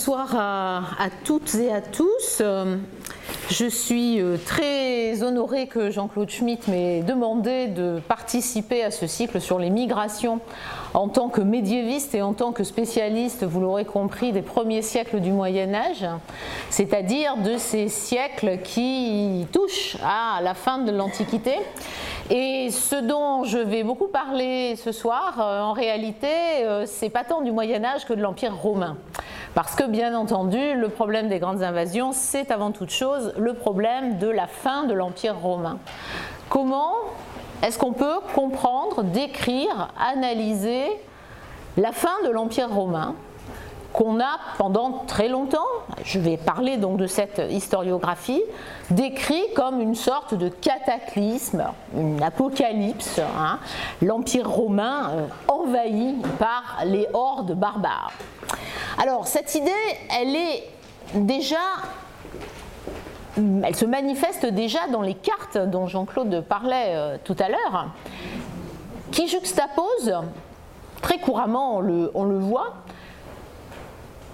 bonsoir 0.00 0.34
à, 0.34 1.10
toutes 1.24 1.56
et 1.56 1.70
à 1.70 1.82
tous. 1.82 2.42
Je 3.50 3.66
suis 3.66 4.18
euh, 4.18 4.38
très 4.46 5.22
honorée 5.22 5.66
que 5.66 5.90
Jean-Claude 5.90 6.30
Schmitt 6.30 6.68
m'ait 6.68 7.02
demandé 7.02 7.66
de 7.66 8.00
participer 8.08 8.82
à 8.82 8.90
ce 8.90 9.06
cycle 9.06 9.42
sur 9.42 9.58
les 9.58 9.68
migrations 9.68 10.40
en 10.94 11.08
tant 11.08 11.28
que 11.28 11.42
médiéviste 11.42 12.14
et 12.14 12.22
en 12.22 12.32
tant 12.32 12.52
que 12.52 12.64
spécialiste, 12.64 13.44
vous 13.44 13.60
l'aurez 13.60 13.84
compris, 13.84 14.32
des 14.32 14.40
premiers 14.40 14.80
siècles 14.80 15.20
du 15.20 15.32
Moyen 15.32 15.74
Âge, 15.74 16.06
c'est-à-dire 16.70 17.36
de 17.36 17.58
ces 17.58 17.88
siècles 17.88 18.60
qui 18.64 19.46
touchent 19.52 19.98
à 20.02 20.40
la 20.40 20.54
fin 20.54 20.78
de 20.78 20.92
l'Antiquité. 20.92 21.56
Et 22.30 22.70
ce 22.70 22.96
dont 22.96 23.44
je 23.44 23.58
vais 23.58 23.82
beaucoup 23.82 24.08
parler 24.08 24.76
ce 24.76 24.92
soir, 24.92 25.34
euh, 25.40 25.60
en 25.60 25.72
réalité, 25.74 26.28
euh, 26.62 26.84
c'est 26.86 27.10
pas 27.10 27.24
tant 27.24 27.42
du 27.42 27.52
Moyen 27.52 27.84
Âge 27.84 28.06
que 28.06 28.14
de 28.14 28.22
l'Empire 28.22 28.56
romain. 28.56 28.96
Parce 29.54 29.74
que 29.74 29.84
bien 29.84 30.16
entendu, 30.16 30.74
le 30.74 30.88
problème 30.88 31.28
des 31.28 31.40
grandes 31.40 31.62
invasions, 31.62 32.12
c'est 32.12 32.50
avant 32.50 32.70
toute 32.70 32.90
chose 32.90 33.32
le 33.36 33.54
problème 33.54 34.18
de 34.18 34.28
la 34.28 34.46
fin 34.46 34.84
de 34.84 34.94
l'Empire 34.94 35.36
romain. 35.38 35.78
Comment 36.48 36.94
est-ce 37.62 37.78
qu'on 37.78 37.92
peut 37.92 38.20
comprendre, 38.34 39.02
décrire, 39.02 39.88
analyser 39.98 40.86
la 41.76 41.92
fin 41.92 42.22
de 42.24 42.30
l'Empire 42.30 42.72
romain 42.72 43.14
qu'on 43.92 44.20
a 44.20 44.38
pendant 44.58 45.04
très 45.06 45.28
longtemps, 45.28 45.66
je 46.04 46.18
vais 46.18 46.36
parler 46.36 46.76
donc 46.76 46.96
de 46.96 47.06
cette 47.06 47.42
historiographie, 47.50 48.42
décrit 48.90 49.42
comme 49.54 49.80
une 49.80 49.94
sorte 49.94 50.34
de 50.34 50.48
cataclysme, 50.48 51.64
une 51.96 52.22
apocalypse, 52.22 53.18
hein, 53.18 53.58
l'Empire 54.02 54.48
romain 54.48 55.10
euh, 55.10 55.26
envahi 55.48 56.16
par 56.38 56.80
les 56.84 57.06
hordes 57.12 57.54
barbares. 57.54 58.12
Alors 58.98 59.26
cette 59.26 59.54
idée, 59.54 59.70
elle 60.10 60.36
est 60.36 60.68
déjà 61.14 61.58
elle 63.36 63.76
se 63.76 63.84
manifeste 63.84 64.46
déjà 64.46 64.88
dans 64.88 65.02
les 65.02 65.14
cartes 65.14 65.56
dont 65.56 65.86
Jean-Claude 65.86 66.44
parlait 66.48 66.94
euh, 66.96 67.16
tout 67.22 67.36
à 67.38 67.48
l'heure, 67.48 67.88
qui 69.12 69.28
juxtaposent, 69.28 70.14
très 71.00 71.18
couramment 71.18 71.76
on 71.76 71.80
le, 71.80 72.10
on 72.14 72.24
le 72.24 72.38
voit, 72.38 72.74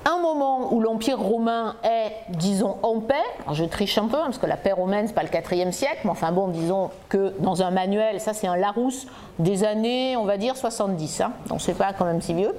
un 0.07 0.19
moment 0.19 0.73
où 0.73 0.81
l'Empire 0.81 1.19
romain 1.19 1.77
est, 1.83 2.13
disons, 2.29 2.77
en 2.83 3.01
paix, 3.01 3.15
je 3.53 3.65
triche 3.65 3.99
un 3.99 4.07
peu, 4.07 4.17
hein, 4.17 4.27
parce 4.27 4.39
que 4.39 4.47
la 4.47 4.57
paix 4.57 4.73
romaine, 4.73 5.09
c'est 5.09 5.15
pas 5.15 5.23
le 5.23 5.29
4 5.29 5.73
siècle, 5.73 5.99
mais 6.05 6.11
enfin 6.11 6.31
bon, 6.31 6.49
disons 6.49 6.91
que 7.09 7.35
dans 7.41 7.63
un 7.63 7.71
manuel, 7.71 8.21
ça 8.21 8.33
c'est 8.33 8.47
un 8.47 8.57
Larousse 8.57 9.07
des 9.39 9.65
années, 9.65 10.17
on 10.17 10.25
va 10.25 10.37
dire, 10.37 10.57
70, 10.57 11.21
hein, 11.21 11.33
donc 11.49 11.61
c'est 11.61 11.75
pas 11.75 11.93
quand 11.93 12.05
même 12.05 12.23
si 12.23 12.35
vieux. 12.35 12.55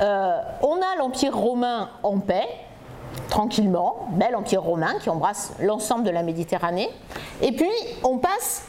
Euh, 0.00 0.38
on 0.62 0.76
a 0.76 0.96
l'Empire 0.98 1.36
romain 1.36 1.90
en 2.02 2.18
paix, 2.18 2.48
tranquillement, 3.28 4.08
bel 4.12 4.34
Empire 4.34 4.62
romain 4.62 4.94
qui 5.00 5.10
embrasse 5.10 5.52
l'ensemble 5.60 6.04
de 6.04 6.10
la 6.10 6.22
Méditerranée, 6.22 6.88
et 7.42 7.52
puis 7.52 7.70
on 8.04 8.18
passe 8.18 8.66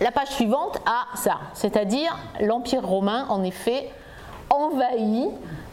la 0.00 0.10
page 0.10 0.28
suivante 0.28 0.80
à 0.86 1.14
ça, 1.16 1.36
c'est-à-dire 1.52 2.16
l'Empire 2.40 2.86
romain, 2.86 3.26
en 3.28 3.42
effet, 3.42 3.90
envahi 4.48 5.28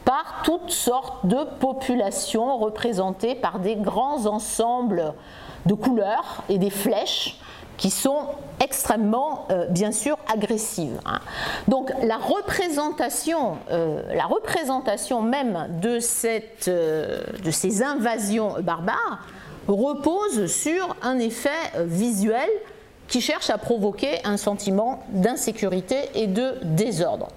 par 0.07 0.41
toutes 0.45 0.71
sortes 0.71 1.25
de 1.25 1.43
populations 1.59 2.57
représentées 2.57 3.35
par 3.35 3.59
des 3.59 3.75
grands 3.75 4.25
ensembles 4.25 5.13
de 5.65 5.73
couleurs 5.73 6.43
et 6.47 6.57
des 6.57 6.69
flèches 6.69 7.37
qui 7.75 7.89
sont 7.89 8.21
extrêmement, 8.61 9.47
euh, 9.51 9.67
bien 9.67 9.91
sûr, 9.91 10.17
agressives. 10.33 10.97
Hein. 11.05 11.19
Donc 11.67 11.91
la 12.03 12.15
représentation, 12.15 13.57
euh, 13.69 14.01
la 14.15 14.25
représentation 14.27 15.21
même 15.21 15.67
euh, 15.83 17.19
de 17.43 17.51
ces 17.51 17.83
invasions 17.83 18.55
barbares 18.61 19.19
repose 19.67 20.47
sur 20.47 20.95
un 21.01 21.19
effet 21.19 21.49
visuel 21.79 22.49
qui 23.09 23.19
cherche 23.19 23.49
à 23.49 23.57
provoquer 23.57 24.21
un 24.23 24.37
sentiment 24.37 25.03
d'insécurité 25.09 25.97
et 26.15 26.27
de 26.27 26.53
désordre. 26.63 27.27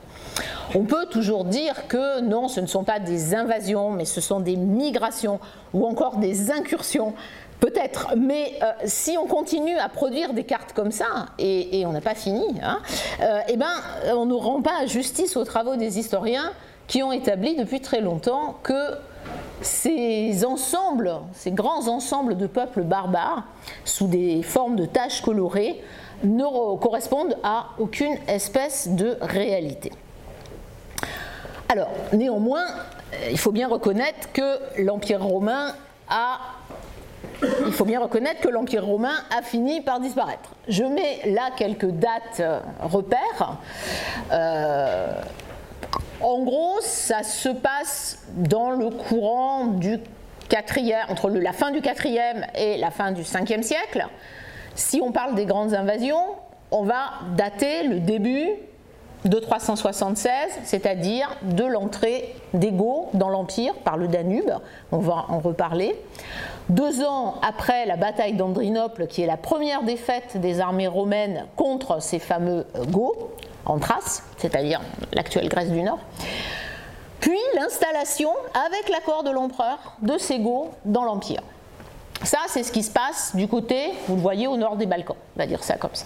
On 0.75 0.84
peut 0.84 1.06
toujours 1.06 1.45
dire 1.45 1.89
que 1.89 2.21
non, 2.21 2.49
ce 2.49 2.61
ne 2.61 2.67
sont 2.67 2.84
pas 2.84 2.99
des 3.01 3.34
invasions, 3.34 3.91
mais 3.91 4.05
ce 4.05 4.21
sont 4.21 4.41
des 4.41 4.56
migrations 4.56 5.41
ou 5.73 5.87
encore 5.87 6.17
des 6.17 6.51
incursions. 6.51 7.15
Peut-être, 7.61 8.15
mais 8.17 8.59
euh, 8.62 8.73
si 8.87 9.19
on 9.19 9.27
continue 9.27 9.77
à 9.77 9.91
produire 9.91 10.33
des 10.33 10.45
cartes 10.45 10.73
comme 10.73 10.91
ça, 10.91 11.27
et, 11.39 11.84
on 11.87 11.93
n'a 11.93 12.00
pas 12.00 12.15
fini, 12.15 12.47
hein, 12.62 12.79
euh, 13.21 13.41
eh 13.49 13.56
ben, 13.59 13.75
on 14.15 14.25
ne 14.25 14.33
rend 14.33 14.62
pas 14.62 14.87
justice 14.87 15.37
aux 15.37 15.45
travaux 15.45 15.77
des 15.77 15.99
historiens 15.99 16.53
qui 16.87 17.03
ont 17.03 17.12
établi 17.12 17.56
depuis 17.56 17.83
très 17.83 18.00
longtemps 18.00 18.59
que 18.62 18.95
ces 19.61 20.45
ensembles, 20.47 21.12
ces 21.34 21.50
grands 21.50 21.89
ensembles 21.89 22.39
de 22.39 22.47
peuples 22.47 22.83
barbares, 22.83 23.45
sous 23.84 24.06
des 24.06 24.43
formes 24.43 24.77
de 24.77 24.87
taches 24.87 25.21
colorées, 25.21 25.83
ne 26.25 26.77
correspondent 26.77 27.37
à 27.43 27.69
aucune 27.79 28.17
espèce 28.27 28.89
de 28.89 29.19
réalité. 29.21 29.93
Alors, 31.70 31.88
néanmoins, 32.12 32.66
euh, 32.66 33.28
il 33.31 33.38
faut 33.38 33.53
bien 33.53 33.69
reconnaître 33.69 34.32
que 34.32 34.82
l'Empire 34.82 35.22
romain 35.22 35.72
a 36.08 36.38
il 37.66 37.72
faut 37.72 37.84
bien 37.84 38.00
reconnaître 38.00 38.41
que 38.41 38.48
l'Empire 38.48 38.84
romain 38.84 39.14
a 39.36 39.41
fini 39.41 39.81
par 39.81 40.00
disparaître. 40.00 40.50
Je 40.69 40.82
mets 40.84 41.20
là 41.26 41.50
quelques 41.56 41.86
dates 41.86 42.41
euh, 42.41 42.60
repères. 42.81 43.56
Euh, 44.32 45.12
en 46.20 46.42
gros, 46.42 46.81
ça 46.81 47.22
se 47.22 47.48
passe 47.48 48.26
dans 48.34 48.70
le 48.70 48.91
courant 48.91 49.66
du 49.66 49.98
4e, 50.50 51.10
entre 51.10 51.31
la 51.31 51.52
fin 51.52 51.70
du 51.70 51.81
4e 51.81 52.47
et 52.56 52.76
la 52.78 52.91
fin 52.91 53.12
du 53.12 53.22
5e 53.22 53.62
siècle. 53.62 54.06
Si 54.75 55.00
on 55.02 55.12
parle 55.12 55.34
des 55.34 55.47
grandes 55.47 55.72
invasions, 55.72 56.25
on 56.70 56.82
va 56.82 57.12
dater 57.37 57.84
le 57.84 58.00
début 58.00 58.48
de 59.25 59.38
376, 59.38 60.31
c'est-à-dire 60.64 61.36
de 61.42 61.64
l'entrée 61.64 62.34
des 62.54 62.70
dans 63.14 63.28
l'Empire 63.28 63.75
par 63.84 63.97
le 63.97 64.08
Danube, 64.08 64.50
on 64.92 64.98
va 64.98 65.26
en 65.28 65.38
reparler. 65.38 65.94
Deux 66.69 67.04
ans 67.04 67.34
après 67.42 67.84
la 67.86 67.97
bataille 67.97 68.34
d'Andrinople, 68.34 69.06
qui 69.06 69.22
est 69.22 69.26
la 69.26 69.36
première 69.36 69.82
défaite 69.82 70.36
des 70.38 70.60
armées 70.60 70.86
romaines 70.86 71.47
contre 71.56 72.00
ces 72.00 72.19
fameux 72.19 72.64
Goths, 72.88 73.19
en 73.66 73.78
Thrace, 73.78 74.25
c'est-à-dire 74.38 74.81
l'actuelle 75.12 75.48
Grèce 75.48 75.70
du 75.70 75.82
Nord. 75.82 75.98
Puis 77.20 77.38
l'installation, 77.54 78.31
avec 78.54 78.88
l'accord 78.88 79.22
de 79.22 79.31
l'empereur, 79.31 79.97
de 80.00 80.16
ces 80.16 80.38
Goths 80.38 80.70
dans 80.84 81.04
l'Empire. 81.04 81.42
Ça, 82.22 82.38
c'est 82.48 82.62
ce 82.62 82.70
qui 82.70 82.82
se 82.82 82.91
passe 82.91 83.34
du 83.34 83.48
côté, 83.48 83.92
vous 84.06 84.16
le 84.16 84.20
voyez, 84.20 84.47
au 84.47 84.56
nord 84.56 84.76
des 84.76 84.86
Balkans, 84.86 85.16
on 85.36 85.38
va 85.38 85.47
dire 85.47 85.64
ça 85.64 85.76
comme 85.76 85.94
ça. 85.94 86.04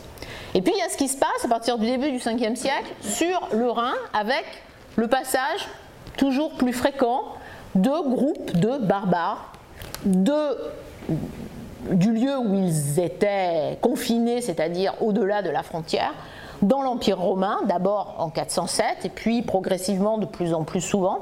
Et 0.54 0.62
puis 0.62 0.72
il 0.74 0.78
y 0.78 0.82
a 0.82 0.88
ce 0.88 0.96
qui 0.96 1.08
se 1.08 1.16
passe 1.16 1.44
à 1.44 1.48
partir 1.48 1.78
du 1.78 1.86
début 1.86 2.12
du 2.12 2.18
5e 2.18 2.54
siècle 2.54 2.94
sur 3.00 3.48
le 3.52 3.68
Rhin 3.68 3.94
avec 4.12 4.44
le 4.96 5.08
passage 5.08 5.68
toujours 6.16 6.52
plus 6.52 6.72
fréquent 6.72 7.24
de 7.74 8.08
groupes 8.08 8.52
de 8.52 8.78
barbares 8.78 9.52
du 10.04 10.30
lieu 12.12 12.38
où 12.38 12.54
ils 12.54 13.00
étaient 13.00 13.76
confinés, 13.80 14.40
c'est-à-dire 14.40 14.94
au-delà 15.00 15.42
de 15.42 15.50
la 15.50 15.64
frontière, 15.64 16.14
dans 16.62 16.82
l'Empire 16.82 17.18
romain, 17.18 17.58
d'abord 17.66 18.14
en 18.18 18.30
407 18.30 19.04
et 19.04 19.08
puis 19.08 19.42
progressivement 19.42 20.18
de 20.18 20.26
plus 20.26 20.54
en 20.54 20.62
plus 20.62 20.80
souvent. 20.80 21.18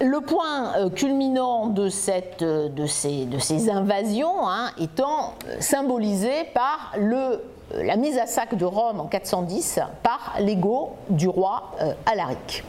Le 0.00 0.20
point 0.20 0.74
euh, 0.76 0.90
culminant 0.90 1.68
euh, 1.68 2.68
de, 2.68 2.86
ces, 2.86 3.70
invasions 3.70 4.48
hein, 4.48 4.70
étant 4.80 5.34
euh, 5.46 5.60
symbolisé 5.60 6.30
par 6.52 6.94
la 6.98 7.96
mise 7.96 8.18
à 8.18 8.26
sac 8.26 8.56
de 8.56 8.64
Rome 8.64 9.00
en 9.00 9.06
410 9.06 9.80
par 10.02 10.34
l'ego 10.40 10.96
du 11.08 11.28
roi 11.28 11.72
Alaric. 12.06 12.62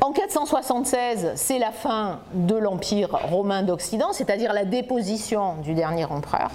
En 0.00 0.12
476, 0.12 1.32
c'est 1.34 1.58
la 1.58 1.72
fin 1.72 2.20
de 2.34 2.54
l'Empire 2.54 3.08
romain 3.30 3.62
d'Occident, 3.62 4.12
c'est-à-dire 4.12 4.52
la 4.52 4.64
déposition 4.64 5.56
du 5.62 5.74
dernier 5.74 6.04
empereur. 6.04 6.50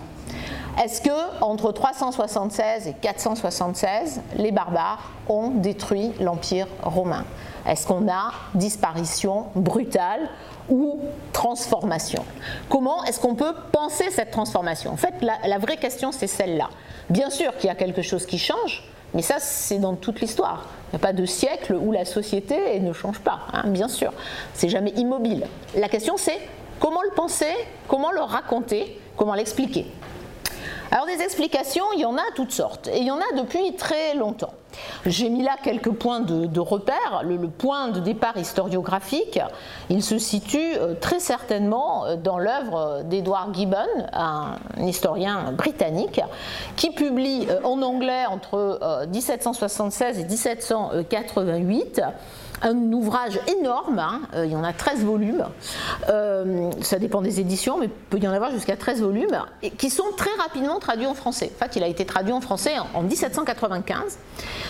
Est-ce 0.82 1.02
que 1.02 1.42
entre 1.42 1.72
376 1.72 2.88
et 2.88 2.94
476, 2.94 4.22
les 4.36 4.52
barbares 4.52 5.12
ont 5.28 5.50
détruit 5.50 6.12
l'Empire 6.20 6.68
romain? 6.84 7.26
Est-ce 7.70 7.86
qu'on 7.86 8.10
a 8.10 8.32
disparition 8.56 9.46
brutale 9.54 10.28
ou 10.70 11.02
transformation? 11.32 12.26
Comment 12.68 13.04
est-ce 13.04 13.20
qu'on 13.20 13.36
peut 13.36 13.54
penser 13.72 14.10
cette 14.10 14.32
transformation? 14.32 14.92
En 14.92 14.98
fait, 14.98 15.14
la, 15.22 15.58
vraie 15.60 15.78
question, 15.78 16.12
c'est 16.12 16.28
celle-là. 16.28 16.70
Bien 17.12 17.30
sûr 17.30 17.56
qu'il 17.58 17.68
y 17.68 17.72
a 17.72 17.76
quelque 17.76 18.02
chose 18.02 18.26
qui 18.26 18.40
change, 18.40 18.84
mais 19.14 19.22
ça, 19.22 19.36
c'est 19.40 19.78
dans 19.78 19.96
toute 19.96 20.20
l'histoire. 20.20 20.66
Il 20.88 20.96
n'y 20.96 21.04
a 21.04 21.08
pas 21.08 21.14
de 21.14 21.26
siècle 21.26 21.76
où 21.80 21.92
la 21.92 22.06
société 22.06 22.80
ne 22.80 22.92
change 22.92 23.20
pas, 23.20 23.42
hein, 23.54 23.64
bien 23.68 23.88
sûr. 23.88 24.14
C'est 24.56 24.70
jamais 24.70 24.92
immobile. 24.92 25.46
La 25.76 25.90
question, 25.90 26.18
c'est 26.18 26.40
comment 26.80 27.04
le 27.04 27.12
penser, 27.16 27.54
comment 27.88 28.12
le 28.12 28.22
raconter, 28.22 29.00
comment 29.16 29.36
l'expliquer? 29.36 29.86
Alors 30.92 31.06
des 31.06 31.22
explications, 31.22 31.86
il 31.94 32.00
y 32.00 32.06
en 32.06 32.18
a 32.18 32.24
toutes 32.36 32.52
sortes, 32.52 32.88
et 32.88 33.00
il 33.00 33.06
y 33.06 33.12
en 33.12 33.20
a 33.20 33.36
depuis 33.38 33.76
très 33.76 34.16
longtemps. 34.16 34.54
J'ai 35.06 35.30
mis 35.30 35.44
là 35.44 35.56
quelques 35.62 35.92
points 35.92 36.20
de, 36.20 36.60
repère. 36.60 37.22
Le, 37.24 37.48
point 37.48 37.90
de 37.90 38.00
départ 38.00 38.38
historiographique, 38.38 39.40
il 39.90 40.02
se 40.04 40.18
situe 40.18 40.76
euh, 40.78 40.96
très 41.00 41.20
certainement 41.20 42.06
euh, 42.06 42.16
dans 42.16 42.38
l'œuvre 42.38 43.04
d'Edward 43.04 43.54
Gibbon, 43.54 43.88
un 44.14 44.56
historien 44.80 45.52
britannique, 45.52 46.22
qui 46.76 46.92
publie 46.92 47.48
euh, 47.50 47.60
en 47.64 47.82
anglais 47.82 48.26
entre 48.28 48.80
1776 49.10 50.20
et 50.20 50.26
1788 50.26 52.02
un 52.62 52.92
ouvrage 52.94 53.40
énorme, 53.48 54.00
hein, 54.00 54.22
euh, 54.34 54.46
il 54.46 54.52
y 54.52 54.56
en 54.56 54.64
a 54.64 54.74
13 54.74 55.04
volumes, 55.04 55.46
euh, 56.10 56.70
ça 56.82 57.00
dépend 57.00 57.22
des 57.22 57.40
éditions, 57.40 57.78
mais 57.78 57.86
il 57.86 57.92
peut 57.92 58.20
y 58.20 58.28
en 58.28 58.34
avoir 58.34 58.52
jusqu'à 58.52 58.76
13 58.76 59.02
volumes, 59.02 59.42
qui 59.78 59.90
sont 59.90 60.12
très 60.18 60.34
rapidement 60.38 60.80
traduits 60.80 61.06
en 61.06 61.14
français. 61.14 61.52
En 61.56 61.66
fait, 61.66 61.76
il 61.76 61.84
a 61.84 61.88
été 61.88 62.06
traduit 62.06 62.34
en 62.34 62.42
français 62.42 62.74
en, 62.94 63.04
1795, 63.04 64.20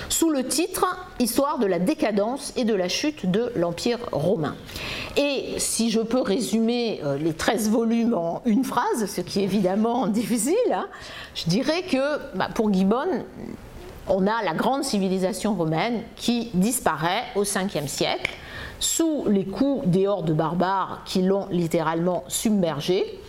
sous 0.09 0.29
le 0.29 0.47
titre 0.47 0.85
Histoire 1.19 1.59
de 1.59 1.65
la 1.65 1.79
décadence 1.79 2.53
et 2.55 2.63
de 2.63 2.73
la 2.73 2.87
chute 2.87 3.29
de 3.29 3.51
l'Empire 3.55 3.99
romain. 4.13 4.55
Et 5.17 5.55
si 5.57 5.89
je 5.89 5.99
peux 5.99 6.21
résumer 6.21 7.01
euh, 7.03 7.17
les 7.17 7.33
13 7.33 7.69
volumes 7.69 8.13
en 8.13 8.41
une 8.45 8.63
phrase, 8.63 9.05
ce 9.05 9.19
qui 9.19 9.41
est 9.41 9.43
évidemment 9.43 10.07
difficile, 10.07 10.55
hein, 10.71 10.87
je 11.35 11.49
dirais 11.49 11.83
que 11.83 12.37
bah, 12.37 12.47
pour 12.53 12.71
Gibbon, 12.71 13.25
on 14.09 14.27
a 14.27 14.43
la 14.43 14.53
grande 14.53 14.83
civilisation 14.83 15.55
romaine 15.55 16.01
qui 16.15 16.49
disparaît 16.53 17.23
au 17.35 17.43
5e 17.43 17.87
siècle 17.87 18.31
sous 18.79 19.25
les 19.27 19.45
coups 19.45 19.87
des 19.87 20.07
hordes 20.07 20.31
barbares 20.31 21.01
qui 21.05 21.21
l'ont 21.21 21.47
littéralement 21.51 22.23
submergé, 22.27 23.19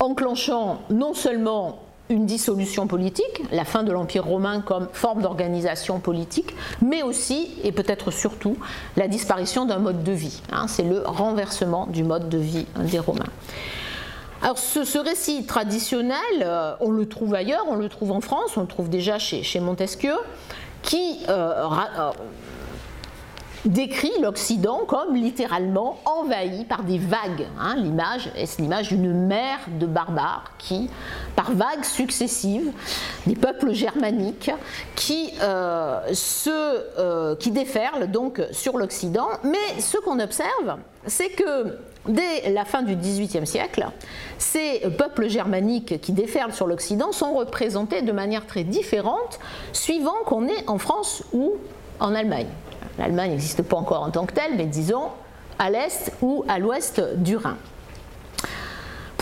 enclenchant 0.00 0.80
non 0.90 1.14
seulement 1.14 1.78
une 2.10 2.26
dissolution 2.26 2.86
politique, 2.86 3.42
la 3.52 3.64
fin 3.64 3.84
de 3.84 3.92
l'Empire 3.92 4.24
romain 4.24 4.60
comme 4.60 4.88
forme 4.92 5.22
d'organisation 5.22 5.98
politique, 6.00 6.54
mais 6.82 7.02
aussi, 7.02 7.50
et 7.64 7.72
peut-être 7.72 8.10
surtout, 8.10 8.56
la 8.96 9.08
disparition 9.08 9.64
d'un 9.64 9.78
mode 9.78 10.02
de 10.02 10.12
vie. 10.12 10.42
Hein. 10.52 10.66
C'est 10.68 10.82
le 10.82 11.02
renversement 11.06 11.86
du 11.86 12.04
mode 12.04 12.28
de 12.28 12.38
vie 12.38 12.66
des 12.76 12.98
Romains. 12.98 13.24
Alors 14.42 14.58
ce, 14.58 14.98
récit 14.98 15.44
traditionnel, 15.44 16.18
euh, 16.42 16.74
on 16.80 16.90
le 16.90 17.06
trouve 17.06 17.32
ailleurs, 17.32 17.64
on 17.68 17.76
le 17.76 17.88
trouve 17.88 18.10
en 18.10 18.20
France, 18.20 18.56
on 18.56 18.62
le 18.62 18.66
trouve 18.66 18.88
déjà 18.88 19.20
chez, 19.20 19.60
Montesquieu, 19.60 20.16
qui 20.82 21.20
euh, 21.28 21.64
euh, 21.64 22.10
décrit 23.64 24.10
l'Occident 24.20 24.80
comme 24.84 25.14
littéralement 25.14 26.00
envahi 26.06 26.64
par 26.64 26.82
des 26.82 26.98
vagues. 26.98 27.46
Hein. 27.56 27.76
l'image 27.76 28.32
est 28.34 28.58
l'image 28.58 28.88
d'une 28.88 29.12
mer 29.12 29.60
de 29.78 29.86
barbares 29.86 30.50
qui, 30.58 30.90
par 31.36 31.52
vagues 31.52 31.84
successives, 31.84 32.72
des 33.28 33.36
peuples 33.36 33.72
germaniques 33.72 34.50
qui, 34.96 35.34
se, 35.36 37.34
qui 37.36 37.52
déferlent 37.52 38.10
donc 38.10 38.42
sur 38.50 38.76
l'Occident. 38.76 39.28
Mais 39.44 39.80
ce 39.80 39.98
qu'on 39.98 40.18
observe, 40.18 40.78
c'est 41.06 41.30
que 41.30 41.78
Dès 42.08 42.50
la 42.50 42.64
fin 42.64 42.82
du 42.82 42.96
XVIIIe 42.96 43.46
siècle, 43.46 43.86
ces 44.36 44.80
peuples 44.98 45.28
germaniques 45.28 46.00
qui 46.00 46.12
déferlent 46.12 46.52
sur 46.52 46.66
l'Occident 46.66 47.12
sont 47.12 47.32
représentés 47.32 48.02
de 48.02 48.10
manière 48.10 48.46
très 48.46 48.64
différente 48.64 49.38
suivant 49.72 50.16
qu'on 50.26 50.48
est 50.48 50.68
en 50.68 50.78
France 50.78 51.22
ou 51.32 51.54
en 52.00 52.14
Allemagne. 52.14 52.48
L'Allemagne 52.98 53.30
n'existe 53.30 53.62
pas 53.62 53.76
encore 53.76 54.02
en 54.02 54.10
tant 54.10 54.26
que 54.26 54.34
telle, 54.34 54.56
mais 54.56 54.66
disons 54.66 55.10
à 55.58 55.70
l'est 55.70 56.12
ou 56.22 56.44
à 56.48 56.58
l'ouest 56.58 57.00
du 57.18 57.36
Rhin. 57.36 57.56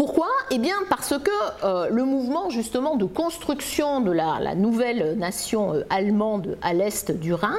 Pourquoi? 0.00 0.28
Eh 0.50 0.56
bien 0.56 0.76
parce 0.88 1.12
que 1.18 1.30
euh, 1.62 1.90
le 1.90 2.04
mouvement 2.04 2.48
justement 2.48 2.96
de 2.96 3.04
construction 3.04 4.00
de 4.00 4.10
la, 4.10 4.54
nouvelle 4.54 5.18
nation 5.18 5.74
euh, 5.74 5.84
allemande 5.90 6.56
à 6.62 6.72
l'est 6.72 7.10
du 7.10 7.34
Rhin 7.34 7.58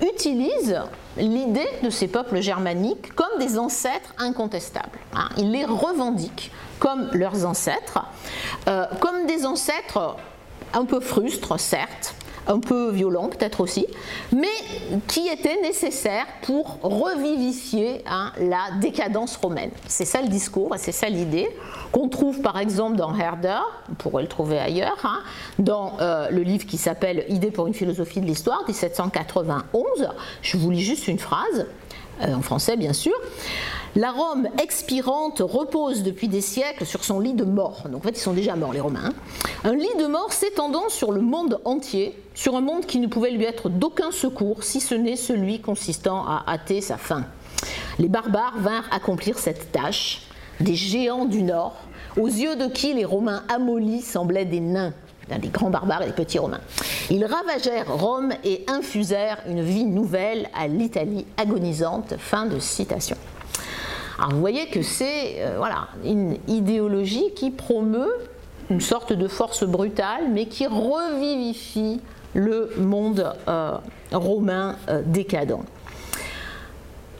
utilise 0.00 0.80
l'idée 1.16 1.66
de 1.82 1.90
ces 1.90 2.06
peuples 2.06 2.40
germaniques 2.40 3.12
comme 3.16 3.40
des 3.40 3.58
ancêtres 3.58 4.14
incontestables. 4.18 5.00
Hein. 5.16 5.30
Ils 5.36 5.50
les 5.50 5.64
revendiquent 5.64 6.52
comme 6.78 7.08
leurs 7.12 7.44
ancêtres, 7.44 8.04
euh, 8.68 8.86
comme 9.00 9.26
des 9.26 9.44
ancêtres 9.44 10.14
un 10.72 10.84
peu 10.84 11.00
frustres, 11.00 11.58
certes, 11.58 12.14
un 12.50 12.58
peu 12.58 12.90
violent 12.90 13.28
peut-être 13.28 13.60
aussi, 13.60 13.86
mais 14.32 14.48
qui 15.06 15.28
était 15.28 15.60
nécessaire 15.62 16.26
pour 16.42 16.78
revivifier 16.82 18.02
hein, 18.06 18.32
la 18.38 18.78
décadence 18.80 19.36
romaine. 19.36 19.70
C'est 19.86 20.04
ça 20.04 20.20
le 20.20 20.28
discours 20.28 20.74
c'est 20.76 20.92
ça 20.92 21.08
l'idée 21.08 21.48
qu'on 21.92 22.08
trouve 22.08 22.40
par 22.40 22.58
exemple 22.58 22.96
dans 22.96 23.16
Herder, 23.16 23.60
on 23.90 23.94
pourrait 23.94 24.22
le 24.22 24.28
trouver 24.28 24.58
ailleurs, 24.58 24.98
hein, 25.04 25.20
dans 25.58 25.96
euh, 26.00 26.28
le 26.30 26.42
livre 26.42 26.66
qui 26.66 26.76
s'appelle 26.76 27.24
Idées 27.28 27.50
pour 27.50 27.66
une 27.66 27.74
philosophie 27.74 28.20
de 28.20 28.26
l'histoire, 28.26 28.62
1791. 28.66 30.08
Je 30.42 30.56
vous 30.56 30.70
lis 30.70 30.82
juste 30.82 31.08
une 31.08 31.18
phrase, 31.18 31.66
euh, 32.22 32.34
en 32.34 32.42
français 32.42 32.76
bien 32.76 32.92
sûr. 32.92 33.14
La 33.96 34.12
Rome 34.12 34.48
expirante 34.62 35.40
repose 35.40 36.04
depuis 36.04 36.28
des 36.28 36.40
siècles 36.40 36.86
sur 36.86 37.02
son 37.02 37.18
lit 37.18 37.34
de 37.34 37.44
mort. 37.44 37.88
Donc 37.90 38.04
en 38.04 38.08
fait, 38.08 38.16
ils 38.16 38.22
sont 38.22 38.32
déjà 38.32 38.54
morts, 38.54 38.72
les 38.72 38.80
Romains. 38.80 39.12
Un 39.64 39.74
lit 39.74 39.88
de 39.98 40.06
mort 40.06 40.32
s'étendant 40.32 40.88
sur 40.88 41.10
le 41.10 41.20
monde 41.20 41.60
entier, 41.64 42.16
sur 42.34 42.54
un 42.54 42.60
monde 42.60 42.86
qui 42.86 43.00
ne 43.00 43.08
pouvait 43.08 43.32
lui 43.32 43.44
être 43.44 43.68
d'aucun 43.68 44.12
secours, 44.12 44.62
si 44.62 44.80
ce 44.80 44.94
n'est 44.94 45.16
celui 45.16 45.60
consistant 45.60 46.24
à 46.24 46.44
hâter 46.46 46.80
sa 46.80 46.98
fin. 46.98 47.24
Les 47.98 48.08
barbares 48.08 48.58
vinrent 48.58 48.88
accomplir 48.92 49.38
cette 49.38 49.72
tâche, 49.72 50.22
des 50.60 50.76
géants 50.76 51.24
du 51.24 51.42
nord, 51.42 51.74
aux 52.16 52.28
yeux 52.28 52.54
de 52.54 52.66
qui 52.66 52.94
les 52.94 53.04
Romains 53.04 53.42
amolis 53.48 54.02
semblaient 54.02 54.44
des 54.44 54.60
nains 54.60 54.92
des 55.38 55.48
grands 55.48 55.70
barbares 55.70 56.02
et 56.02 56.06
des 56.06 56.12
petits 56.12 56.38
romains. 56.38 56.60
Ils 57.10 57.24
ravagèrent 57.24 57.92
Rome 57.92 58.32
et 58.44 58.64
infusèrent 58.68 59.38
une 59.46 59.62
vie 59.62 59.84
nouvelle 59.84 60.48
à 60.54 60.66
l'Italie 60.66 61.26
agonisante. 61.36 62.14
Fin 62.18 62.46
de 62.46 62.58
citation. 62.58 63.16
Alors 64.20 64.32
vous 64.32 64.40
voyez 64.40 64.66
que 64.66 64.82
c'est 64.82 65.36
euh, 65.38 65.54
voilà, 65.56 65.88
une 66.04 66.36
idéologie 66.46 67.32
qui 67.34 67.50
promeut 67.50 68.12
une 68.68 68.82
sorte 68.82 69.14
de 69.14 69.26
force 69.28 69.64
brutale, 69.64 70.28
mais 70.30 70.44
qui 70.44 70.66
revivifie 70.66 72.02
le 72.34 72.70
monde 72.76 73.32
euh, 73.48 73.78
romain 74.12 74.76
euh, 74.90 75.00
décadent. 75.06 75.60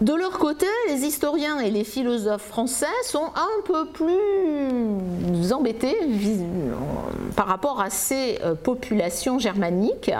De 0.01 0.15
leur 0.15 0.39
côté, 0.39 0.65
les 0.89 1.05
historiens 1.05 1.59
et 1.59 1.71
les 1.71 1.85
philosophes 1.85 2.47
français 2.47 2.87
sont 3.05 3.33
un 3.35 3.63
peu 3.67 3.85
plus 3.85 5.53
embêtés 5.53 5.95
par 7.37 7.47
rapport 7.47 7.83
à 7.83 7.91
ces 7.91 8.39
euh, 8.43 8.55
populations 8.55 9.39
germaniques 9.39 10.11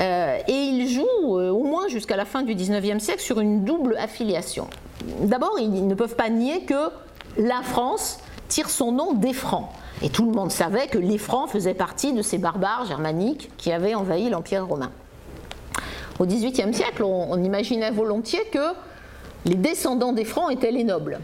euh, 0.00 0.38
et 0.48 0.52
ils 0.52 0.88
jouent 0.88 1.38
euh, 1.38 1.50
au 1.50 1.62
moins 1.62 1.86
jusqu'à 1.86 2.16
la 2.16 2.24
fin 2.24 2.42
du 2.42 2.56
XIXe 2.56 3.00
siècle 3.00 3.20
sur 3.20 3.38
une 3.38 3.62
double 3.64 3.96
affiliation. 3.96 4.66
D'abord, 5.20 5.56
ils 5.60 5.86
ne 5.86 5.94
peuvent 5.94 6.16
pas 6.16 6.28
nier 6.28 6.64
que 6.64 6.90
la 7.38 7.62
France 7.62 8.18
tire 8.48 8.70
son 8.70 8.90
nom 8.90 9.12
des 9.12 9.32
Francs. 9.32 9.68
Et 10.02 10.08
tout 10.08 10.26
le 10.26 10.32
monde 10.32 10.50
savait 10.50 10.88
que 10.88 10.98
les 10.98 11.18
Francs 11.18 11.48
faisaient 11.48 11.74
partie 11.74 12.12
de 12.12 12.22
ces 12.22 12.38
barbares 12.38 12.86
germaniques 12.86 13.50
qui 13.56 13.70
avaient 13.70 13.94
envahi 13.94 14.30
l'Empire 14.30 14.66
romain. 14.66 14.90
Au 16.18 16.26
XVIIIe 16.26 16.74
siècle, 16.74 17.04
on 17.04 17.40
imaginait 17.42 17.92
volontiers 17.92 18.44
que 18.52 18.58
les 19.44 19.54
descendants 19.54 20.12
des 20.12 20.24
Francs 20.24 20.52
étaient 20.52 20.70
les 20.70 20.84
nobles 20.84 21.20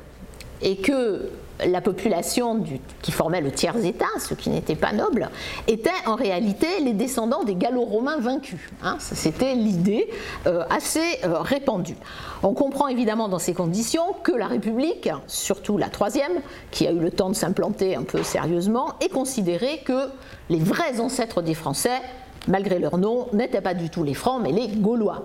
et 0.60 0.76
que 0.76 1.30
la 1.66 1.80
population 1.80 2.62
qui 3.02 3.12
formait 3.12 3.40
le 3.40 3.50
tiers-État, 3.50 4.06
ceux 4.20 4.36
qui 4.36 4.50
n'étaient 4.50 4.76
pas 4.76 4.92
nobles, 4.92 5.28
étaient 5.66 5.90
en 6.06 6.14
réalité 6.14 6.66
les 6.82 6.92
descendants 6.92 7.44
des 7.44 7.54
Gallo-Romains 7.54 8.18
vaincus. 8.18 8.60
Hein. 8.82 8.96
C'était 9.00 9.54
l'idée 9.54 10.08
euh, 10.46 10.64
assez 10.70 11.18
euh, 11.24 11.40
répandue. 11.40 11.96
On 12.42 12.54
comprend 12.54 12.88
évidemment 12.88 13.28
dans 13.28 13.38
ces 13.38 13.54
conditions 13.54 14.14
que 14.22 14.32
la 14.32 14.46
République, 14.46 15.10
surtout 15.26 15.78
la 15.78 15.88
troisième, 15.88 16.40
qui 16.70 16.86
a 16.86 16.92
eu 16.92 16.98
le 16.98 17.10
temps 17.10 17.30
de 17.30 17.34
s'implanter 17.34 17.96
un 17.96 18.04
peu 18.04 18.22
sérieusement, 18.22 18.94
est 19.00 19.12
considérée 19.12 19.80
que 19.84 20.10
les 20.50 20.60
vrais 20.60 21.00
ancêtres 21.00 21.42
des 21.42 21.54
Français, 21.54 22.00
malgré 22.46 22.78
leur 22.78 22.98
nom, 22.98 23.26
n'étaient 23.32 23.60
pas 23.60 23.74
du 23.74 23.90
tout 23.90 24.04
les 24.04 24.14
Francs, 24.14 24.40
mais 24.42 24.52
les 24.52 24.68
Gaulois 24.68 25.24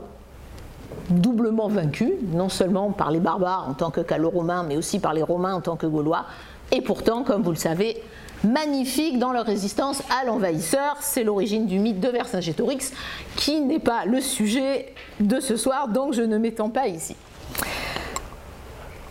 doublement 1.09 1.67
vaincus, 1.67 2.11
non 2.31 2.49
seulement 2.49 2.91
par 2.91 3.11
les 3.11 3.19
barbares 3.19 3.67
en 3.69 3.73
tant 3.73 3.91
que 3.91 4.01
gallo-romains, 4.01 4.63
mais 4.63 4.77
aussi 4.77 4.99
par 4.99 5.13
les 5.13 5.23
romains 5.23 5.53
en 5.53 5.61
tant 5.61 5.75
que 5.75 5.85
gaulois, 5.85 6.25
et 6.71 6.81
pourtant, 6.81 7.23
comme 7.23 7.43
vous 7.43 7.51
le 7.51 7.57
savez, 7.57 8.01
magnifiques 8.43 9.19
dans 9.19 9.31
leur 9.31 9.45
résistance 9.45 10.01
à 10.09 10.25
l'envahisseur. 10.25 10.97
C'est 10.99 11.23
l'origine 11.23 11.65
du 11.65 11.79
mythe 11.79 11.99
de 11.99 12.09
Vercingétorix, 12.09 12.91
qui 13.35 13.61
n'est 13.61 13.79
pas 13.79 14.05
le 14.05 14.21
sujet 14.21 14.93
de 15.19 15.39
ce 15.39 15.55
soir, 15.55 15.87
donc 15.87 16.13
je 16.13 16.21
ne 16.21 16.37
m'étends 16.37 16.69
pas 16.69 16.87
ici. 16.87 17.15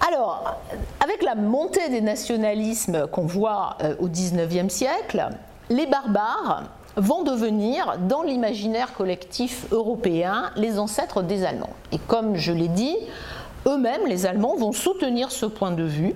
Alors, 0.07 0.59
avec 1.01 1.23
la 1.23 1.35
montée 1.37 1.89
des 1.89 2.01
nationalismes 2.01 3.07
qu'on 3.13 3.27
voit 3.27 3.77
euh, 3.83 3.95
au 4.01 4.09
XIXe 4.09 4.73
siècle, 4.73 5.29
les 5.71 5.87
barbares 5.87 6.65
vont 6.97 7.23
devenir, 7.23 7.99
dans 8.09 8.23
l'imaginaire 8.23 8.93
collectif 8.95 9.67
européen, 9.71 10.51
les 10.57 10.79
ancêtres 10.79 11.23
des 11.23 11.45
Allemands. 11.45 11.75
Et 11.91 11.99
comme 11.99 12.37
je 12.37 12.53
l'ai 12.53 12.69
dit, 12.69 12.97
eux-mêmes, 13.67 14.07
les 14.07 14.27
Allemands, 14.27 14.57
vont 14.57 14.73
soutenir 14.73 15.31
ce 15.31 15.47
point 15.47 15.71
de 15.71 15.85
vue, 15.85 16.15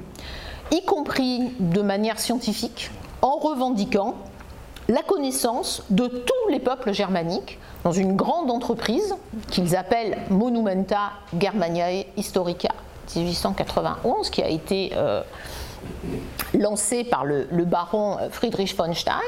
y 0.71 0.85
compris 0.85 1.52
de 1.61 1.80
manière 1.80 2.18
scientifique, 2.18 2.90
en 3.23 3.37
revendiquant 3.37 4.16
la 4.88 5.02
connaissance 5.02 5.83
de 5.90 6.06
tous 6.06 6.50
les 6.50 6.61
peuples 6.61 6.92
germaniques 6.92 7.59
dans 7.83 7.92
une 7.92 8.14
grande 8.14 8.50
entreprise 8.50 9.14
qu'ils 9.50 9.76
appellent 9.76 10.18
Monumenta 10.30 11.12
Germaniae 11.38 12.04
Historica 12.16 12.71
1891, 13.14 14.30
qui 14.30 14.42
a 14.42 14.49
été 14.49 14.92
euh, 14.95 15.23
lancée 16.54 17.04
par 17.04 17.25
le, 17.25 17.49
le, 17.50 17.64
baron 17.64 18.18
Friedrich 18.30 18.76
von 18.76 18.92
Stein 18.92 19.21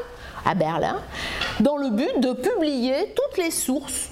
à 0.44 0.54
Berlin, 0.54 1.00
dans 1.60 1.76
le 1.76 1.90
but 1.90 2.20
de 2.20 2.32
publier 2.32 3.14
toutes 3.14 3.38
les 3.38 3.50
sources 3.50 4.10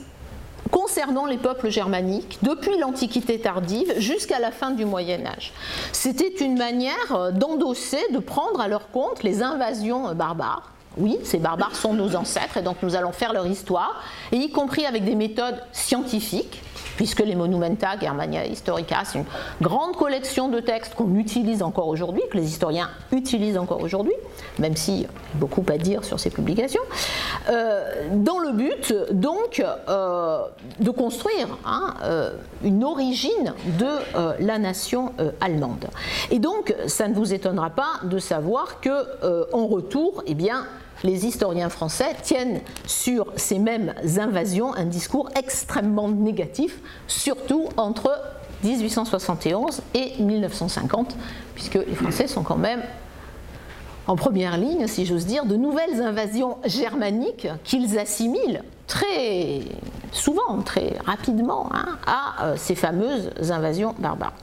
concernant 0.71 1.27
les 1.27 1.39
peuples 1.39 1.71
germaniques 1.71 2.39
depuis 2.43 2.77
l'Antiquité 2.79 3.41
tardive 3.41 3.95
jusqu'à 3.99 4.39
la 4.39 4.51
fin 4.51 4.71
du 4.71 4.85
Moyen 4.85 5.25
Âge. 5.27 5.53
C'était 5.93 6.45
une 6.45 6.59
manière 6.59 7.33
d'endosser, 7.33 8.05
de 8.13 8.19
prendre 8.19 8.61
à 8.61 8.69
leur 8.69 8.91
compte 8.91 9.23
les 9.23 9.43
invasions 9.43 10.15
barbares 10.15 10.73
oui, 10.99 11.19
ces 11.25 11.39
barbares 11.39 11.77
sont 11.77 11.93
nos 11.93 12.17
ancêtres 12.17 12.57
et 12.57 12.63
donc 12.63 12.77
nous 12.83 12.97
allons 12.97 13.13
faire 13.13 13.33
leur 13.33 13.47
histoire, 13.47 14.03
et 14.33 14.37
y 14.37 14.51
compris 14.51 14.87
avec 14.87 15.05
des 15.05 15.15
méthodes 15.15 15.63
scientifiques, 15.73 16.63
puisque 16.97 17.21
les 17.21 17.35
Monumenta 17.35 17.99
Germania 18.01 18.47
Historica, 18.47 19.03
c'est 19.05 19.19
une 19.19 19.25
grande 19.61 19.97
collection 19.97 20.49
de 20.49 20.61
textes 20.61 20.95
qu'on 20.95 21.15
utilise 21.17 21.63
encore 21.63 21.89
aujourd'hui, 21.89 22.23
que 22.31 22.37
les 22.37 22.49
historiens 22.49 22.91
utilisent 23.13 23.59
encore 23.59 23.81
aujourd'hui, 23.81 24.15
même 24.59 24.77
s'il 24.77 25.03
y 25.03 25.05
a 25.05 25.09
beaucoup 25.35 25.65
à 25.69 25.79
dire 25.79 26.05
sur 26.05 26.19
ces 26.19 26.31
publications, 26.31 26.83
euh, 27.49 28.09
dans 28.15 28.39
le 28.39 28.53
but 28.53 28.95
donc 29.13 29.63
euh, 29.89 30.43
de 30.81 30.91
construire 30.91 31.59
hein, 31.65 31.95
euh, 32.03 32.33
une 32.63 32.85
origine 32.85 33.55
de 33.79 33.87
la 34.41 34.59
nation 34.59 35.13
allemande. 35.41 35.87
Et 36.31 36.39
donc, 36.39 36.75
ça 36.87 37.09
ne 37.09 37.15
vous 37.15 37.33
étonnera 37.35 37.71
pas 37.71 38.01
de 38.05 38.19
savoir 38.19 38.81
que 38.81 39.53
en 39.53 39.67
retour, 39.67 40.23
eh 40.27 40.35
bien, 40.35 40.67
les 41.07 41.25
historiens 41.25 41.69
français 41.69 42.17
tiennent 42.23 42.61
sur 42.85 43.33
ces 43.37 43.59
mêmes 43.59 43.95
invasions 44.19 44.75
un 44.75 44.85
discours 44.85 45.31
extrêmement 45.37 46.09
négatif, 46.09 46.81
surtout 47.07 47.69
entre 47.77 48.11
1871 48.65 49.83
et 49.95 50.21
1950, 50.21 51.17
puisque 51.55 51.75
les 51.75 51.95
Français 51.95 52.27
sont 52.27 52.43
quand 52.43 52.57
même 52.57 52.83
en 54.09 54.17
première 54.17 54.57
ligne, 54.57 54.87
si 54.87 55.05
j'ose 55.05 55.27
dire, 55.27 55.47
de 55.47 55.57
nouvelles 55.57 56.01
invasions 56.01 56.59
germaniques 56.65 57.49
qu'ils 57.65 57.99
assimilent 57.99 58.63
très 58.87 59.63
souvent, 60.13 60.63
très 60.65 60.97
rapidement, 61.05 61.69
hein, 61.73 61.99
à 62.07 62.45
euh, 62.45 62.55
ces 62.57 62.75
fameuses 62.77 63.31
invasions 63.51 63.95
barbares. 63.99 64.35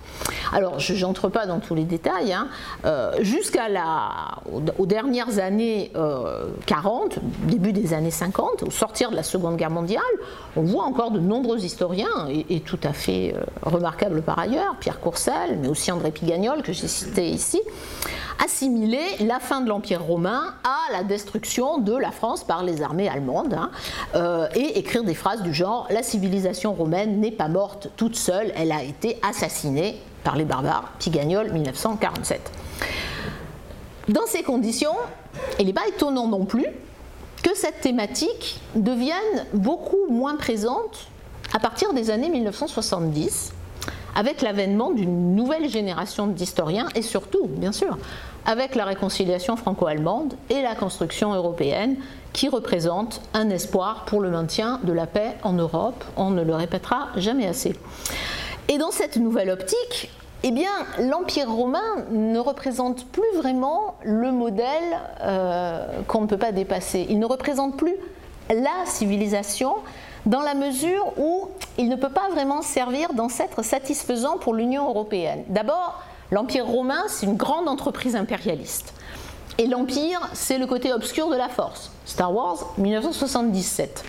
Alors, 0.51 0.79
je 0.79 0.93
n'entre 1.05 1.29
pas 1.29 1.45
dans 1.45 1.59
tous 1.59 1.75
les 1.75 1.83
détails, 1.83 2.33
hein, 2.33 2.47
euh, 2.85 3.11
jusqu'à 3.21 3.69
la, 3.69 4.39
aux, 4.77 4.85
dernières 4.85 5.39
années 5.39 5.91
40, 6.65 7.17
euh, 7.17 7.21
début 7.47 7.73
des 7.73 7.93
années 7.93 8.11
50, 8.11 8.63
au 8.63 8.71
sortir 8.71 9.11
de 9.11 9.15
la 9.15 9.23
Seconde 9.23 9.57
Guerre 9.57 9.71
mondiale, 9.71 10.03
on 10.55 10.61
voit 10.61 10.83
encore 10.83 11.11
de 11.11 11.19
nombreux 11.19 11.63
historiens, 11.63 12.27
et, 12.29 12.59
tout 12.59 12.79
à 12.83 12.93
fait 12.93 13.35
remarquables 13.63 14.21
par 14.21 14.39
ailleurs, 14.39 14.75
Pierre 14.79 14.99
Courcelles, 14.99 15.57
mais 15.61 15.67
aussi 15.67 15.91
André 15.91 16.11
Pigagnol, 16.11 16.61
que 16.61 16.71
j'ai 16.71 16.87
cité 16.87 17.27
ici, 17.27 17.61
assimiler 18.43 19.03
la 19.21 19.39
fin 19.39 19.61
de 19.61 19.69
l'Empire 19.69 20.03
romain 20.03 20.53
à 20.63 20.91
la 20.91 21.03
destruction 21.03 21.79
de 21.79 21.95
la 21.95 22.11
France 22.11 22.43
par 22.43 22.63
les 22.63 22.81
armées 22.81 23.09
allemandes. 23.09 23.53
Hein, 23.53 23.71
euh, 24.15 24.47
et 24.55 24.79
écrire 24.79 25.03
des 25.03 25.13
phrases 25.13 25.41
du 25.41 25.53
genre 25.53 25.87
La 25.89 26.03
civilisation 26.03 26.73
romaine 26.73 27.19
n'est 27.19 27.31
pas 27.31 27.47
morte 27.47 27.89
toute 27.95 28.15
seule, 28.15 28.51
elle 28.55 28.71
a 28.71 28.83
été 28.83 29.17
assassinée 29.27 29.99
par 30.23 30.35
les 30.35 30.45
barbares. 30.45 30.91
Pigagnol, 30.99 31.51
1947. 31.51 32.51
Dans 34.09 34.25
ces 34.25 34.43
conditions, 34.43 34.95
il 35.59 35.65
n'est 35.65 35.73
pas 35.73 35.87
étonnant 35.87 36.27
non 36.27 36.45
plus 36.45 36.67
que 37.41 37.55
cette 37.55 37.81
thématique 37.81 38.59
devienne 38.75 39.45
beaucoup 39.53 40.07
moins 40.09 40.35
présente 40.35 41.07
à 41.53 41.59
partir 41.59 41.93
des 41.93 42.09
années 42.09 42.29
1970, 42.29 43.53
avec 44.15 44.41
l'avènement 44.41 44.91
d'une 44.91 45.35
nouvelle 45.35 45.69
génération 45.69 46.27
d'historiens 46.27 46.87
et 46.95 47.01
surtout, 47.01 47.47
bien 47.47 47.71
sûr, 47.71 47.97
avec 48.45 48.75
la 48.75 48.85
réconciliation 48.85 49.55
franco-allemande 49.55 50.33
et 50.49 50.61
la 50.61 50.75
construction 50.75 51.33
européenne 51.33 51.97
qui 52.33 52.49
représente 52.49 53.21
un 53.33 53.49
espoir 53.49 54.05
pour 54.05 54.19
le 54.19 54.29
maintien 54.29 54.79
de 54.83 54.91
la 54.91 55.07
paix 55.07 55.35
en 55.43 55.53
Europe. 55.53 56.03
On 56.17 56.31
ne 56.31 56.43
le 56.43 56.55
répétera 56.55 57.09
jamais 57.15 57.47
assez. 57.47 57.75
Et 58.69 58.77
dans 58.77 58.91
cette 58.91 59.17
nouvelle 59.17 59.49
optique, 59.49 60.09
eh 60.43 60.51
l'Empire 60.99 61.49
romain 61.49 62.05
ne 62.11 62.39
représente 62.39 63.05
plus 63.07 63.37
vraiment 63.37 63.95
le 64.03 64.31
modèle 64.31 64.99
euh, 65.21 66.01
qu'on 66.07 66.21
ne 66.21 66.27
peut 66.27 66.37
pas 66.37 66.51
dépasser. 66.51 67.05
Il 67.09 67.19
ne 67.19 67.25
représente 67.25 67.77
plus 67.77 67.95
la 68.49 68.85
civilisation 68.85 69.75
dans 70.25 70.41
la 70.41 70.53
mesure 70.53 71.13
où 71.17 71.49
il 71.77 71.87
ne 71.87 71.95
peut 71.95 72.09
pas 72.09 72.29
vraiment 72.29 72.61
servir 72.61 73.13
d'ancêtre 73.13 73.63
satisfaisant 73.63 74.37
pour 74.37 74.53
l'Union 74.53 74.89
européenne. 74.89 75.43
D'abord, 75.47 76.01
l'Empire 76.31 76.65
romain, 76.65 77.03
c'est 77.07 77.25
une 77.25 77.37
grande 77.37 77.69
entreprise 77.69 78.15
impérialiste. 78.15 78.93
Et 79.57 79.67
l'Empire, 79.67 80.19
c'est 80.33 80.57
le 80.57 80.65
côté 80.65 80.91
obscur 80.91 81.29
de 81.29 81.35
la 81.35 81.49
force. 81.49 81.91
Star 82.05 82.33
Wars 82.33 82.73
1977. 82.77 84.03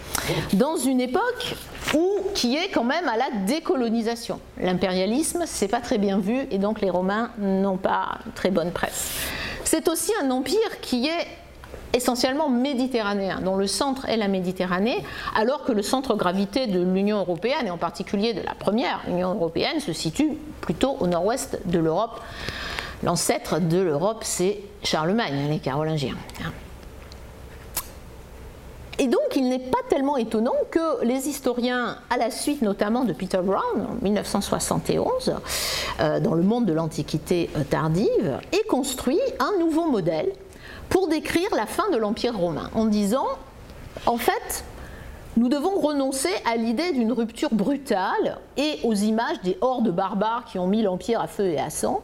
Dans 0.54 0.76
une 0.76 1.00
époque 1.00 1.56
où, 1.94 2.18
qui 2.34 2.56
est 2.56 2.70
quand 2.70 2.84
même 2.84 3.08
à 3.08 3.16
la 3.16 3.30
décolonisation. 3.46 4.40
L'impérialisme, 4.58 5.44
c'est 5.46 5.68
pas 5.68 5.80
très 5.80 5.98
bien 5.98 6.18
vu 6.18 6.46
et 6.50 6.58
donc 6.58 6.80
les 6.80 6.90
Romains 6.90 7.30
n'ont 7.38 7.76
pas 7.76 8.18
très 8.34 8.50
bonne 8.50 8.72
presse. 8.72 9.12
C'est 9.64 9.88
aussi 9.88 10.12
un 10.22 10.30
empire 10.30 10.80
qui 10.80 11.08
est 11.08 11.26
essentiellement 11.94 12.48
méditerranéen, 12.48 13.40
dont 13.40 13.56
le 13.56 13.66
centre 13.66 14.08
est 14.08 14.16
la 14.16 14.28
Méditerranée, 14.28 15.04
alors 15.36 15.64
que 15.64 15.72
le 15.72 15.82
centre 15.82 16.16
gravité 16.16 16.66
de 16.66 16.80
l'Union 16.80 17.18
européenne, 17.18 17.66
et 17.66 17.70
en 17.70 17.78
particulier 17.78 18.34
de 18.34 18.40
la 18.40 18.54
première 18.54 19.00
Union 19.08 19.32
européenne, 19.32 19.78
se 19.80 19.92
situe 19.92 20.32
plutôt 20.60 20.96
au 21.00 21.06
nord-ouest 21.06 21.60
de 21.66 21.78
l'Europe. 21.78 22.20
L'ancêtre 23.04 23.61
de 23.61 23.78
l'Europe, 23.78 24.23
c'est 24.23 24.61
Charlemagne, 24.82 25.49
les 25.50 25.58
Carolingiens. 25.58 26.16
Et 28.99 29.08
donc, 29.08 29.20
il 29.37 29.49
n'est 29.49 29.58
pas 29.58 29.80
tellement 29.90 30.16
étonnant 30.16 30.54
que 30.70 31.04
les 31.04 31.28
historiens, 31.28 31.99
à 32.08 32.16
la 32.16 32.30
suite 32.30 32.62
notamment 32.62 33.04
de 33.04 33.12
Peter 33.12 33.40
Brown 33.42 33.87
en 33.90 34.02
1971, 34.02 35.34
euh, 36.00 36.20
dans 36.20 36.32
le 36.32 36.42
monde 36.42 36.64
de 36.64 36.73
l'Antiquité 36.73 37.50
euh, 37.56 37.64
tardive, 37.64 38.38
aient 38.52 38.66
construit 38.68 39.20
un 39.38 39.58
nouveau 39.58 39.90
modèle 39.90 40.32
pour 40.88 41.08
décrire 41.08 41.49
la 41.54 41.66
fin 41.66 41.90
de 41.90 41.99
l'Empire 41.99 42.38
romain, 42.38 42.70
en 42.75 42.87
disant, 42.87 43.26
en 44.06 44.16
fait, 44.16 44.64
nous 45.36 45.48
devons 45.48 45.80
renoncer 45.80 46.30
à 46.44 46.56
l'idée 46.56 46.92
d'une 46.92 47.12
rupture 47.12 47.52
brutale 47.52 48.38
et 48.56 48.78
aux 48.84 48.94
images 48.94 49.40
des 49.42 49.58
hordes 49.60 49.90
barbares 49.90 50.44
qui 50.44 50.58
ont 50.58 50.66
mis 50.66 50.82
l'Empire 50.82 51.20
à 51.20 51.26
feu 51.26 51.46
et 51.46 51.58
à 51.58 51.70
sang. 51.70 52.02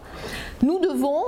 Nous 0.63 0.81
devons 0.81 1.23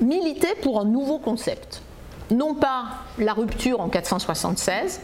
militer 0.00 0.54
pour 0.62 0.80
un 0.80 0.84
nouveau 0.84 1.18
concept. 1.18 1.82
Non 2.30 2.54
pas 2.54 2.84
la 3.18 3.32
rupture 3.32 3.80
en 3.80 3.88
476, 3.88 5.00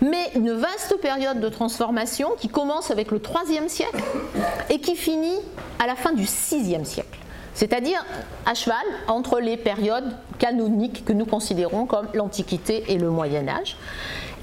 mais 0.00 0.30
une 0.34 0.52
vaste 0.52 0.96
période 1.00 1.40
de 1.40 1.48
transformation 1.48 2.30
qui 2.38 2.48
commence 2.48 2.90
avec 2.90 3.10
le 3.10 3.20
IIIe 3.20 3.68
siècle 3.68 4.02
et 4.70 4.78
qui 4.78 4.94
finit 4.94 5.40
à 5.78 5.86
la 5.86 5.96
fin 5.96 6.12
du 6.12 6.22
VIe 6.22 6.84
siècle. 6.84 7.18
C'est-à-dire 7.54 8.04
à 8.44 8.52
cheval 8.52 8.84
entre 9.08 9.40
les 9.40 9.56
périodes 9.56 10.14
canoniques 10.38 11.04
que 11.06 11.14
nous 11.14 11.24
considérons 11.24 11.86
comme 11.86 12.06
l'Antiquité 12.12 12.84
et 12.88 12.98
le 12.98 13.08
Moyen 13.08 13.48
Âge. 13.48 13.78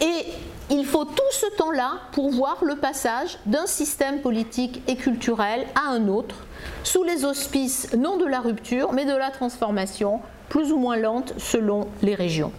Et 0.01 0.25
il 0.69 0.85
faut 0.85 1.05
tout 1.05 1.21
ce 1.31 1.55
temps-là 1.57 1.99
pour 2.11 2.31
voir 2.31 2.63
le 2.63 2.75
passage 2.75 3.37
d'un 3.45 3.65
système 3.65 4.21
politique 4.21 4.81
et 4.87 4.95
culturel 4.95 5.65
à 5.75 5.89
un 5.91 6.07
autre, 6.07 6.35
sous 6.83 7.03
les 7.03 7.25
auspices 7.25 7.93
non 7.93 8.17
de 8.17 8.25
la 8.25 8.39
rupture, 8.39 8.93
mais 8.93 9.05
de 9.05 9.15
la 9.15 9.29
transformation, 9.29 10.21
plus 10.49 10.71
ou 10.71 10.77
moins 10.77 10.97
lente 10.97 11.33
selon 11.37 11.87
les 12.01 12.15
régions. 12.15 12.51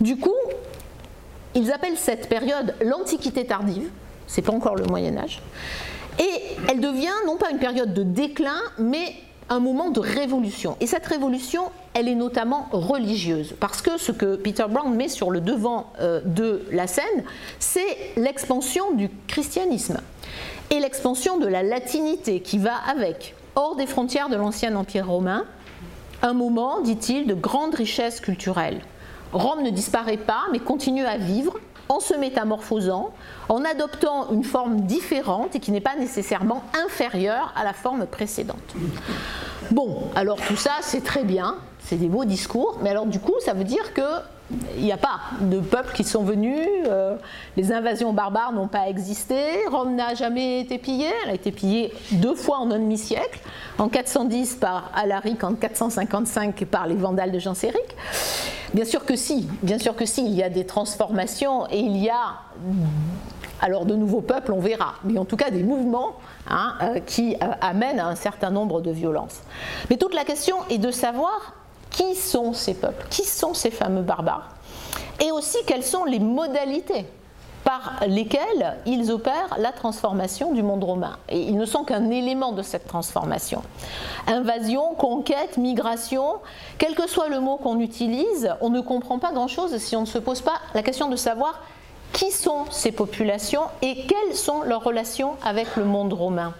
Du 0.00 0.16
coup, 0.16 0.36
ils 1.54 1.72
appellent 1.72 1.96
cette 1.96 2.28
période 2.28 2.74
l'Antiquité 2.82 3.46
tardive, 3.46 3.90
c'est 4.26 4.42
pas 4.42 4.52
encore 4.52 4.76
le 4.76 4.84
Moyen 4.84 5.16
Âge, 5.16 5.42
et 6.18 6.56
elle 6.68 6.80
devient 6.80 7.08
non 7.26 7.36
pas 7.36 7.50
une 7.50 7.58
période 7.58 7.94
de 7.94 8.02
déclin, 8.02 8.60
mais 8.78 9.14
un 9.50 9.58
moment 9.58 9.90
de 9.90 10.00
révolution. 10.00 10.76
Et 10.80 10.86
cette 10.86 11.06
révolution, 11.06 11.64
elle 11.92 12.08
est 12.08 12.14
notamment 12.14 12.68
religieuse, 12.70 13.54
parce 13.58 13.82
que 13.82 13.98
ce 13.98 14.12
que 14.12 14.36
Peter 14.36 14.64
Brown 14.70 14.94
met 14.94 15.08
sur 15.08 15.30
le 15.30 15.40
devant 15.40 15.92
euh, 16.00 16.20
de 16.24 16.64
la 16.70 16.86
scène, 16.86 17.24
c'est 17.58 17.98
l'expansion 18.16 18.92
du 18.92 19.10
christianisme 19.26 20.00
et 20.70 20.78
l'expansion 20.78 21.36
de 21.38 21.48
la 21.48 21.64
latinité 21.64 22.40
qui 22.40 22.58
va 22.58 22.76
avec, 22.88 23.34
hors 23.56 23.74
des 23.74 23.86
frontières 23.86 24.28
de 24.28 24.36
l'ancien 24.36 24.76
empire 24.76 25.08
romain, 25.08 25.44
un 26.22 26.32
moment, 26.32 26.80
dit-il, 26.80 27.26
de 27.26 27.34
grande 27.34 27.74
richesse 27.74 28.20
culturelle. 28.20 28.80
Rome 29.32 29.62
ne 29.62 29.70
disparaît 29.70 30.16
pas, 30.16 30.42
mais 30.52 30.58
continue 30.60 31.04
à 31.04 31.16
vivre 31.16 31.58
en 31.90 31.98
se 31.98 32.14
métamorphosant, 32.14 33.10
en 33.48 33.64
adoptant 33.64 34.30
une 34.30 34.44
forme 34.44 34.82
différente 34.82 35.56
et 35.56 35.60
qui 35.60 35.72
n'est 35.72 35.80
pas 35.80 35.96
nécessairement 35.96 36.62
inférieure 36.86 37.52
à 37.56 37.64
la 37.64 37.72
forme 37.72 38.06
précédente. 38.06 38.76
Bon, 39.72 40.04
alors 40.14 40.40
tout 40.40 40.56
ça, 40.56 40.70
c'est 40.82 41.02
très 41.02 41.24
bien, 41.24 41.56
c'est 41.80 41.96
des 41.96 42.06
beaux 42.06 42.24
discours, 42.24 42.78
mais 42.80 42.90
alors 42.90 43.06
du 43.06 43.18
coup, 43.18 43.34
ça 43.44 43.54
veut 43.54 43.64
dire 43.64 43.92
que 43.92 44.02
il 44.76 44.84
n'y 44.84 44.92
a 44.92 44.96
pas 44.96 45.20
de 45.40 45.60
peuples 45.60 45.94
qui 45.94 46.04
sont 46.04 46.22
venus, 46.22 46.66
euh, 46.86 47.16
les 47.56 47.72
invasions 47.72 48.12
barbares 48.12 48.52
n'ont 48.52 48.68
pas 48.68 48.88
existé, 48.88 49.66
Rome 49.70 49.94
n'a 49.94 50.14
jamais 50.14 50.60
été 50.60 50.78
pillée, 50.78 51.12
elle 51.24 51.30
a 51.30 51.34
été 51.34 51.52
pillée 51.52 51.92
deux 52.12 52.34
fois 52.34 52.58
en 52.58 52.70
un 52.70 52.78
demi-siècle, 52.78 53.40
en 53.78 53.88
410 53.88 54.56
par 54.56 54.90
Alaric, 54.94 55.44
en 55.44 55.54
455 55.54 56.64
par 56.64 56.86
les 56.86 56.94
Vandales 56.94 57.32
de 57.32 57.38
Genséric. 57.38 57.96
Bien 58.74 58.84
sûr 58.84 59.04
que 59.04 59.16
si, 59.16 59.48
bien 59.62 59.78
sûr 59.78 59.96
que 59.96 60.06
si, 60.06 60.24
il 60.24 60.34
y 60.34 60.42
a 60.42 60.48
des 60.48 60.64
transformations 60.64 61.66
et 61.70 61.78
il 61.78 61.96
y 61.96 62.08
a 62.08 62.40
alors 63.60 63.84
de 63.84 63.94
nouveaux 63.94 64.20
peuples, 64.22 64.52
on 64.52 64.60
verra, 64.60 64.94
mais 65.04 65.18
en 65.18 65.24
tout 65.24 65.36
cas 65.36 65.50
des 65.50 65.62
mouvements 65.62 66.14
hein, 66.48 66.74
euh, 66.82 67.00
qui 67.00 67.34
euh, 67.34 67.52
amènent 67.60 68.00
à 68.00 68.06
un 68.06 68.14
certain 68.14 68.50
nombre 68.50 68.80
de 68.80 68.90
violences. 68.90 69.42
Mais 69.90 69.96
toute 69.96 70.14
la 70.14 70.24
question 70.24 70.56
est 70.70 70.78
de 70.78 70.90
savoir 70.90 71.54
qui 71.90 72.14
sont 72.14 72.52
ces 72.52 72.74
peuples, 72.74 73.06
qui 73.10 73.24
sont 73.24 73.54
ces 73.54 73.70
fameux 73.70 74.02
barbares, 74.02 74.48
et 75.20 75.32
aussi 75.32 75.58
quelles 75.66 75.84
sont 75.84 76.04
les 76.04 76.18
modalités 76.18 77.06
par 77.62 78.00
lesquelles 78.06 78.78
ils 78.86 79.12
opèrent 79.12 79.56
la 79.58 79.72
transformation 79.72 80.52
du 80.52 80.62
monde 80.62 80.82
romain? 80.82 81.18
Et 81.28 81.40
ils 81.40 81.56
ne 81.56 81.66
sont 81.66 81.84
qu'un 81.84 82.08
élément 82.08 82.52
de 82.52 82.62
cette 82.62 82.86
transformation. 82.86 83.62
Invasion, 84.26 84.94
conquête, 84.94 85.58
migration, 85.58 86.36
quel 86.78 86.94
que 86.94 87.06
soit 87.06 87.28
le 87.28 87.38
mot 87.38 87.56
qu'on 87.56 87.80
utilise, 87.80 88.54
on 88.62 88.70
ne 88.70 88.80
comprend 88.80 89.18
pas 89.18 89.32
grand-chose 89.32 89.76
si 89.76 89.94
on 89.94 90.02
ne 90.02 90.06
se 90.06 90.18
pose 90.18 90.40
pas 90.40 90.58
la 90.74 90.82
question 90.82 91.08
de 91.08 91.16
savoir 91.16 91.60
qui 92.12 92.30
sont 92.30 92.64
ces 92.70 92.92
populations 92.92 93.64
et 93.82 94.06
quelles 94.06 94.36
sont 94.36 94.62
leurs 94.62 94.82
relations 94.82 95.34
avec 95.44 95.76
le 95.76 95.84
monde 95.84 96.12
romain. 96.12 96.54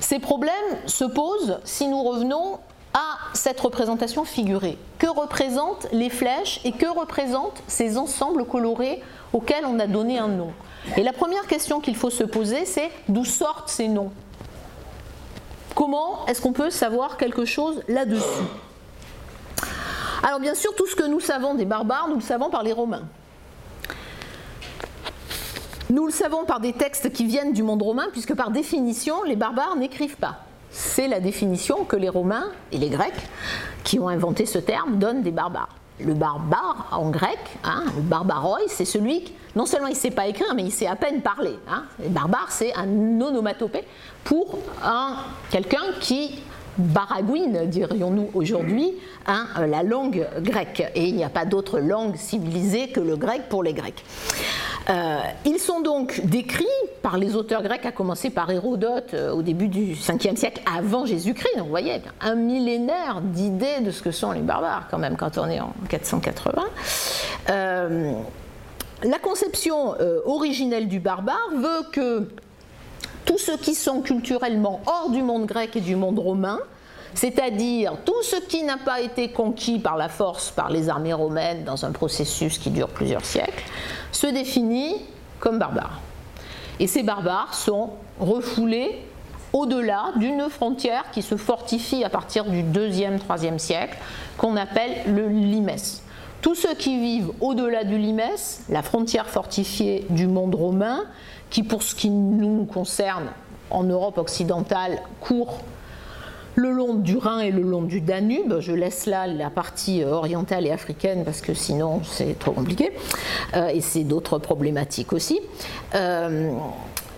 Ces 0.00 0.18
problèmes 0.18 0.52
se 0.86 1.04
posent 1.04 1.58
si 1.64 1.88
nous 1.88 2.02
revenons 2.02 2.58
à 2.94 3.18
cette 3.34 3.60
représentation 3.60 4.24
figurée. 4.24 4.78
Que 4.98 5.06
représentent 5.06 5.86
les 5.92 6.10
flèches 6.10 6.60
et 6.64 6.72
que 6.72 6.86
représentent 6.86 7.62
ces 7.66 7.98
ensembles 7.98 8.44
colorés 8.44 9.02
auxquels 9.32 9.64
on 9.66 9.78
a 9.78 9.86
donné 9.86 10.18
un 10.18 10.28
nom? 10.28 10.52
Et 10.96 11.02
la 11.02 11.12
première 11.12 11.46
question 11.46 11.80
qu'il 11.80 11.96
faut 11.96 12.10
se 12.10 12.24
poser, 12.24 12.64
c'est 12.64 12.90
d'où 13.08 13.24
sortent 13.24 13.68
ces 13.68 13.88
noms? 13.88 14.12
Comment 15.74 16.26
est-ce 16.26 16.40
qu'on 16.40 16.52
peut 16.52 16.70
savoir 16.70 17.16
quelque 17.16 17.44
chose 17.44 17.82
là-dessus? 17.88 18.44
Alors 20.22 20.40
bien 20.40 20.54
sûr, 20.54 20.74
tout 20.74 20.86
ce 20.86 20.96
que 20.96 21.06
nous 21.06 21.20
savons 21.20 21.54
des 21.54 21.64
barbares, 21.64 22.08
nous 22.08 22.16
le 22.16 22.20
savons 22.20 22.50
par 22.50 22.62
les 22.62 22.72
Romains. 22.72 23.04
Nous 25.90 26.04
le 26.04 26.12
savons 26.12 26.44
par 26.44 26.60
des 26.60 26.72
textes 26.72 27.12
qui 27.12 27.24
viennent 27.24 27.52
du 27.52 27.62
monde 27.62 27.80
romain, 27.80 28.08
puisque 28.12 28.34
par 28.34 28.50
définition, 28.50 29.22
les 29.22 29.36
barbares 29.36 29.76
n'écrivent 29.76 30.16
pas. 30.16 30.40
C'est 30.78 31.08
la 31.08 31.18
définition 31.18 31.84
que 31.84 31.96
les 31.96 32.08
Romains 32.08 32.52
et 32.70 32.78
les 32.78 32.88
Grecs, 32.88 33.28
qui 33.82 33.98
ont 33.98 34.06
inventé 34.06 34.46
ce 34.46 34.58
terme, 34.58 35.00
donnent 35.00 35.22
des 35.22 35.32
barbares. 35.32 35.74
Le 35.98 36.14
barbare 36.14 36.86
en 36.92 37.10
grec, 37.10 37.40
hein, 37.64 37.82
le 37.96 38.02
barbaroi, 38.02 38.60
c'est 38.68 38.84
celui 38.84 39.24
qui, 39.24 39.34
non 39.56 39.66
seulement 39.66 39.88
il 39.88 39.94
ne 39.94 39.96
sait 39.96 40.12
pas 40.12 40.28
écrire, 40.28 40.54
mais 40.54 40.62
il 40.62 40.70
sait 40.70 40.86
à 40.86 40.94
peine 40.94 41.20
parler. 41.20 41.58
Hein. 41.68 41.82
Le 42.00 42.10
barbare, 42.10 42.46
c'est 42.50 42.72
un 42.76 42.86
onomatopée 43.20 43.82
pour 44.22 44.60
un, 44.84 45.16
quelqu'un 45.50 45.82
qui 45.98 46.40
baragouine, 46.78 47.66
dirions-nous 47.66 48.30
aujourd'hui, 48.34 48.94
hein, 49.26 49.46
la 49.66 49.82
langue 49.82 50.26
grecque. 50.40 50.90
Et 50.94 51.08
il 51.08 51.16
n'y 51.16 51.24
a 51.24 51.28
pas 51.28 51.44
d'autre 51.44 51.80
langue 51.80 52.16
civilisée 52.16 52.88
que 52.88 53.00
le 53.00 53.16
grec 53.16 53.42
pour 53.48 53.62
les 53.62 53.72
Grecs. 53.72 54.04
Euh, 54.90 55.18
ils 55.44 55.58
sont 55.58 55.80
donc 55.80 56.20
décrits 56.24 56.64
par 57.02 57.18
les 57.18 57.36
auteurs 57.36 57.62
grecs, 57.62 57.84
à 57.84 57.92
commencer 57.92 58.30
par 58.30 58.50
Hérodote 58.50 59.12
euh, 59.12 59.32
au 59.32 59.42
début 59.42 59.68
du 59.68 59.92
5e 59.92 60.36
siècle 60.36 60.62
avant 60.74 61.04
Jésus-Christ. 61.04 61.56
Donc 61.56 61.64
vous 61.64 61.70
voyez, 61.70 62.00
un 62.20 62.34
millénaire 62.34 63.20
d'idées 63.20 63.80
de 63.82 63.90
ce 63.90 64.02
que 64.02 64.10
sont 64.10 64.32
les 64.32 64.40
barbares, 64.40 64.88
quand 64.90 64.98
même, 64.98 65.16
quand 65.16 65.36
on 65.36 65.46
est 65.48 65.60
en 65.60 65.74
480. 65.90 66.62
Euh, 67.50 68.12
la 69.02 69.18
conception 69.18 69.94
originelle 70.24 70.88
du 70.88 70.98
barbare 70.98 71.50
veut 71.54 71.86
que 71.92 72.28
tous 73.28 73.36
ceux 73.36 73.58
qui 73.58 73.74
sont 73.74 74.00
culturellement 74.00 74.80
hors 74.86 75.10
du 75.10 75.22
monde 75.22 75.44
grec 75.44 75.76
et 75.76 75.82
du 75.82 75.96
monde 75.96 76.18
romain, 76.18 76.58
c'est-à-dire 77.12 77.92
tout 78.06 78.22
ce 78.22 78.36
qui 78.36 78.62
n'a 78.62 78.78
pas 78.78 79.02
été 79.02 79.30
conquis 79.32 79.78
par 79.78 79.98
la 79.98 80.08
force 80.08 80.50
par 80.50 80.70
les 80.70 80.88
armées 80.88 81.12
romaines 81.12 81.62
dans 81.62 81.84
un 81.84 81.92
processus 81.92 82.56
qui 82.56 82.70
dure 82.70 82.88
plusieurs 82.88 83.26
siècles, 83.26 83.64
se 84.12 84.26
définit 84.26 84.94
comme 85.40 85.58
barbares. 85.58 86.00
Et 86.80 86.86
ces 86.86 87.02
barbares 87.02 87.52
sont 87.52 87.90
refoulés 88.18 88.98
au-delà 89.52 90.12
d'une 90.16 90.48
frontière 90.48 91.04
qui 91.12 91.20
se 91.20 91.36
fortifie 91.36 92.04
à 92.04 92.08
partir 92.08 92.46
du 92.46 92.62
2e, 92.62 93.18
3e 93.18 93.58
siècle, 93.58 93.98
qu'on 94.38 94.56
appelle 94.56 95.02
le 95.06 95.28
limès. 95.28 96.02
Tous 96.40 96.54
ceux 96.54 96.74
qui 96.74 96.98
vivent 97.00 97.32
au-delà 97.40 97.84
du 97.84 97.98
limès, 97.98 98.62
la 98.68 98.82
frontière 98.82 99.28
fortifiée 99.28 100.06
du 100.10 100.26
monde 100.26 100.54
romain, 100.54 101.04
qui 101.50 101.62
pour 101.62 101.82
ce 101.82 101.94
qui 101.94 102.10
nous 102.10 102.64
concerne 102.64 103.28
en 103.70 103.84
Europe 103.84 104.18
occidentale 104.18 105.00
court 105.20 105.58
le 106.54 106.72
long 106.72 106.94
du 106.94 107.16
Rhin 107.16 107.38
et 107.38 107.52
le 107.52 107.62
long 107.62 107.82
du 107.82 108.00
Danube. 108.00 108.58
Je 108.58 108.72
laisse 108.72 109.06
là 109.06 109.26
la 109.26 109.48
partie 109.48 110.02
euh, 110.02 110.10
orientale 110.10 110.66
et 110.66 110.72
africaine 110.72 111.24
parce 111.24 111.40
que 111.40 111.54
sinon 111.54 112.02
c'est 112.04 112.36
trop 112.38 112.50
compliqué. 112.50 112.92
Euh, 113.54 113.68
et 113.68 113.80
c'est 113.80 114.02
d'autres 114.02 114.38
problématiques 114.38 115.12
aussi. 115.12 115.40
Euh, 115.94 116.50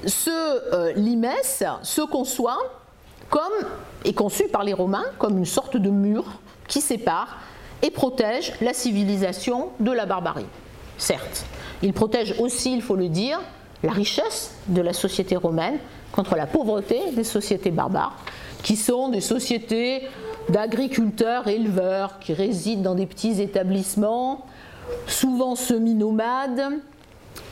ce 0.06 0.94
limès 0.94 1.64
se 1.82 2.02
conçoit 2.02 2.58
comme, 3.30 3.40
est 4.04 4.12
conçu 4.12 4.48
par 4.48 4.62
les 4.62 4.74
Romains 4.74 5.04
comme 5.18 5.38
une 5.38 5.46
sorte 5.46 5.76
de 5.76 5.90
mur 5.90 6.24
qui 6.68 6.80
sépare 6.80 7.38
et 7.82 7.90
protège 7.90 8.52
la 8.60 8.72
civilisation 8.72 9.70
de 9.80 9.90
la 9.90 10.06
barbarie. 10.06 10.46
Certes, 10.98 11.44
il 11.82 11.92
protège 11.92 12.34
aussi, 12.38 12.74
il 12.74 12.82
faut 12.82 12.96
le 12.96 13.08
dire, 13.08 13.40
la 13.82 13.92
richesse 13.92 14.54
de 14.68 14.82
la 14.82 14.92
société 14.92 15.36
romaine 15.36 15.78
contre 16.12 16.36
la 16.36 16.46
pauvreté 16.46 17.12
des 17.12 17.24
sociétés 17.24 17.70
barbares 17.70 18.16
qui 18.62 18.76
sont 18.76 19.08
des 19.08 19.20
sociétés 19.20 20.02
d'agriculteurs 20.48 21.48
éleveurs 21.48 22.18
qui 22.18 22.32
résident 22.32 22.82
dans 22.82 22.94
des 22.94 23.06
petits 23.06 23.40
établissements, 23.40 24.44
souvent 25.06 25.54
semi-nomades. 25.54 26.80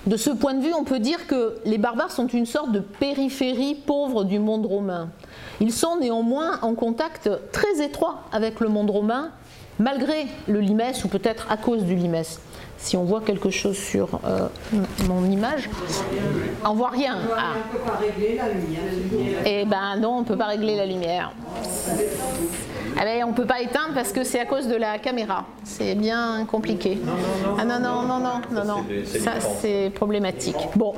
De 0.06 0.16
ce 0.16 0.30
point 0.30 0.54
de 0.54 0.62
vue, 0.62 0.74
on 0.74 0.84
peut 0.84 0.98
dire 0.98 1.26
que 1.26 1.58
les 1.64 1.78
barbares 1.78 2.10
sont 2.10 2.26
une 2.26 2.46
sorte 2.46 2.72
de 2.72 2.80
périphérie 2.80 3.74
pauvre 3.74 4.24
du 4.24 4.38
monde 4.38 4.66
romain. 4.66 5.10
Ils 5.60 5.72
sont 5.72 5.96
néanmoins 5.98 6.58
en 6.62 6.74
contact 6.74 7.30
très 7.52 7.82
étroit 7.82 8.24
avec 8.32 8.60
le 8.60 8.68
monde 8.68 8.90
romain, 8.90 9.30
malgré 9.78 10.26
le 10.46 10.60
limès 10.60 11.04
ou 11.04 11.08
peut-être 11.08 11.46
à 11.50 11.56
cause 11.56 11.84
du 11.84 11.94
limès 11.94 12.40
si 12.78 12.96
on 12.96 13.04
voit 13.04 13.20
quelque 13.20 13.50
chose 13.50 13.76
sur 13.76 14.20
euh, 14.24 14.46
mon 15.08 15.24
image, 15.28 15.68
on 16.64 16.74
voit 16.74 16.90
rien. 16.90 17.18
Ah. 17.36 17.54
On 17.54 17.58
ne 17.58 17.78
peut 17.78 17.84
pas 17.84 17.96
régler 17.96 18.36
la 18.36 18.48
lumière. 18.48 19.42
Eh 19.44 19.64
ben 19.64 19.96
non, 20.00 20.10
on 20.10 20.20
ne 20.20 20.24
peut 20.24 20.36
pas 20.36 20.46
régler 20.46 20.76
la 20.76 20.86
lumière. 20.86 21.32
Ah 23.00 23.04
ben, 23.04 23.22
on 23.24 23.28
ne 23.28 23.32
peut 23.32 23.46
pas 23.46 23.60
éteindre 23.60 23.94
parce 23.94 24.12
que 24.12 24.24
c'est 24.24 24.40
à 24.40 24.44
cause 24.44 24.66
de 24.66 24.74
la 24.74 24.98
caméra. 24.98 25.44
C'est 25.62 25.94
bien 25.94 26.46
compliqué. 26.50 26.98
ah 27.58 27.64
non, 27.64 27.78
non, 27.78 28.02
non, 28.02 28.18
non, 28.18 28.40
non, 28.50 28.64
non. 28.64 28.84
Ça, 29.04 29.34
c'est 29.60 29.92
problématique. 29.94 30.56
Bon, 30.74 30.94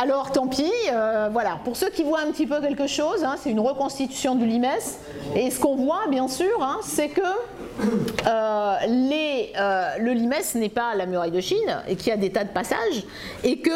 alors 0.00 0.32
tant 0.32 0.46
pis. 0.46 0.70
Euh, 0.92 1.28
voilà, 1.32 1.58
pour 1.64 1.76
ceux 1.76 1.90
qui 1.90 2.04
voient 2.04 2.20
un 2.20 2.30
petit 2.30 2.46
peu 2.46 2.60
quelque 2.60 2.86
chose, 2.86 3.24
hein, 3.24 3.36
c'est 3.38 3.50
une 3.50 3.60
reconstitution 3.60 4.34
du 4.34 4.46
limès. 4.46 4.98
Et 5.34 5.50
ce 5.50 5.60
qu'on 5.60 5.76
voit, 5.76 6.06
bien 6.08 6.28
sûr, 6.28 6.62
hein, 6.62 6.78
c'est 6.82 7.08
que 7.08 7.20
euh, 8.26 8.74
euh, 8.86 9.84
le 9.98 10.12
limès 10.12 10.54
n'est 10.54 10.68
pas 10.68 10.94
la 10.94 11.06
muraille 11.06 11.30
de 11.30 11.40
Chine 11.40 11.82
et 11.88 11.96
qu'il 11.96 12.08
y 12.08 12.12
a 12.12 12.16
des 12.16 12.30
tas 12.30 12.44
de 12.44 12.50
passages 12.50 13.04
et 13.44 13.58
que 13.58 13.70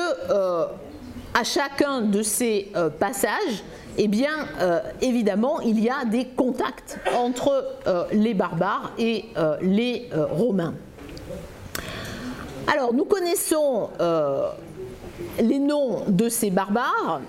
à 1.37 1.43
chacun 1.43 2.01
de 2.03 2.23
ces 2.23 2.71
passages, 3.01 3.64
eh 3.97 4.09
bien, 4.09 4.49
euh, 4.61 4.81
évidemment, 5.01 5.61
il 5.61 5.81
y 5.81 5.88
a 5.88 6.05
des 6.05 6.27
contacts 6.27 6.99
entre 7.14 7.77
euh, 7.87 8.05
les 8.12 8.35
barbares 8.35 8.93
et 8.99 9.27
euh, 9.37 9.57
les 9.61 10.09
Romains. 10.12 10.75
Alors, 12.67 12.95
nous 12.95 13.05
connaissons 13.05 13.90
les 15.40 15.59
noms 15.59 16.03
de 16.07 16.29
ces 16.29 16.51
barbares 16.51 17.20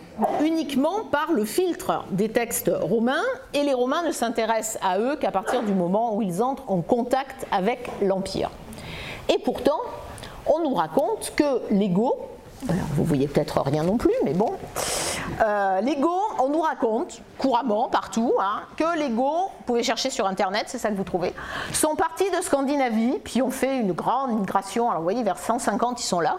uniquement 0.43 1.05
par 1.11 1.31
le 1.31 1.45
filtre 1.45 2.05
des 2.11 2.29
textes 2.29 2.71
romains, 2.81 3.23
et 3.53 3.63
les 3.63 3.73
Romains 3.73 4.03
ne 4.03 4.11
s'intéressent 4.11 4.81
à 4.81 4.99
eux 4.99 5.15
qu'à 5.15 5.31
partir 5.31 5.63
du 5.63 5.73
moment 5.73 6.15
où 6.15 6.21
ils 6.21 6.41
entrent 6.41 6.69
en 6.69 6.81
contact 6.81 7.45
avec 7.51 7.89
l'Empire. 8.01 8.51
Et 9.33 9.39
pourtant, 9.39 9.79
on 10.45 10.59
nous 10.59 10.75
raconte 10.75 11.33
que 11.35 11.61
les 11.71 11.89
Goths, 11.89 12.17
alors 12.69 12.85
vous 12.95 13.03
voyez 13.03 13.27
peut-être 13.27 13.61
rien 13.61 13.83
non 13.83 13.97
plus, 13.97 14.13
mais 14.23 14.33
bon, 14.33 14.53
Euh, 15.41 15.81
les 15.81 15.97
Goths, 15.97 16.39
on 16.39 16.49
nous 16.49 16.61
raconte 16.61 17.21
couramment, 17.37 17.89
partout, 17.89 18.33
hein, 18.39 18.61
que 18.77 18.97
les 18.97 19.09
Goths, 19.09 19.49
vous 19.57 19.63
pouvez 19.65 19.83
chercher 19.83 20.09
sur 20.09 20.27
Internet, 20.27 20.65
c'est 20.67 20.77
ça 20.77 20.89
que 20.89 20.95
vous 20.95 21.03
trouvez, 21.03 21.33
sont 21.73 21.95
partis 21.95 22.29
de 22.31 22.41
Scandinavie, 22.41 23.19
puis 23.23 23.41
ont 23.41 23.49
fait 23.51 23.79
une 23.79 23.91
grande 23.91 24.39
migration. 24.39 24.89
Alors 24.89 25.01
vous 25.01 25.03
voyez, 25.03 25.23
vers 25.23 25.37
150, 25.37 25.99
ils 25.99 26.05
sont 26.05 26.21
là. 26.21 26.37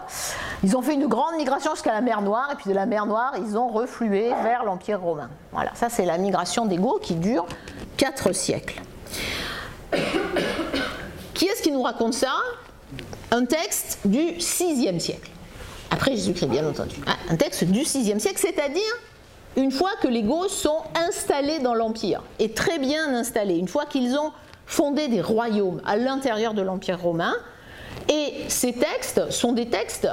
Ils 0.63 0.75
ont 0.75 0.81
fait 0.81 0.95
une 0.95 1.07
grande 1.07 1.35
migration 1.37 1.71
jusqu'à 1.75 1.93
la 1.93 2.01
mer 2.01 2.21
Noire, 2.21 2.49
et 2.53 2.55
puis 2.55 2.69
de 2.69 2.75
la 2.75 2.85
mer 2.85 3.05
Noire, 3.05 3.33
ils 3.37 3.57
ont 3.57 3.67
reflué 3.67 4.33
vers 4.41 4.63
l'Empire 4.63 5.01
romain. 5.01 5.29
Voilà, 5.51 5.71
ça 5.75 5.89
c'est 5.89 6.05
la 6.05 6.17
migration 6.17 6.65
des 6.65 6.77
Goths 6.77 7.01
qui 7.01 7.15
dure 7.15 7.45
4 7.97 8.31
siècles. 8.33 8.81
Qui 11.33 11.45
est-ce 11.45 11.61
qui 11.61 11.71
nous 11.71 11.83
raconte 11.83 12.15
ça? 12.15 12.31
Un 13.29 13.45
texte 13.45 13.99
du 14.05 14.37
6e 14.39 14.99
siècle. 14.99 15.29
Après 15.91 16.11
Jésus-Christ, 16.11 16.47
bien 16.47 16.67
entendu. 16.67 16.95
Ah, 17.05 17.15
un 17.29 17.35
texte 17.35 17.63
du 17.63 17.81
6e 17.81 18.19
siècle, 18.19 18.39
c'est-à-dire 18.39 18.81
une 19.55 19.71
fois 19.71 19.91
que 20.01 20.07
les 20.07 20.23
Goths 20.23 20.49
sont 20.49 20.81
installés 20.95 21.59
dans 21.59 21.73
l'Empire, 21.73 22.21
et 22.39 22.51
très 22.51 22.77
bien 22.77 23.13
installés, 23.13 23.57
une 23.57 23.67
fois 23.67 23.85
qu'ils 23.85 24.15
ont 24.15 24.31
fondé 24.65 25.07
des 25.07 25.21
royaumes 25.21 25.81
à 25.85 25.97
l'intérieur 25.97 26.53
de 26.53 26.61
l'Empire 26.61 27.01
romain, 27.01 27.35
et 28.09 28.33
ces 28.47 28.73
textes 28.73 29.31
sont 29.31 29.53
des 29.53 29.69
textes 29.69 30.07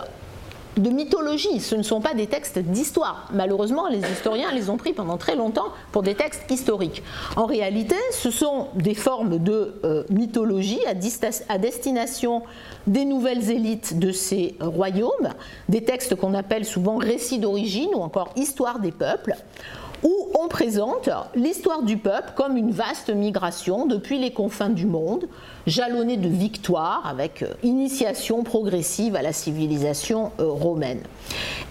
de 0.76 0.90
mythologie, 0.90 1.60
ce 1.60 1.74
ne 1.74 1.82
sont 1.82 2.00
pas 2.00 2.14
des 2.14 2.26
textes 2.26 2.58
d'histoire. 2.58 3.28
Malheureusement, 3.32 3.88
les 3.88 4.00
historiens 4.00 4.52
les 4.52 4.70
ont 4.70 4.76
pris 4.76 4.92
pendant 4.92 5.16
très 5.16 5.36
longtemps 5.36 5.68
pour 5.92 6.02
des 6.02 6.14
textes 6.14 6.50
historiques. 6.50 7.02
En 7.36 7.46
réalité, 7.46 7.96
ce 8.12 8.30
sont 8.30 8.68
des 8.74 8.94
formes 8.94 9.38
de 9.38 9.74
euh, 9.84 10.04
mythologie 10.10 10.80
à, 10.86 11.58
destination 11.58 12.42
des 12.86 13.04
nouvelles 13.04 13.50
élites 13.50 13.98
de 13.98 14.12
ces 14.12 14.56
royaumes, 14.60 15.30
des 15.68 15.84
textes 15.84 16.14
qu'on 16.16 16.34
appelle 16.34 16.64
souvent 16.64 16.96
récits 16.96 17.38
d'origine 17.38 17.90
ou 17.94 18.00
encore 18.00 18.30
histoire 18.36 18.80
des 18.80 18.92
peuples, 18.92 19.34
où 20.04 20.28
on 20.38 20.48
présente 20.48 21.08
l'histoire 21.34 21.82
du 21.82 21.96
peuple 21.96 22.32
comme 22.36 22.56
une 22.56 22.70
vaste 22.70 23.08
migration 23.08 23.86
depuis 23.86 24.18
les 24.18 24.32
confins 24.32 24.68
du 24.68 24.86
monde, 24.86 25.26
jalonnée 25.66 26.18
de 26.18 26.28
victoires 26.28 27.02
avec 27.06 27.42
euh, 27.42 27.54
initiation 27.62 28.44
progressive 28.44 29.16
à 29.16 29.22
la 29.22 29.32
civilisation 29.32 30.30
euh, 30.38 30.46
romaine. 30.46 31.00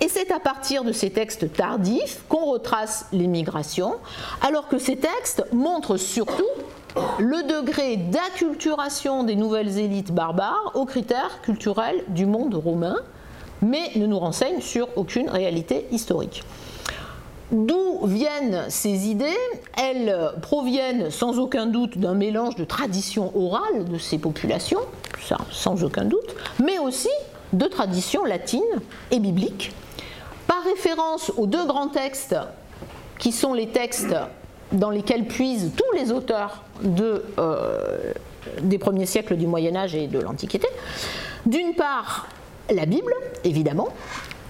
Et 0.01 0.09
c'est 0.09 0.31
à 0.31 0.39
partir 0.39 0.83
de 0.83 0.91
ces 0.91 1.11
textes 1.11 1.53
tardifs 1.53 2.23
qu'on 2.27 2.51
retrace 2.51 3.05
les 3.13 3.27
migrations, 3.27 3.95
alors 4.41 4.67
que 4.67 4.79
ces 4.79 4.97
textes 4.97 5.45
montrent 5.53 5.97
surtout 5.97 6.43
le 7.19 7.43
degré 7.47 7.97
d'acculturation 7.97 9.23
des 9.23 9.35
nouvelles 9.35 9.77
élites 9.77 10.11
barbares 10.11 10.71
aux 10.73 10.85
critères 10.85 11.41
culturels 11.41 12.03
du 12.09 12.25
monde 12.25 12.55
romain, 12.55 12.97
mais 13.61 13.91
ne 13.95 14.07
nous 14.07 14.19
renseignent 14.19 14.61
sur 14.61 14.87
aucune 14.95 15.29
réalité 15.29 15.85
historique. 15.91 16.43
D'où 17.51 18.05
viennent 18.05 18.65
ces 18.69 19.07
idées? 19.07 19.37
Elles 19.77 20.33
proviennent 20.41 21.11
sans 21.11 21.39
aucun 21.39 21.65
doute 21.65 21.97
d'un 21.97 22.13
mélange 22.13 22.55
de 22.55 22.63
traditions 22.63 23.31
orales 23.37 23.85
de 23.85 23.97
ces 23.97 24.17
populations, 24.17 24.81
ça 25.21 25.37
sans 25.51 25.83
aucun 25.83 26.05
doute, 26.05 26.35
mais 26.63 26.79
aussi 26.79 27.09
de 27.53 27.65
traditions 27.65 28.25
latines 28.25 28.61
et 29.11 29.19
bibliques. 29.19 29.71
Par 30.47 30.63
référence 30.63 31.31
aux 31.37 31.47
deux 31.47 31.65
grands 31.65 31.89
textes 31.89 32.35
qui 33.19 33.31
sont 33.31 33.53
les 33.53 33.67
textes 33.67 34.15
dans 34.71 34.89
lesquels 34.89 35.25
puisent 35.25 35.71
tous 35.77 35.97
les 35.97 36.11
auteurs 36.11 36.63
euh, 37.37 38.13
des 38.61 38.77
premiers 38.77 39.05
siècles 39.05 39.37
du 39.37 39.47
Moyen 39.47 39.75
Âge 39.75 39.95
et 39.95 40.07
de 40.07 40.19
l'Antiquité, 40.19 40.67
d'une 41.45 41.75
part 41.75 42.27
la 42.69 42.85
Bible, 42.85 43.13
évidemment, 43.43 43.89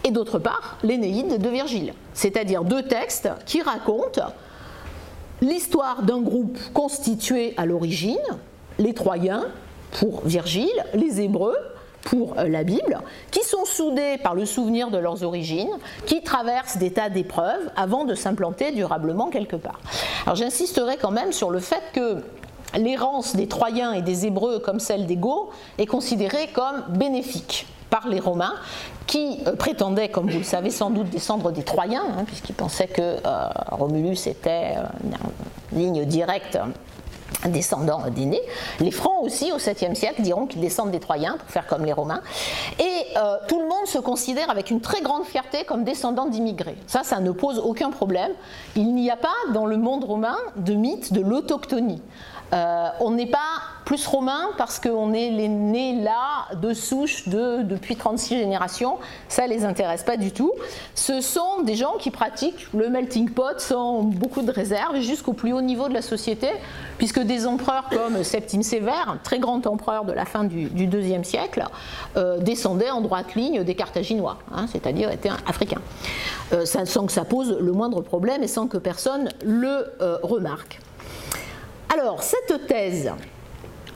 et 0.04 0.12
d'autre 0.12 0.40
part 0.40 0.78
l'Énéide 0.84 1.42
de 1.42 1.50
Virgile, 1.50 1.94
c'est-à-dire 2.14 2.64
deux 2.64 2.84
textes 2.84 3.30
qui 3.46 3.62
racontent 3.62 4.34
l'histoire 5.42 6.04
d'un 6.04 6.22
groupe 6.22 6.58
constitué 6.74 7.54
à 7.58 7.66
l'origine, 7.66 8.18
les 8.80 8.94
Troyens 8.94 9.46
pour 10.00 10.22
Virgile, 10.26 10.84
les 10.94 11.22
Hébreux 11.22 11.58
pour 12.04 12.38
euh, 12.38 12.48
la 12.48 12.64
Bible, 12.64 13.00
qui 13.32 13.44
sont 13.44 13.66
soudés 13.66 14.18
par 14.22 14.36
le 14.36 14.46
souvenir 14.46 14.90
de 14.90 14.98
leurs 14.98 15.24
origines, 15.24 15.72
qui 16.06 16.22
traversent 16.22 16.78
des 16.78 16.92
tas 16.92 17.10
d'épreuves 17.10 17.72
avant 17.76 18.06
de 18.06 18.16
s'implanter 18.16 18.72
durablement 18.72 19.30
quelque 19.30 19.56
part. 19.56 19.80
Alors 20.26 20.36
j'insisterai 20.36 20.98
quand 20.98 21.12
même 21.12 21.32
sur 21.32 21.50
le 21.50 21.60
fait 21.60 21.84
que 21.94 22.18
l'errance 22.78 23.36
des 23.36 23.48
Troyens 23.48 23.94
et 23.94 24.02
des 24.02 24.26
Hébreux 24.26 24.60
comme 24.60 24.80
celle 24.80 25.06
des 25.06 25.16
Goths 25.16 25.50
est 25.78 25.86
considérée 25.86 26.50
comme 26.54 26.84
bénéfique 26.90 27.68
par 27.90 28.08
les 28.08 28.20
Romains, 28.20 28.56
qui 29.08 29.40
euh, 29.48 29.56
prétendaient, 29.56 30.10
comme 30.10 30.30
vous 30.30 30.40
le 30.40 30.44
savez 30.44 30.70
sans 30.70 30.90
doute, 30.90 31.10
descendre 31.10 31.52
des 31.52 31.64
Troyens, 31.64 32.06
hein, 32.18 32.24
puisqu'ils 32.26 32.56
pensaient 32.56 32.88
que 32.88 33.02
euh, 33.02 33.48
Romulus 33.72 34.28
était 34.28 34.76
une 35.04 35.80
ligne 35.80 36.06
directe 36.06 36.58
descendant 37.50 38.02
d'aînés. 38.10 38.42
Les 38.80 38.92
Francs 38.92 39.22
aussi, 39.22 39.52
au 39.52 39.58
7e 39.58 39.96
siècle, 39.96 40.22
diront 40.22 40.46
qu'ils 40.46 40.62
descendent 40.62 40.92
des 40.92 41.00
Troyens 41.00 41.38
pour 41.38 41.50
faire 41.50 41.68
comme 41.68 41.86
les 41.86 41.94
Romains. 41.94 42.22
Et 42.80 43.18
euh, 43.18 43.38
tout 43.48 43.60
le 43.60 43.68
monde 43.68 43.86
se 43.86 43.98
considère 43.98 44.50
avec 44.50 44.70
une 44.70 44.82
très 44.82 45.02
grande 45.02 45.26
fierté 45.26 45.66
comme 45.66 45.84
descendant 45.84 46.26
d'immigrés. 46.26 46.78
Ça, 46.88 47.04
ça 47.04 47.20
ne 47.20 47.32
pose 47.32 47.60
aucun 47.60 47.92
problème. 47.92 48.32
Il 48.76 48.94
n'y 48.96 49.10
a 49.10 49.18
pas 49.18 49.34
dans 49.54 49.66
le 49.66 49.78
monde 49.78 50.04
romain 50.04 50.38
de 50.56 50.74
mythe 50.74 51.14
de 51.14 51.22
l'autochtonie. 51.22 52.02
Euh, 52.54 52.90
on 53.00 53.12
n'est 53.12 53.28
pas 53.28 53.40
plus 53.86 54.06
romain 54.06 54.50
parce 54.58 54.80
qu'on 54.80 55.12
est 55.14 55.30
né 55.30 56.02
là 56.02 56.56
de 56.56 56.74
souche 56.74 57.28
de, 57.28 57.64
depuis 57.64 57.96
36 57.96 58.38
générations. 58.38 58.98
Ça 59.28 59.48
ne 59.48 59.54
les 59.54 59.66
intéresse 59.66 60.04
pas 60.04 60.18
du 60.18 60.32
tout. 60.32 60.54
Ce 60.96 61.20
sont 61.22 61.64
des 61.64 61.76
gens 61.76 61.98
qui 62.00 62.12
pratiquent 62.12 62.68
le 62.74 62.90
melting 62.90 63.30
pot 63.30 63.60
sans 63.60 64.04
beaucoup 64.04 64.42
de 64.42 64.52
réserve 64.52 65.00
jusqu'au 65.00 65.34
plus 65.34 65.52
haut 65.52 65.62
niveau 65.62 65.90
de 65.90 65.94
la 65.94 66.02
société, 66.02 66.48
puisque 66.98 67.20
des 67.20 67.46
empereurs 67.48 67.90
comme 67.90 68.24
Septime 68.24 68.64
Sévère, 68.64 69.18
très 69.24 69.40
grand 69.40 69.66
empereur 69.68 70.06
de 70.06 70.14
la 70.14 70.26
fin 70.26 70.44
du, 70.44 70.68
IIe 70.68 71.26
siècle, 71.26 71.66
euh, 72.16 72.38
descendaient 72.38 72.92
en 72.92 73.02
droite 73.02 73.36
ligne 73.36 73.64
des 73.64 73.76
Carthaginois, 73.76 74.38
hein, 74.54 74.66
c'est-à-dire 74.72 75.12
étaient 75.12 75.32
africains, 75.48 75.82
euh, 76.54 76.66
sans 76.66 77.06
que 77.06 77.12
ça 77.12 77.26
pose 77.26 77.58
le 77.60 77.72
moindre 77.72 78.02
problème 78.02 78.44
et 78.44 78.48
sans 78.48 78.68
que 78.68 78.78
personne 78.78 79.30
le 79.44 79.94
remarque. 80.22 80.80
Alors, 81.94 82.24
cette 82.24 82.66
thèse 82.66 83.12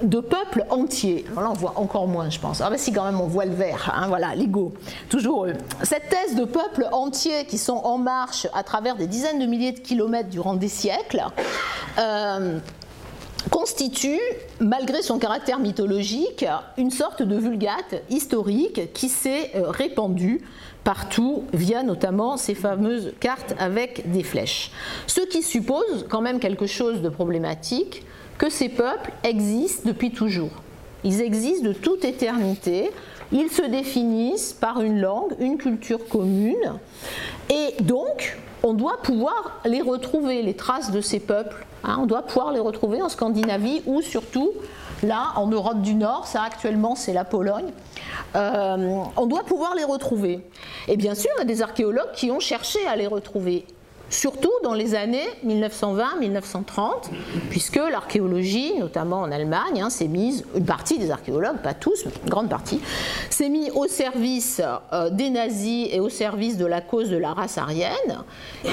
de 0.04 0.20
peuple 0.20 0.66
entier, 0.70 1.26
là 1.36 1.50
on 1.50 1.54
voit 1.54 1.74
encore 1.78 2.08
moins 2.08 2.30
je 2.30 2.40
pense, 2.40 2.62
ah 2.62 2.70
ben 2.70 2.78
si 2.78 2.94
quand 2.94 3.04
même 3.04 3.20
on 3.20 3.26
voit 3.26 3.46
le 3.46 3.56
vert, 3.56 3.92
hein, 3.96 4.08
voilà, 4.08 4.36
l'ego, 4.36 4.72
toujours 5.10 5.46
eux. 5.46 5.54
Cette 5.82 6.08
thèse 6.10 6.36
de 6.36 6.46
peuple 6.46 6.88
entier 6.92 7.46
qui 7.46 7.58
sont 7.58 7.78
en 7.78 7.98
marche 7.98 8.46
à 8.54 8.62
travers 8.62 8.98
des 8.98 9.08
dizaines 9.08 9.40
de 9.40 9.48
milliers 9.48 9.72
de 9.72 9.80
kilomètres 9.80 10.30
durant 10.30 10.54
des 10.54 10.68
siècles, 10.68 11.24
euh, 11.98 12.60
constitue, 13.50 14.20
malgré 14.60 15.02
son 15.02 15.18
caractère 15.18 15.58
mythologique, 15.58 16.46
une 16.78 16.92
sorte 16.92 17.24
de 17.24 17.36
vulgate 17.36 18.04
historique 18.12 18.94
qui 18.94 19.10
s'est 19.10 19.52
euh, 19.56 19.72
répandue 19.72 20.42
partout 20.88 21.44
via 21.52 21.84
notamment 21.84 22.38
ces 22.38 22.56
fameuses 22.56 23.12
cartes 23.20 23.54
avec 23.60 24.10
des 24.10 24.24
flèches. 24.24 24.72
Ce 25.06 25.20
qui 25.20 25.44
suppose 25.44 26.06
quand 26.10 26.22
même 26.22 26.40
quelque 26.40 26.66
chose 26.66 27.02
de 27.02 27.10
problématique, 27.10 28.06
que 28.38 28.50
ces 28.50 28.70
peuples 28.70 29.12
existent 29.26 29.82
depuis 29.84 30.12
toujours. 30.12 30.52
Ils 31.04 31.20
existent 31.20 31.68
de 31.68 31.74
toute 31.74 32.06
éternité, 32.06 32.90
ils 33.34 33.50
se 33.50 33.64
définissent 33.64 34.54
par 34.54 34.80
une 34.80 35.02
langue, 35.02 35.36
une 35.40 35.58
culture 35.58 36.08
commune, 36.08 36.80
et 37.50 37.84
donc 37.84 38.38
on 38.64 38.74
doit 38.74 39.02
pouvoir 39.04 39.60
les 39.66 39.82
retrouver, 39.82 40.42
les 40.42 40.54
traces 40.54 40.92
de 40.92 41.02
ces 41.02 41.20
peuples. 41.20 41.66
Hein. 41.84 41.98
on 42.00 42.06
doit 42.06 42.22
pouvoir 42.22 42.54
les 42.54 42.62
retrouver 42.62 43.02
en 43.02 43.10
Scandinavie 43.10 43.82
ou 43.88 44.02
surtout 44.02 44.54
là 45.04 45.34
en 45.36 45.48
Europe 45.48 45.82
du 45.82 45.96
Nord, 45.96 46.28
ça 46.28 46.44
actuellement 46.44 46.96
c'est 46.96 47.14
la 47.14 47.26
Pologne. 47.26 47.72
Euh, 48.36 49.04
on 49.16 49.26
doit 49.26 49.44
pouvoir 49.44 49.76
les 49.76 49.84
retrouver. 49.84 50.42
Et 50.88 50.98
bien 50.98 51.16
sûr, 51.16 51.32
il 51.38 51.40
y 51.40 51.42
a 51.42 51.46
des 51.46 51.62
archéologues 51.62 52.12
qui 52.14 52.32
ont 52.32 52.40
cherché 52.40 52.86
à 52.88 52.96
les 52.96 53.08
retrouver 53.08 53.66
surtout 54.10 54.52
dans 54.64 54.74
les 54.74 54.96
années 54.96 55.28
1920-1930, 55.46 57.10
puisque 57.50 57.76
l'archéologie, 57.76 58.76
notamment 58.80 59.22
en 59.22 59.32
Allemagne, 59.32 59.82
hein, 59.82 59.90
s'est 59.90 60.08
mise, 60.08 60.46
une 60.56 60.66
partie 60.66 60.98
des 60.98 61.12
archéologues, 61.12 61.58
pas 61.58 61.74
tous, 61.74 62.06
mais 62.06 62.12
une 62.24 62.30
grande 62.30 62.50
partie, 62.50 62.80
s'est 63.30 63.50
mise 63.50 63.72
au 63.76 63.88
service 63.88 64.62
euh, 64.94 65.10
des 65.10 65.30
nazis 65.30 65.90
et 65.92 66.00
au 66.00 66.10
service 66.10 66.58
de 66.58 66.66
la 66.66 66.82
cause 66.82 67.10
de 67.10 67.18
la 67.18 67.34
race 67.34 67.58
aryenne, 67.58 68.24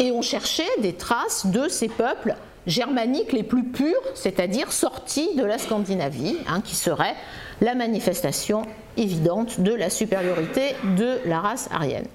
et 0.00 0.12
ont 0.12 0.22
cherché 0.22 0.64
des 0.80 0.94
traces 0.94 1.46
de 1.46 1.68
ces 1.68 1.88
peuples 1.88 2.36
germaniques 2.66 3.32
les 3.32 3.42
plus 3.42 3.64
purs, 3.64 4.02
c'est-à-dire 4.14 4.72
sortis 4.72 5.34
de 5.36 5.44
la 5.44 5.58
Scandinavie, 5.58 6.38
hein, 6.48 6.60
qui 6.62 6.76
seraient 6.76 7.16
la 7.60 7.74
manifestation 7.74 8.62
évidente 8.96 9.60
de 9.60 9.72
la 9.72 9.90
supériorité 9.90 10.74
de 10.96 11.18
la 11.26 11.40
race 11.40 11.68
aryenne. 11.72 12.06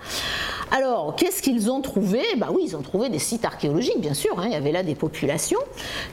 Alors, 0.72 1.16
qu'est-ce 1.16 1.42
qu'ils 1.42 1.72
ont 1.72 1.82
trouvé? 1.82 2.22
Bah 2.38 2.50
Oui, 2.54 2.62
ils 2.66 2.76
ont 2.76 2.82
trouvé 2.82 3.10
des 3.10 3.18
sites 3.18 3.44
archéologiques, 3.44 4.00
bien 4.00 4.14
sûr. 4.14 4.38
Hein. 4.38 4.44
il 4.46 4.52
y 4.52 4.56
avait 4.56 4.72
là 4.72 4.84
des 4.84 4.94
populations 4.94 5.60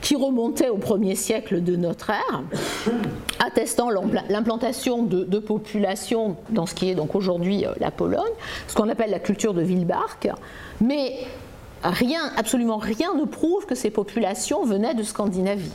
qui 0.00 0.16
remontaient 0.16 0.70
au 0.70 0.78
premier 0.78 1.14
siècle 1.14 1.62
de 1.62 1.76
notre 1.76 2.10
ère, 2.10 2.42
attestant 3.38 3.90
l'implantation 3.90 5.02
de, 5.02 5.38
populations 5.38 6.36
dans 6.50 6.64
ce 6.64 6.74
qui 6.74 6.90
est 6.90 6.94
donc 6.94 7.14
aujourd'hui 7.14 7.66
euh, 7.66 7.72
la 7.78 7.90
Pologne, 7.90 8.22
ce 8.66 8.74
qu'on 8.74 8.88
appelle 8.88 9.10
la 9.10 9.18
culture 9.18 9.52
de 9.52 9.62
Wilbark. 9.62 10.28
Mais 10.80 11.18
rien, 11.82 12.32
absolument 12.36 12.78
rien 12.78 13.14
ne 13.14 13.24
prouve 13.24 13.66
que 13.66 13.74
ces 13.74 13.90
populations 13.90 14.64
venaient 14.64 14.94
de 14.94 15.02
Scandinavie. 15.02 15.70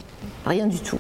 Rien 0.46 0.66
du 0.66 0.80
tout. 0.80 1.00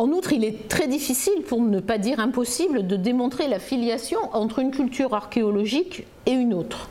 En 0.00 0.08
outre, 0.12 0.32
il 0.32 0.46
est 0.46 0.66
très 0.66 0.86
difficile, 0.86 1.42
pour 1.46 1.60
ne 1.60 1.78
pas 1.78 1.98
dire 1.98 2.20
impossible, 2.20 2.86
de 2.86 2.96
démontrer 2.96 3.48
la 3.48 3.58
filiation 3.58 4.18
entre 4.32 4.60
une 4.60 4.70
culture 4.70 5.12
archéologique 5.12 6.06
et 6.24 6.30
une 6.30 6.54
autre. 6.54 6.88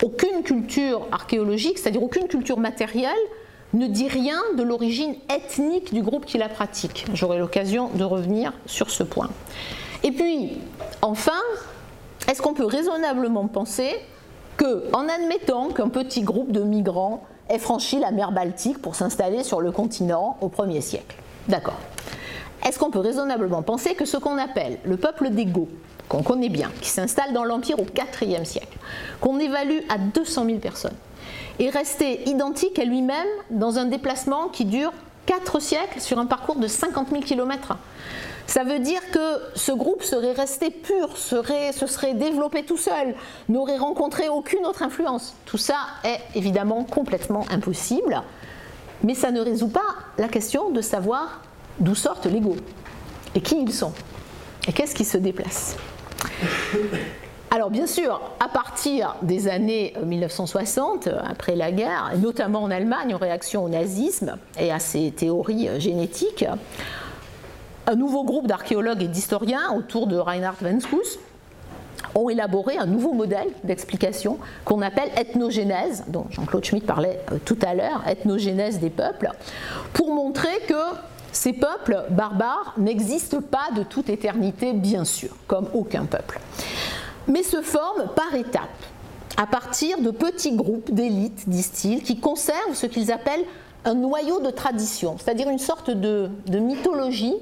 Aucune 0.00 0.44
culture 0.44 1.08
archéologique, 1.10 1.76
c'est-à-dire 1.76 2.04
aucune 2.04 2.28
culture 2.28 2.60
matérielle, 2.60 3.18
ne 3.72 3.88
dit 3.88 4.06
rien 4.06 4.38
de 4.56 4.62
l'origine 4.62 5.16
ethnique 5.28 5.92
du 5.92 6.02
groupe 6.02 6.24
qui 6.24 6.38
la 6.38 6.48
pratique. 6.48 7.04
J'aurai 7.14 7.40
l'occasion 7.40 7.90
de 7.94 8.04
revenir 8.04 8.52
sur 8.66 8.90
ce 8.90 9.02
point. 9.02 9.30
Et 10.04 10.12
puis, 10.12 10.52
enfin, 11.02 11.42
est-ce 12.30 12.40
qu'on 12.42 12.54
peut 12.54 12.64
raisonnablement 12.64 13.48
penser 13.48 13.90
que, 14.56 14.84
en 14.92 15.08
admettant 15.08 15.70
qu'un 15.70 15.88
petit 15.88 16.22
groupe 16.22 16.52
de 16.52 16.62
migrants 16.62 17.24
ait 17.48 17.58
franchi 17.58 17.98
la 17.98 18.12
mer 18.12 18.30
Baltique 18.30 18.80
pour 18.80 18.94
s'installer 18.94 19.42
sur 19.42 19.60
le 19.60 19.72
continent 19.72 20.38
au 20.40 20.46
1er 20.46 20.80
siècle? 20.80 21.16
D'accord. 21.48 21.74
Est-ce 22.66 22.78
qu'on 22.78 22.90
peut 22.90 23.00
raisonnablement 23.00 23.62
penser 23.62 23.94
que 23.94 24.04
ce 24.04 24.16
qu'on 24.16 24.38
appelle 24.38 24.78
le 24.84 24.96
peuple 24.96 25.30
des 25.30 25.46
Goths, 25.46 25.68
qu'on 26.08 26.22
connaît 26.22 26.48
bien, 26.48 26.70
qui 26.80 26.88
s'installe 26.88 27.32
dans 27.32 27.44
l'Empire 27.44 27.78
au 27.80 27.86
IVe 28.22 28.44
siècle, 28.44 28.78
qu'on 29.20 29.38
évalue 29.38 29.80
à 29.88 29.98
200 29.98 30.44
000 30.46 30.58
personnes, 30.58 30.96
est 31.58 31.70
resté 31.70 32.28
identique 32.28 32.78
à 32.78 32.84
lui-même 32.84 33.26
dans 33.50 33.78
un 33.78 33.86
déplacement 33.86 34.48
qui 34.48 34.64
dure 34.64 34.92
4 35.26 35.60
siècles 35.60 36.00
sur 36.00 36.18
un 36.18 36.26
parcours 36.26 36.56
de 36.56 36.66
50 36.66 37.10
000 37.10 37.22
km 37.22 37.76
ça 38.46 38.64
veut 38.64 38.80
dire 38.80 39.00
que 39.10 39.40
ce 39.54 39.72
groupe 39.72 40.02
serait 40.02 40.32
resté 40.32 40.70
pur, 40.70 41.16
se 41.16 41.42
serait 41.86 42.14
développé 42.14 42.64
tout 42.64 42.76
seul, 42.76 43.14
n'aurait 43.48 43.78
rencontré 43.78 44.28
aucune 44.28 44.66
autre 44.66 44.82
influence. 44.82 45.34
Tout 45.46 45.58
ça 45.58 45.76
est 46.04 46.20
évidemment 46.34 46.84
complètement 46.84 47.46
impossible, 47.50 48.22
mais 49.04 49.14
ça 49.14 49.30
ne 49.30 49.40
résout 49.40 49.68
pas 49.68 49.80
la 50.18 50.28
question 50.28 50.70
de 50.70 50.80
savoir 50.80 51.40
d'où 51.78 51.94
sortent 51.94 52.26
les 52.26 52.40
et 53.34 53.40
qui 53.40 53.62
ils 53.62 53.72
sont 53.72 53.92
et 54.66 54.72
qu'est-ce 54.72 54.94
qui 54.94 55.04
se 55.04 55.18
déplace. 55.18 55.76
Alors 57.50 57.70
bien 57.70 57.86
sûr, 57.86 58.20
à 58.40 58.48
partir 58.48 59.16
des 59.22 59.48
années 59.48 59.94
1960, 60.02 61.08
après 61.28 61.54
la 61.54 61.70
guerre, 61.70 62.12
notamment 62.18 62.62
en 62.62 62.70
Allemagne 62.70 63.14
en 63.14 63.18
réaction 63.18 63.64
au 63.64 63.68
nazisme 63.68 64.38
et 64.58 64.72
à 64.72 64.78
ses 64.78 65.10
théories 65.10 65.68
génétiques, 65.78 66.46
un 67.86 67.94
nouveau 67.94 68.24
groupe 68.24 68.46
d'archéologues 68.46 69.02
et 69.02 69.08
d'historiens 69.08 69.72
autour 69.76 70.06
de 70.06 70.16
Reinhard 70.16 70.56
Venskous 70.60 71.18
ont 72.14 72.28
élaboré 72.28 72.78
un 72.78 72.86
nouveau 72.86 73.12
modèle 73.12 73.48
d'explication 73.64 74.38
qu'on 74.64 74.82
appelle 74.82 75.10
ethnogénèse, 75.16 76.04
dont 76.08 76.26
Jean-Claude 76.30 76.64
Schmitt 76.64 76.86
parlait 76.86 77.20
euh, 77.32 77.38
tout 77.44 77.58
à 77.62 77.74
l'heure, 77.74 78.02
ethnogénèse 78.06 78.78
des 78.78 78.90
peuples, 78.90 79.30
pour 79.92 80.12
montrer 80.12 80.60
que 80.68 80.74
ces 81.32 81.52
peuples 81.52 82.04
barbares 82.10 82.74
n'existent 82.76 83.40
pas 83.40 83.70
de 83.74 83.82
toute 83.82 84.08
éternité, 84.08 84.72
bien 84.72 85.04
sûr, 85.04 85.30
comme 85.46 85.68
aucun 85.74 86.04
peuple, 86.04 86.40
mais 87.26 87.42
se 87.42 87.62
forment 87.62 88.08
par 88.14 88.34
étapes, 88.34 88.68
à 89.36 89.46
partir 89.46 90.00
de 90.00 90.10
petits 90.10 90.54
groupes 90.54 90.92
d'élites, 90.92 91.48
disent-ils, 91.48 92.02
qui 92.02 92.20
conservent 92.20 92.74
ce 92.74 92.86
qu'ils 92.86 93.10
appellent 93.10 93.44
un 93.84 93.94
noyau 93.94 94.40
de 94.40 94.50
tradition, 94.50 95.16
c'est-à-dire 95.18 95.48
une 95.48 95.58
sorte 95.58 95.90
de, 95.90 96.30
mythologie 96.48 97.34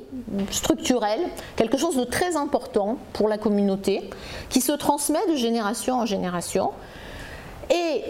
structurelle, 0.50 1.20
quelque 1.57 1.76
chose 1.76 1.96
de 1.96 2.05
très 2.05 2.37
important 2.37 2.96
pour 3.12 3.29
la 3.29 3.37
communauté, 3.37 4.09
qui 4.48 4.61
se 4.61 4.72
transmet 4.72 5.26
de 5.31 5.37
génération 5.37 5.96
en 5.96 6.07
génération. 6.07 6.70
Et 7.70 8.03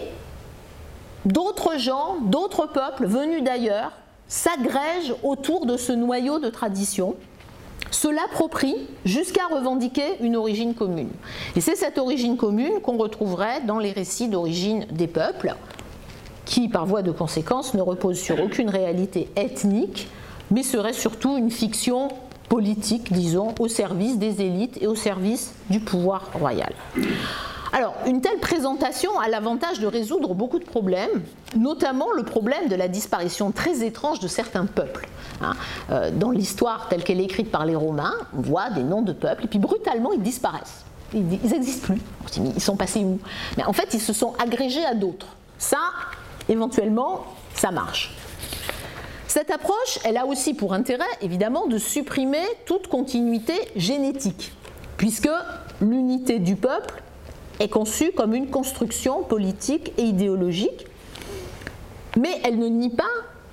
d'autres 1.25 1.77
gens, 1.77 2.17
d'autres 2.21 2.67
peuples 2.67 3.05
venus 3.05 3.43
d'ailleurs 3.43 3.91
s'agrègent 4.31 5.13
autour 5.23 5.65
de 5.65 5.75
ce 5.75 5.91
noyau 5.91 6.39
de 6.39 6.49
tradition, 6.49 7.15
se 7.91 8.07
l'approprient 8.07 8.87
jusqu'à 9.03 9.45
revendiquer 9.47 10.15
une 10.21 10.37
origine 10.37 10.73
commune. 10.73 11.09
Et 11.57 11.61
c'est 11.61 11.75
cette 11.75 11.97
origine 11.97 12.37
commune 12.37 12.79
qu'on 12.81 12.95
retrouverait 12.95 13.59
dans 13.67 13.77
les 13.77 13.91
récits 13.91 14.29
d'origine 14.29 14.85
des 14.89 15.07
peuples, 15.07 15.53
qui, 16.45 16.69
par 16.69 16.85
voie 16.85 17.01
de 17.01 17.11
conséquence, 17.11 17.73
ne 17.73 17.81
repose 17.81 18.17
sur 18.17 18.41
aucune 18.41 18.69
réalité 18.69 19.27
ethnique, 19.35 20.07
mais 20.49 20.63
serait 20.63 20.93
surtout 20.93 21.35
une 21.35 21.51
fiction 21.51 22.07
politique, 22.47 23.11
disons, 23.11 23.53
au 23.59 23.67
service 23.67 24.17
des 24.17 24.41
élites 24.41 24.81
et 24.81 24.87
au 24.87 24.95
service 24.95 25.53
du 25.69 25.81
pouvoir 25.81 26.29
royal. 26.33 26.71
Alors, 27.73 27.95
une 28.05 28.19
telle 28.19 28.39
présentation 28.39 29.17
a 29.17 29.29
l'avantage 29.29 29.79
de 29.79 29.87
résoudre 29.87 30.33
beaucoup 30.33 30.59
de 30.59 30.65
problèmes, 30.65 31.23
notamment 31.55 32.11
le 32.13 32.23
problème 32.23 32.67
de 32.67 32.75
la 32.75 32.89
disparition 32.89 33.51
très 33.51 33.85
étrange 33.85 34.19
de 34.19 34.27
certains 34.27 34.65
peuples. 34.65 35.07
Hein. 35.41 35.53
Euh, 35.89 36.11
dans 36.11 36.31
l'histoire 36.31 36.89
telle 36.89 37.03
qu'elle 37.03 37.21
est 37.21 37.25
écrite 37.25 37.49
par 37.49 37.65
les 37.65 37.75
Romains, 37.75 38.15
on 38.37 38.41
voit 38.41 38.69
des 38.71 38.83
noms 38.83 39.01
de 39.01 39.13
peuples, 39.13 39.45
et 39.45 39.47
puis 39.47 39.59
brutalement, 39.59 40.11
ils 40.11 40.21
disparaissent. 40.21 40.83
Ils 41.13 41.25
n'existent 41.25 41.87
plus. 41.87 42.01
Ils 42.37 42.61
sont 42.61 42.75
passés 42.75 43.03
où? 43.03 43.19
Mais 43.57 43.63
en 43.63 43.73
fait, 43.73 43.93
ils 43.93 44.01
se 44.01 44.13
sont 44.13 44.33
agrégés 44.41 44.85
à 44.85 44.93
d'autres. 44.93 45.27
Ça, 45.57 45.79
éventuellement, 46.49 47.25
ça 47.53 47.71
marche. 47.71 48.15
Cette 49.27 49.49
approche, 49.49 49.99
elle 50.03 50.17
a 50.17 50.25
aussi 50.25 50.53
pour 50.53 50.73
intérêt, 50.73 51.05
évidemment, 51.21 51.67
de 51.67 51.77
supprimer 51.77 52.43
toute 52.65 52.87
continuité 52.87 53.53
génétique, 53.77 54.51
puisque 54.97 55.29
l'unité 55.79 56.39
du 56.39 56.57
peuple 56.57 57.01
est 57.61 57.69
conçue 57.69 58.11
comme 58.11 58.33
une 58.33 58.49
construction 58.49 59.23
politique 59.23 59.93
et 59.97 60.03
idéologique, 60.03 60.87
mais 62.17 62.41
elle 62.43 62.57
ne 62.57 62.67
nie 62.67 62.89
pas 62.89 63.03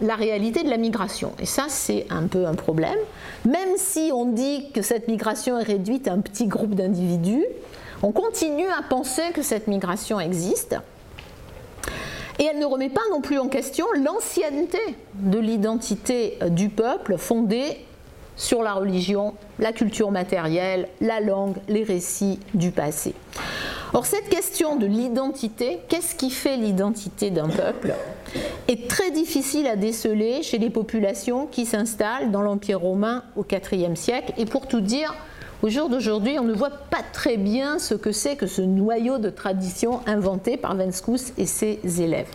la 0.00 0.14
réalité 0.14 0.62
de 0.62 0.70
la 0.70 0.76
migration. 0.76 1.32
Et 1.40 1.46
ça, 1.46 1.66
c'est 1.68 2.06
un 2.10 2.26
peu 2.26 2.46
un 2.46 2.54
problème. 2.54 2.98
Même 3.44 3.76
si 3.76 4.10
on 4.14 4.26
dit 4.26 4.70
que 4.72 4.82
cette 4.82 5.08
migration 5.08 5.58
est 5.58 5.64
réduite 5.64 6.08
à 6.08 6.12
un 6.12 6.20
petit 6.20 6.46
groupe 6.46 6.74
d'individus, 6.74 7.44
on 8.02 8.12
continue 8.12 8.68
à 8.68 8.82
penser 8.88 9.22
que 9.34 9.42
cette 9.42 9.66
migration 9.66 10.20
existe 10.20 10.76
et 12.38 12.44
elle 12.44 12.58
ne 12.58 12.64
remet 12.64 12.90
pas 12.90 13.00
non 13.10 13.20
plus 13.20 13.38
en 13.38 13.48
question 13.48 13.86
l'ancienneté 13.96 14.78
de 15.14 15.38
l'identité 15.38 16.38
du 16.50 16.68
peuple 16.68 17.18
fondée 17.18 17.84
sur 18.36 18.62
la 18.62 18.74
religion, 18.74 19.34
la 19.58 19.72
culture 19.72 20.12
matérielle, 20.12 20.88
la 21.00 21.18
langue, 21.18 21.56
les 21.68 21.82
récits 21.82 22.38
du 22.54 22.70
passé. 22.70 23.14
Or, 23.94 24.04
cette 24.04 24.28
question 24.28 24.76
de 24.76 24.86
l'identité, 24.86 25.80
qu'est-ce 25.88 26.14
qui 26.14 26.30
fait 26.30 26.56
l'identité 26.56 27.30
d'un 27.30 27.48
peuple, 27.48 27.94
est 28.68 28.88
très 28.88 29.10
difficile 29.10 29.66
à 29.66 29.76
déceler 29.76 30.42
chez 30.42 30.58
les 30.58 30.70
populations 30.70 31.46
qui 31.46 31.64
s'installent 31.64 32.30
dans 32.30 32.42
l'Empire 32.42 32.80
romain 32.80 33.24
au 33.36 33.44
IVe 33.50 33.94
siècle. 33.94 34.32
Et 34.36 34.44
pour 34.44 34.68
tout 34.68 34.80
dire, 34.80 35.14
au 35.62 35.68
jour 35.68 35.88
d'aujourd'hui, 35.88 36.38
on 36.38 36.44
ne 36.44 36.52
voit 36.52 36.70
pas 36.70 37.02
très 37.12 37.36
bien 37.36 37.78
ce 37.78 37.94
que 37.94 38.12
c'est 38.12 38.36
que 38.36 38.46
ce 38.46 38.62
noyau 38.62 39.18
de 39.18 39.30
tradition 39.30 40.00
inventé 40.06 40.56
par 40.56 40.76
Venskous 40.76 41.32
et 41.38 41.46
ses 41.46 41.80
élèves. 42.00 42.28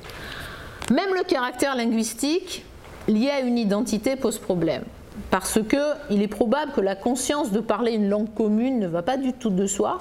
Même 0.91 1.13
le 1.15 1.23
caractère 1.23 1.75
linguistique 1.75 2.65
lié 3.07 3.29
à 3.29 3.41
une 3.41 3.57
identité 3.57 4.15
pose 4.15 4.39
problème. 4.39 4.83
Parce 5.29 5.59
qu'il 5.61 6.21
est 6.21 6.27
probable 6.27 6.71
que 6.73 6.81
la 6.81 6.95
conscience 6.95 7.51
de 7.51 7.59
parler 7.59 7.93
une 7.93 8.09
langue 8.09 8.33
commune 8.33 8.79
ne 8.79 8.87
va 8.87 9.03
pas 9.03 9.17
du 9.17 9.33
tout 9.33 9.51
de 9.51 9.67
soi, 9.67 9.99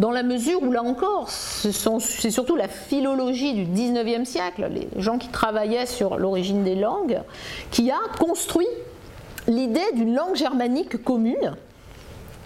dans 0.00 0.10
la 0.10 0.22
mesure 0.22 0.62
où, 0.62 0.72
là 0.72 0.82
encore, 0.82 1.28
c'est 1.28 2.30
surtout 2.30 2.56
la 2.56 2.68
philologie 2.68 3.52
du 3.52 3.66
19e 3.66 4.24
siècle, 4.24 4.66
les 4.72 4.88
gens 4.96 5.18
qui 5.18 5.28
travaillaient 5.28 5.84
sur 5.84 6.16
l'origine 6.16 6.64
des 6.64 6.74
langues, 6.74 7.20
qui 7.70 7.90
a 7.90 7.98
construit 8.18 8.66
l'idée 9.46 9.84
d'une 9.94 10.14
langue 10.14 10.36
germanique 10.36 11.04
commune, 11.04 11.54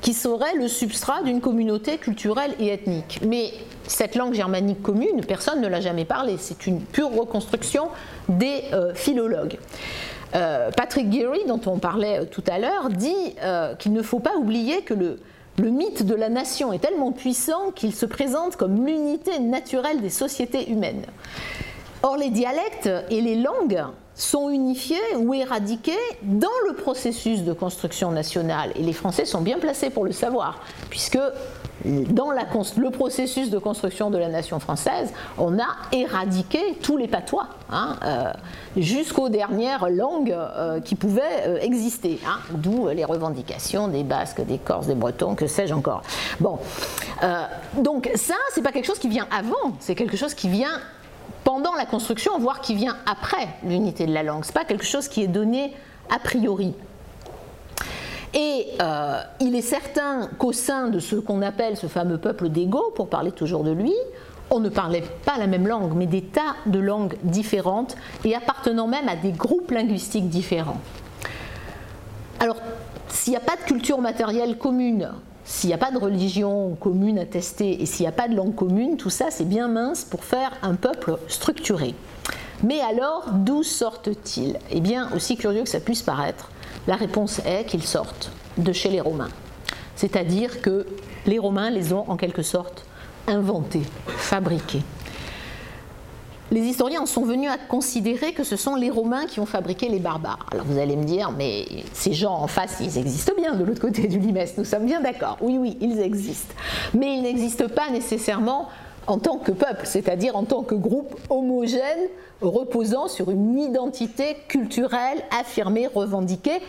qui 0.01 0.15
serait 0.15 0.57
le 0.57 0.67
substrat 0.67 1.23
d'une 1.23 1.41
communauté 1.41 1.97
culturelle 1.97 2.55
et 2.59 2.73
ethnique. 2.73 3.21
Mais 3.25 3.53
cette 3.87 4.17
langue 4.17 4.35
germanique 4.35 4.83
commune, 4.83 5.25
personne 5.25 5.61
ne 5.61 5.69
l'a 5.69 5.81
jamais 5.81 6.05
parlé. 6.05 6.35
C'est 6.41 6.67
une 6.67 6.81
pure 6.81 7.13
reconstruction 7.13 7.87
des 8.29 8.65
euh, 8.73 8.95
philologues. 8.95 9.59
Euh, 10.35 10.73
Patrick 10.73 11.13
Geary, 11.13 11.45
dont 11.47 11.61
on 11.67 11.79
parlait 11.79 12.23
euh, 12.23 12.25
tout 12.25 12.43
à 12.49 12.59
l'heure, 12.59 12.91
dit 12.91 13.37
qu'il 13.79 13.93
ne 13.93 14.03
faut 14.03 14.19
pas 14.19 14.35
oublier 14.35 14.83
que 14.83 14.95
le, 14.95 15.21
le 15.59 15.71
mythe 15.71 16.05
de 16.05 16.15
la 16.15 16.29
nation 16.29 16.73
est 16.73 16.81
tellement 16.81 17.13
puissant 17.13 17.71
qu'il 17.75 17.95
se 17.95 18.07
présente 18.07 18.57
comme 18.57 18.87
l'unité 18.87 19.39
naturelle 19.39 20.01
des 20.01 20.11
sociétés 20.11 20.71
humaines. 20.71 21.05
Or, 22.03 22.17
les 22.17 22.31
dialectes 22.31 22.91
et 23.11 23.21
les 23.21 23.37
langues 23.37 23.83
sont 24.15 24.51
unifiés 24.51 24.97
ou 25.17 25.33
éradiqués 25.33 25.93
dans 26.23 26.49
le 26.69 26.75
processus 26.75 27.43
de 27.43 27.53
construction 27.53 28.11
nationale. 28.11 28.73
Et 28.77 28.83
les 28.83 28.93
Français 28.93 29.25
sont 29.25 29.41
bien 29.41 29.59
placés 29.59 29.91
pour 29.91 30.05
le 30.05 30.13
savoir, 30.13 30.61
puisque 30.91 31.19
dans 31.85 32.31
le 32.31 32.91
processus 32.91 33.51
de 33.51 33.59
construction 33.59 34.11
de 34.11 34.19
la 34.19 34.29
nation 34.29 34.59
française, 34.61 35.13
on 35.39 35.59
a 35.59 35.67
éradiqué 35.93 36.79
tous 36.83 36.97
les 36.97 37.09
patois, 37.09 37.49
hein, 37.71 37.97
euh, 38.05 38.33
jusqu'aux 38.77 39.29
dernières 39.29 39.89
langues 39.91 40.33
euh, 40.33 40.81
qui 40.81 40.95
pouvaient 40.95 41.47
euh, 41.47 41.59
exister, 41.61 42.21
hein, 42.27 42.39
d'où 42.53 42.89
les 42.89 43.05
revendications 43.05 43.89
des 43.89 44.03
Basques, 44.03 44.45
des 44.45 44.59
Corses, 44.59 44.87
des 44.87 44.95
Bretons, 44.95 45.35
que 45.35 45.47
sais-je 45.47 45.75
encore. 45.75 46.03
Bon, 46.41 46.59
donc 47.79 48.11
ça, 48.15 48.35
c'est 48.53 48.63
pas 48.63 48.73
quelque 48.73 48.87
chose 48.87 48.99
qui 48.99 49.09
vient 49.09 49.27
avant, 49.37 49.77
c'est 49.81 49.95
quelque 49.95 50.17
chose 50.17 50.35
qui 50.35 50.49
vient 50.49 50.81
pendant 51.45 51.75
la 51.75 51.87
construction, 51.87 52.39
voire 52.39 52.61
qui 52.61 52.75
vient 52.75 52.97
après 53.07 53.49
l'unité 53.63 54.07
de 54.07 54.13
la 54.13 54.23
langue. 54.23 54.45
Ce 54.45 54.49
n'est 54.49 54.55
pas 54.55 54.65
quelque 54.65 54.85
chose 54.85 55.09
qui 55.09 55.23
est 55.23 55.29
donné 55.29 55.75
a 56.11 56.19
priori. 56.19 56.75
Et 58.35 58.67
euh, 58.83 59.21
il 59.41 59.55
est 59.55 59.63
certain 59.63 60.29
qu'au 60.39 60.53
sein 60.53 60.89
de 60.89 60.99
ce 60.99 61.17
qu'on 61.17 61.41
appelle 61.41 61.77
ce 61.77 61.87
fameux 61.87 62.19
peuple 62.19 62.49
d'Ego, 62.49 62.93
pour 62.97 63.09
parler 63.09 63.31
toujours 63.31 63.63
de 63.63 63.71
lui, 63.71 63.95
on 64.51 64.61
ne 64.61 64.69
parlait 64.69 65.05
pas 65.25 65.39
la 65.39 65.47
même 65.47 65.67
langue, 65.67 65.93
mais 65.95 66.07
des 66.07 66.23
tas 66.23 66.57
de 66.67 66.79
langues 66.79 67.17
différentes 67.23 67.97
et 68.25 68.35
appartenant 68.35 68.89
même 68.89 69.09
à 69.09 69.17
des 69.17 69.33
groupes 69.33 69.71
linguistiques 69.71 70.29
différents. 70.29 70.81
Alors, 72.41 72.57
s'il 73.09 73.31
n'y 73.31 73.37
a 73.37 73.41
pas 73.41 73.57
de 73.57 73.63
culture 73.63 74.01
matérielle 74.01 74.59
commune, 74.59 75.11
s'il 75.45 75.69
n'y 75.69 75.75
a 75.75 75.79
pas 75.79 75.93
de 75.93 75.99
religion 75.99 76.77
commune 76.81 77.19
attestée 77.19 77.81
et 77.81 77.87
s'il 77.87 78.05
n'y 78.05 78.09
a 78.09 78.13
pas 78.13 78.29
de 78.29 78.35
langue 78.35 78.55
commune, 78.55 78.97
tout 78.97 79.11
ça 79.11 79.27
c'est 79.31 79.49
bien 79.49 79.69
mince 79.69 80.05
pour 80.05 80.25
faire 80.25 80.51
un 80.63 80.75
peuple 80.75 81.19
structuré. 81.29 81.95
Mais 82.63 82.81
alors, 82.81 83.27
d'où 83.33 83.63
sortent-ils? 83.63 84.59
Eh 84.71 84.81
bien, 84.81 85.11
aussi 85.15 85.37
curieux 85.37 85.63
que 85.63 85.69
ça 85.69 85.81
puisse 85.81 86.03
paraître, 86.03 86.51
la 86.87 86.97
réponse 86.97 87.41
est 87.47 87.65
qu'ils 87.65 87.85
sortent 87.85 88.31
de 88.59 88.73
chez 88.73 88.91
les 88.91 89.01
Romains. 89.01 89.31
C'est-à-dire 89.97 90.61
que 90.61 90.87
les 91.27 91.39
Romains 91.39 91.71
les 91.71 91.93
ont 91.93 92.09
en 92.11 92.17
quelque 92.17 92.43
sorte 92.43 92.85
inventés, 93.27 93.83
fabriqués. 94.07 94.83
Les 96.51 96.61
historiens 96.61 97.01
en 97.01 97.07
sont 97.07 97.25
venus 97.25 97.51
à 97.51 97.57
considérer 97.57 98.33
que 98.33 98.45
ce 98.45 98.57
sont 98.57 98.77
les 98.77 98.91
Romains 98.91 99.27
qui 99.27 99.41
ont 99.41 99.47
fabriqué 99.47 99.89
les 99.89 99.99
barbares. 99.99 100.47
Alors 100.53 100.67
vous 100.67 100.79
allez 100.79 100.95
me 100.95 101.05
dire, 101.05 101.33
mais 101.33 101.65
ces 101.95 102.13
gens 102.13 102.35
en 102.35 102.47
face, 102.47 102.77
ils 102.81 102.99
existent 102.99 103.33
bien 103.37 103.55
de 103.55 103.65
l'autre 103.65 103.81
côté 103.81 104.07
du 104.07 104.19
Limès, 104.19 104.57
nous 104.59 104.65
sommes 104.65 104.85
bien 104.85 105.01
d'accord. 105.01 105.39
Oui, 105.41 105.57
oui, 105.59 105.79
ils 105.81 105.99
existent. 106.01 106.55
Mais 106.93 107.17
ils 107.17 107.23
n'existent 107.23 107.69
pas 107.69 107.91
nécessairement 107.91 108.69
en 109.07 109.19
tant 109.19 109.39
que 109.39 109.53
peuple, 109.53 109.85
c'est-à-dire 109.85 110.37
en 110.37 110.45
tant 110.45 110.63
que 110.63 110.75
groupe 110.75 111.15
homogène 111.31 112.09
reposant 112.41 113.09
sur 113.09 113.31
une 113.31 113.59
identité 113.59 114.37
culturelle 114.49 115.23
affirmée, 115.39 115.87
revendiquée, 115.87 116.61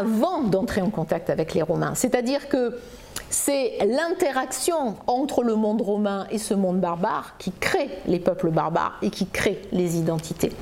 avant 0.00 0.42
d'entrer 0.42 0.82
en 0.82 0.90
contact 0.90 1.30
avec 1.30 1.54
les 1.54 1.62
Romains. 1.62 1.94
C'est-à-dire 1.94 2.48
que 2.48 2.78
c'est 3.30 3.78
l'interaction 3.86 4.96
entre 5.06 5.42
le 5.42 5.54
monde 5.54 5.82
romain 5.82 6.26
et 6.30 6.38
ce 6.38 6.54
monde 6.54 6.80
barbare 6.80 7.34
qui 7.38 7.52
crée 7.52 7.90
les 8.06 8.20
peuples 8.20 8.50
barbares 8.50 8.98
et 9.02 9.10
qui 9.10 9.26
crée 9.26 9.60
les 9.72 9.98
identités. 9.98 10.52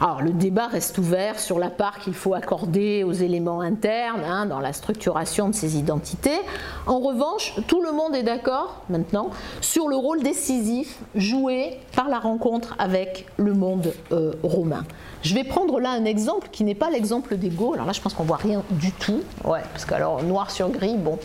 Alors 0.00 0.22
le 0.22 0.30
débat 0.30 0.68
reste 0.68 0.96
ouvert 0.98 1.40
sur 1.40 1.58
la 1.58 1.70
part 1.70 1.98
qu'il 1.98 2.14
faut 2.14 2.34
accorder 2.34 3.02
aux 3.04 3.12
éléments 3.12 3.60
internes 3.60 4.22
hein, 4.24 4.46
dans 4.46 4.60
la 4.60 4.72
structuration 4.72 5.48
de 5.48 5.54
ces 5.54 5.76
identités. 5.76 6.38
En 6.86 7.00
revanche, 7.00 7.54
tout 7.66 7.82
le 7.82 7.92
monde 7.92 8.14
est 8.14 8.22
d'accord 8.22 8.82
maintenant 8.88 9.30
sur 9.60 9.88
le 9.88 9.96
rôle 9.96 10.22
décisif 10.22 10.98
joué 11.14 11.78
par 11.96 12.08
la 12.08 12.20
rencontre 12.20 12.76
avec 12.78 13.26
le 13.36 13.54
monde 13.54 13.92
euh, 14.12 14.32
romain. 14.42 14.84
Je 15.22 15.34
vais 15.34 15.44
prendre 15.44 15.80
là 15.80 15.90
un 15.90 16.04
exemple 16.04 16.48
qui 16.52 16.62
n'est 16.62 16.76
pas 16.76 16.90
l'exemple 16.90 17.36
des. 17.36 17.48
Alors 17.48 17.86
là, 17.86 17.92
je 17.92 18.00
pense 18.00 18.14
qu'on 18.14 18.24
voit 18.24 18.36
rien 18.36 18.62
du 18.70 18.92
tout. 18.92 19.20
Ouais, 19.44 19.60
parce 19.72 19.84
que 19.84 19.94
alors 19.94 20.22
noir 20.22 20.50
sur 20.50 20.68
gris, 20.68 20.96
bon. 20.96 21.18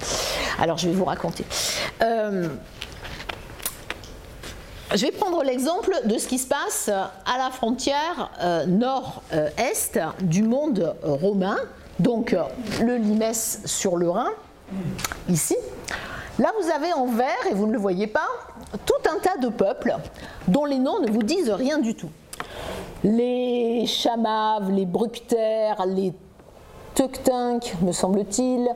Alors 0.60 0.78
je 0.78 0.88
vais 0.88 0.96
vous 0.96 1.06
raconter. 1.06 1.46
Euh, 2.02 2.48
je 4.94 5.06
vais 5.06 5.12
prendre 5.12 5.44
l'exemple 5.44 5.92
de 6.06 6.18
ce 6.18 6.28
qui 6.28 6.38
se 6.38 6.48
passe 6.48 6.90
à 6.90 7.38
la 7.38 7.50
frontière 7.50 8.32
euh, 8.42 8.66
nord-est 8.66 10.00
du 10.22 10.44
monde 10.44 10.96
romain, 11.02 11.58
donc 12.00 12.36
le 12.82 12.98
Limès 12.98 13.62
sur 13.66 13.98
le 13.98 14.10
Rhin, 14.10 14.32
ici. 15.30 15.56
Là, 16.40 16.52
vous 16.60 16.70
avez 16.70 16.94
en 16.94 17.06
vert, 17.06 17.28
et 17.50 17.54
vous 17.54 17.68
ne 17.68 17.74
le 17.74 17.78
voyez 17.78 18.08
pas, 18.08 18.28
tout 18.86 19.10
un 19.10 19.20
tas 19.20 19.38
de 19.38 19.50
peuples 19.50 19.96
dont 20.48 20.66
les 20.66 20.80
noms 20.80 21.00
ne 21.00 21.12
vous 21.12 21.24
disent 21.24 21.52
rien 21.52 21.78
du 21.78 21.96
tout. 21.96 22.10
Les 23.04 23.86
Chamaves, 23.86 24.72
les 24.72 24.86
Bructères, 24.86 25.86
les 25.86 26.14
Teuctinques, 26.96 27.76
me 27.82 27.92
semble-t-il, 27.92 28.68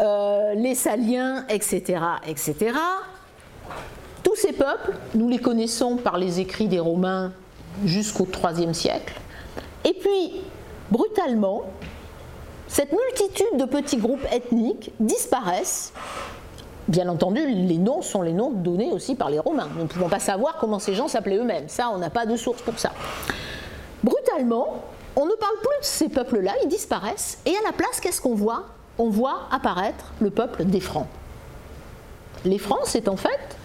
euh, 0.00 0.54
les 0.54 0.74
Saliens, 0.74 1.44
etc., 1.48 2.00
etc. 2.26 2.72
Tous 4.30 4.36
ces 4.36 4.52
peuples, 4.52 4.94
nous 5.16 5.28
les 5.28 5.40
connaissons 5.40 5.96
par 5.96 6.16
les 6.16 6.38
écrits 6.38 6.68
des 6.68 6.78
Romains 6.78 7.32
jusqu'au 7.84 8.28
IIIe 8.28 8.72
siècle. 8.72 9.20
Et 9.84 9.92
puis, 9.92 10.42
brutalement, 10.88 11.62
cette 12.68 12.92
multitude 12.92 13.58
de 13.58 13.64
petits 13.64 13.96
groupes 13.96 14.24
ethniques 14.30 14.92
disparaissent. 15.00 15.92
Bien 16.86 17.08
entendu, 17.08 17.44
les 17.44 17.78
noms 17.78 18.02
sont 18.02 18.22
les 18.22 18.32
noms 18.32 18.52
donnés 18.52 18.92
aussi 18.92 19.16
par 19.16 19.30
les 19.30 19.40
Romains. 19.40 19.66
Nous 19.74 19.82
ne 19.82 19.88
pouvons 19.88 20.08
pas 20.08 20.20
savoir 20.20 20.58
comment 20.60 20.78
ces 20.78 20.94
gens 20.94 21.08
s'appelaient 21.08 21.38
eux-mêmes. 21.38 21.68
Ça, 21.68 21.90
on 21.92 21.98
n'a 21.98 22.10
pas 22.10 22.24
de 22.24 22.36
source 22.36 22.62
pour 22.62 22.78
ça. 22.78 22.92
Brutalement, 24.04 24.84
on 25.16 25.26
ne 25.26 25.34
parle 25.34 25.56
plus 25.56 25.80
de 25.80 25.84
ces 25.84 26.08
peuples-là, 26.08 26.52
ils 26.62 26.68
disparaissent. 26.68 27.38
Et 27.46 27.56
à 27.56 27.62
la 27.66 27.72
place, 27.72 27.98
qu'est-ce 28.00 28.20
qu'on 28.20 28.36
voit? 28.36 28.66
On 28.96 29.08
voit 29.08 29.48
apparaître 29.50 30.04
le 30.20 30.30
peuple 30.30 30.66
des 30.66 30.80
Francs. 30.80 31.08
Les 32.44 32.58
Francs, 32.58 32.82
c'est 32.84 33.08
en 33.08 33.16
fait 33.16 33.56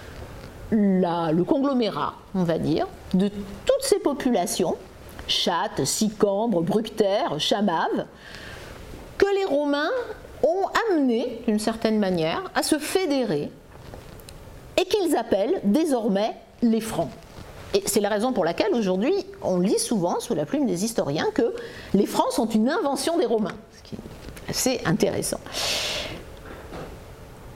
le 0.71 1.43
conglomérat, 1.43 2.13
on 2.33 2.43
va 2.43 2.57
dire, 2.57 2.87
de 3.13 3.29
toutes 3.29 3.83
ces 3.83 3.99
populations, 3.99 4.75
chattes, 5.27 5.85
sicambres, 5.85 6.61
bructères, 6.61 7.39
chamaves, 7.39 8.05
que 9.17 9.25
les 9.35 9.45
Romains 9.45 9.91
ont 10.43 10.67
amené, 10.89 11.41
d'une 11.47 11.59
certaine 11.59 11.99
manière, 11.99 12.43
à 12.53 12.63
se 12.63 12.77
fédérer 12.77 13.51
et 14.77 14.85
qu'ils 14.85 15.15
appellent 15.15 15.61
désormais 15.63 16.35
les 16.61 16.81
Francs. 16.81 17.09
Et 17.73 17.83
c'est 17.85 17.99
la 17.99 18.09
raison 18.09 18.31
pour 18.33 18.45
laquelle 18.45 18.73
aujourd'hui 18.73 19.13
on 19.41 19.59
lit 19.59 19.79
souvent 19.79 20.19
sous 20.19 20.33
la 20.33 20.45
plume 20.45 20.65
des 20.65 20.85
historiens 20.85 21.27
que 21.33 21.53
les 21.93 22.05
Francs 22.05 22.31
sont 22.31 22.47
une 22.47 22.69
invention 22.69 23.17
des 23.17 23.25
Romains, 23.25 23.55
ce 23.77 23.89
qui 23.89 23.95
est 23.95 24.49
assez 24.49 24.81
intéressant. 24.85 25.39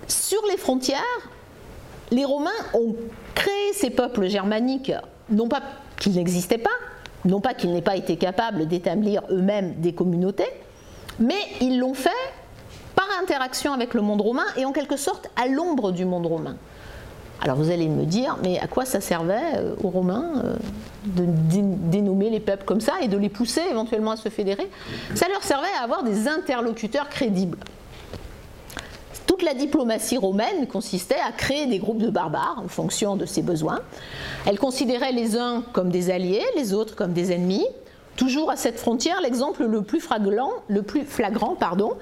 Sur 0.07 0.41
les 0.49 0.57
frontières, 0.57 1.29
les 2.11 2.25
Romains 2.25 2.49
ont 2.73 2.95
créé 3.35 3.73
ces 3.73 3.89
peuples 3.89 4.27
germaniques, 4.27 4.91
non 5.29 5.47
pas 5.47 5.61
qu'ils 5.99 6.15
n'existaient 6.15 6.57
pas, 6.57 6.69
non 7.25 7.41
pas 7.41 7.53
qu'ils 7.53 7.71
n'aient 7.71 7.81
pas 7.81 7.95
été 7.95 8.17
capables 8.17 8.67
d'établir 8.67 9.23
eux-mêmes 9.29 9.75
des 9.75 9.93
communautés, 9.93 10.49
mais 11.19 11.39
ils 11.61 11.79
l'ont 11.79 11.93
fait 11.93 12.09
par 12.95 13.07
interaction 13.21 13.73
avec 13.73 13.93
le 13.93 14.01
monde 14.01 14.21
romain 14.21 14.45
et 14.57 14.65
en 14.65 14.71
quelque 14.71 14.97
sorte 14.97 15.29
à 15.35 15.47
l'ombre 15.47 15.91
du 15.91 16.05
monde 16.05 16.25
romain. 16.25 16.55
Alors 17.41 17.55
vous 17.55 17.71
allez 17.71 17.87
me 17.87 18.03
dire, 18.03 18.37
mais 18.43 18.59
à 18.59 18.67
quoi 18.67 18.83
ça 18.83 18.99
servait 18.99 19.39
euh, 19.55 19.73
aux 19.81 19.89
Romains 19.89 20.29
euh, 20.43 20.55
de 21.05 21.23
dénommer 21.89 22.29
les 22.29 22.41
peuples 22.41 22.65
comme 22.65 22.81
ça 22.81 22.93
et 23.01 23.07
de 23.07 23.17
les 23.17 23.29
pousser 23.29 23.61
éventuellement 23.71 24.11
à 24.11 24.17
se 24.17 24.27
fédérer? 24.27 24.69
Ça 25.15 25.27
leur 25.29 25.41
servait 25.43 25.71
à 25.79 25.83
avoir 25.83 26.03
des 26.03 26.27
interlocuteurs 26.27 27.07
crédibles 27.07 27.57
toute 29.39 29.47
la 29.47 29.54
diplomatie 29.54 30.17
romaine 30.17 30.67
consistait 30.67 31.19
à 31.25 31.32
créer 31.32 31.65
des 31.65 31.80
groupes 31.80 31.99
de 31.99 32.10
barbares 32.10 32.62
en 32.62 32.67
fonction 32.67 33.15
de 33.15 33.25
ses 33.25 33.41
besoins. 33.41 33.80
Elle 34.45 34.60
considérait 34.60 35.13
les 35.13 35.38
uns 35.38 35.63
comme 35.71 35.91
des 35.91 36.10
alliés, 36.10 36.43
les 36.58 36.73
autres 36.73 36.93
comme 36.93 37.13
des 37.13 37.32
ennemis. 37.32 37.65
Toujours 38.17 38.52
à 38.52 38.58
cette 38.58 38.78
frontière, 38.78 39.21
l'exemple 39.21 39.63
le 39.63 39.82
plus 39.82 40.02
flagrant, 40.02 40.52
le 40.67 40.82
plus 40.82 41.06
flagrant 41.06 41.56
pardon, 41.56 41.93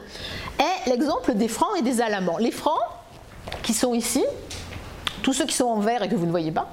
est 0.57 0.89
l'exemple 0.89 1.35
des 1.35 1.47
Francs 1.47 1.69
et 1.77 1.83
des 1.83 2.01
Alamans. 2.01 2.39
Les 2.39 2.49
Francs, 2.49 2.81
qui 3.61 3.73
sont 3.73 3.93
ici, 3.93 4.25
tous 5.21 5.33
ceux 5.33 5.45
qui 5.45 5.55
sont 5.55 5.65
en 5.65 5.79
vert 5.79 6.01
et 6.01 6.09
que 6.09 6.15
vous 6.15 6.25
ne 6.25 6.31
voyez 6.31 6.51
pas, 6.51 6.71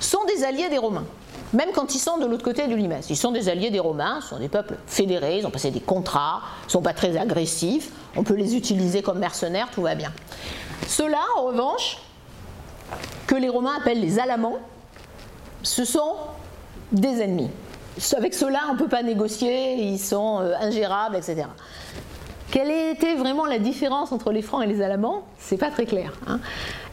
sont 0.00 0.24
des 0.26 0.44
alliés 0.44 0.68
des 0.68 0.78
Romains 0.78 1.06
même 1.54 1.70
quand 1.72 1.94
ils 1.94 1.98
sont 1.98 2.18
de 2.18 2.26
l'autre 2.26 2.44
côté 2.44 2.66
du 2.66 2.76
Limès. 2.76 3.08
Ils 3.08 3.16
sont 3.16 3.30
des 3.30 3.48
alliés 3.48 3.70
des 3.70 3.78
Romains, 3.78 4.20
ce 4.20 4.30
sont 4.30 4.38
des 4.38 4.48
peuples 4.48 4.76
fédérés, 4.86 5.38
ils 5.38 5.46
ont 5.46 5.50
passé 5.50 5.70
des 5.70 5.80
contrats, 5.80 6.42
ils 6.64 6.66
ne 6.66 6.72
sont 6.72 6.82
pas 6.82 6.92
très 6.92 7.16
agressifs, 7.16 7.90
on 8.16 8.24
peut 8.24 8.34
les 8.34 8.56
utiliser 8.56 9.02
comme 9.02 9.18
mercenaires, 9.18 9.68
tout 9.72 9.82
va 9.82 9.94
bien. 9.94 10.12
Ceux-là, 10.88 11.20
en 11.38 11.44
revanche, 11.44 11.98
que 13.26 13.36
les 13.36 13.48
Romains 13.48 13.76
appellent 13.80 14.00
les 14.00 14.18
Alamans, 14.18 14.58
ce 15.62 15.84
sont 15.84 16.14
des 16.92 17.22
ennemis. 17.22 17.50
Avec 18.16 18.34
ceux-là, 18.34 18.60
on 18.70 18.74
ne 18.74 18.78
peut 18.78 18.88
pas 18.88 19.02
négocier, 19.02 19.74
ils 19.74 20.00
sont 20.00 20.40
euh, 20.40 20.54
ingérables, 20.60 21.16
etc. 21.16 21.44
Quelle 22.50 22.70
était 22.70 23.14
vraiment 23.14 23.46
la 23.46 23.58
différence 23.58 24.12
entre 24.12 24.32
les 24.32 24.42
Francs 24.42 24.62
et 24.64 24.66
les 24.66 24.82
Alamans? 24.82 25.22
C'est 25.38 25.56
pas 25.56 25.70
très 25.70 25.86
clair. 25.86 26.12
Hein. 26.26 26.40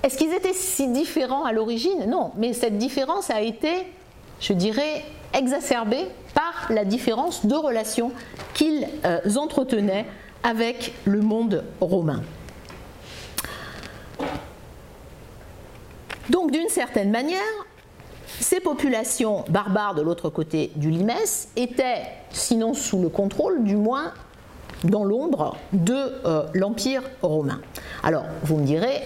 Est-ce 0.03 0.17
qu'ils 0.17 0.33
étaient 0.33 0.53
si 0.53 0.87
différents 0.87 1.43
à 1.43 1.51
l'origine? 1.51 2.05
Non, 2.07 2.31
mais 2.37 2.53
cette 2.53 2.77
différence 2.77 3.29
a 3.29 3.41
été 3.41 3.85
je 4.41 4.53
dirais, 4.53 5.03
exacerbé 5.33 6.07
par 6.33 6.69
la 6.69 6.83
différence 6.83 7.45
de 7.45 7.55
relations 7.55 8.11
qu'ils 8.53 8.87
euh, 9.05 9.19
entretenaient 9.37 10.05
avec 10.43 10.93
le 11.05 11.21
monde 11.21 11.63
romain. 11.79 12.21
Donc 16.29 16.51
d'une 16.51 16.69
certaine 16.69 17.11
manière, 17.11 17.39
ces 18.39 18.59
populations 18.59 19.43
barbares 19.49 19.95
de 19.95 20.01
l'autre 20.01 20.29
côté 20.29 20.71
du 20.75 20.89
Limès 20.89 21.49
étaient, 21.55 22.03
sinon 22.31 22.73
sous 22.73 23.01
le 23.01 23.09
contrôle, 23.09 23.63
du 23.63 23.75
moins 23.75 24.13
dans 24.83 25.03
l'ombre 25.03 25.57
de 25.73 25.93
euh, 26.25 26.45
l'Empire 26.53 27.03
romain. 27.21 27.61
Alors, 28.03 28.25
vous 28.43 28.57
me 28.57 28.65
direz, 28.65 29.01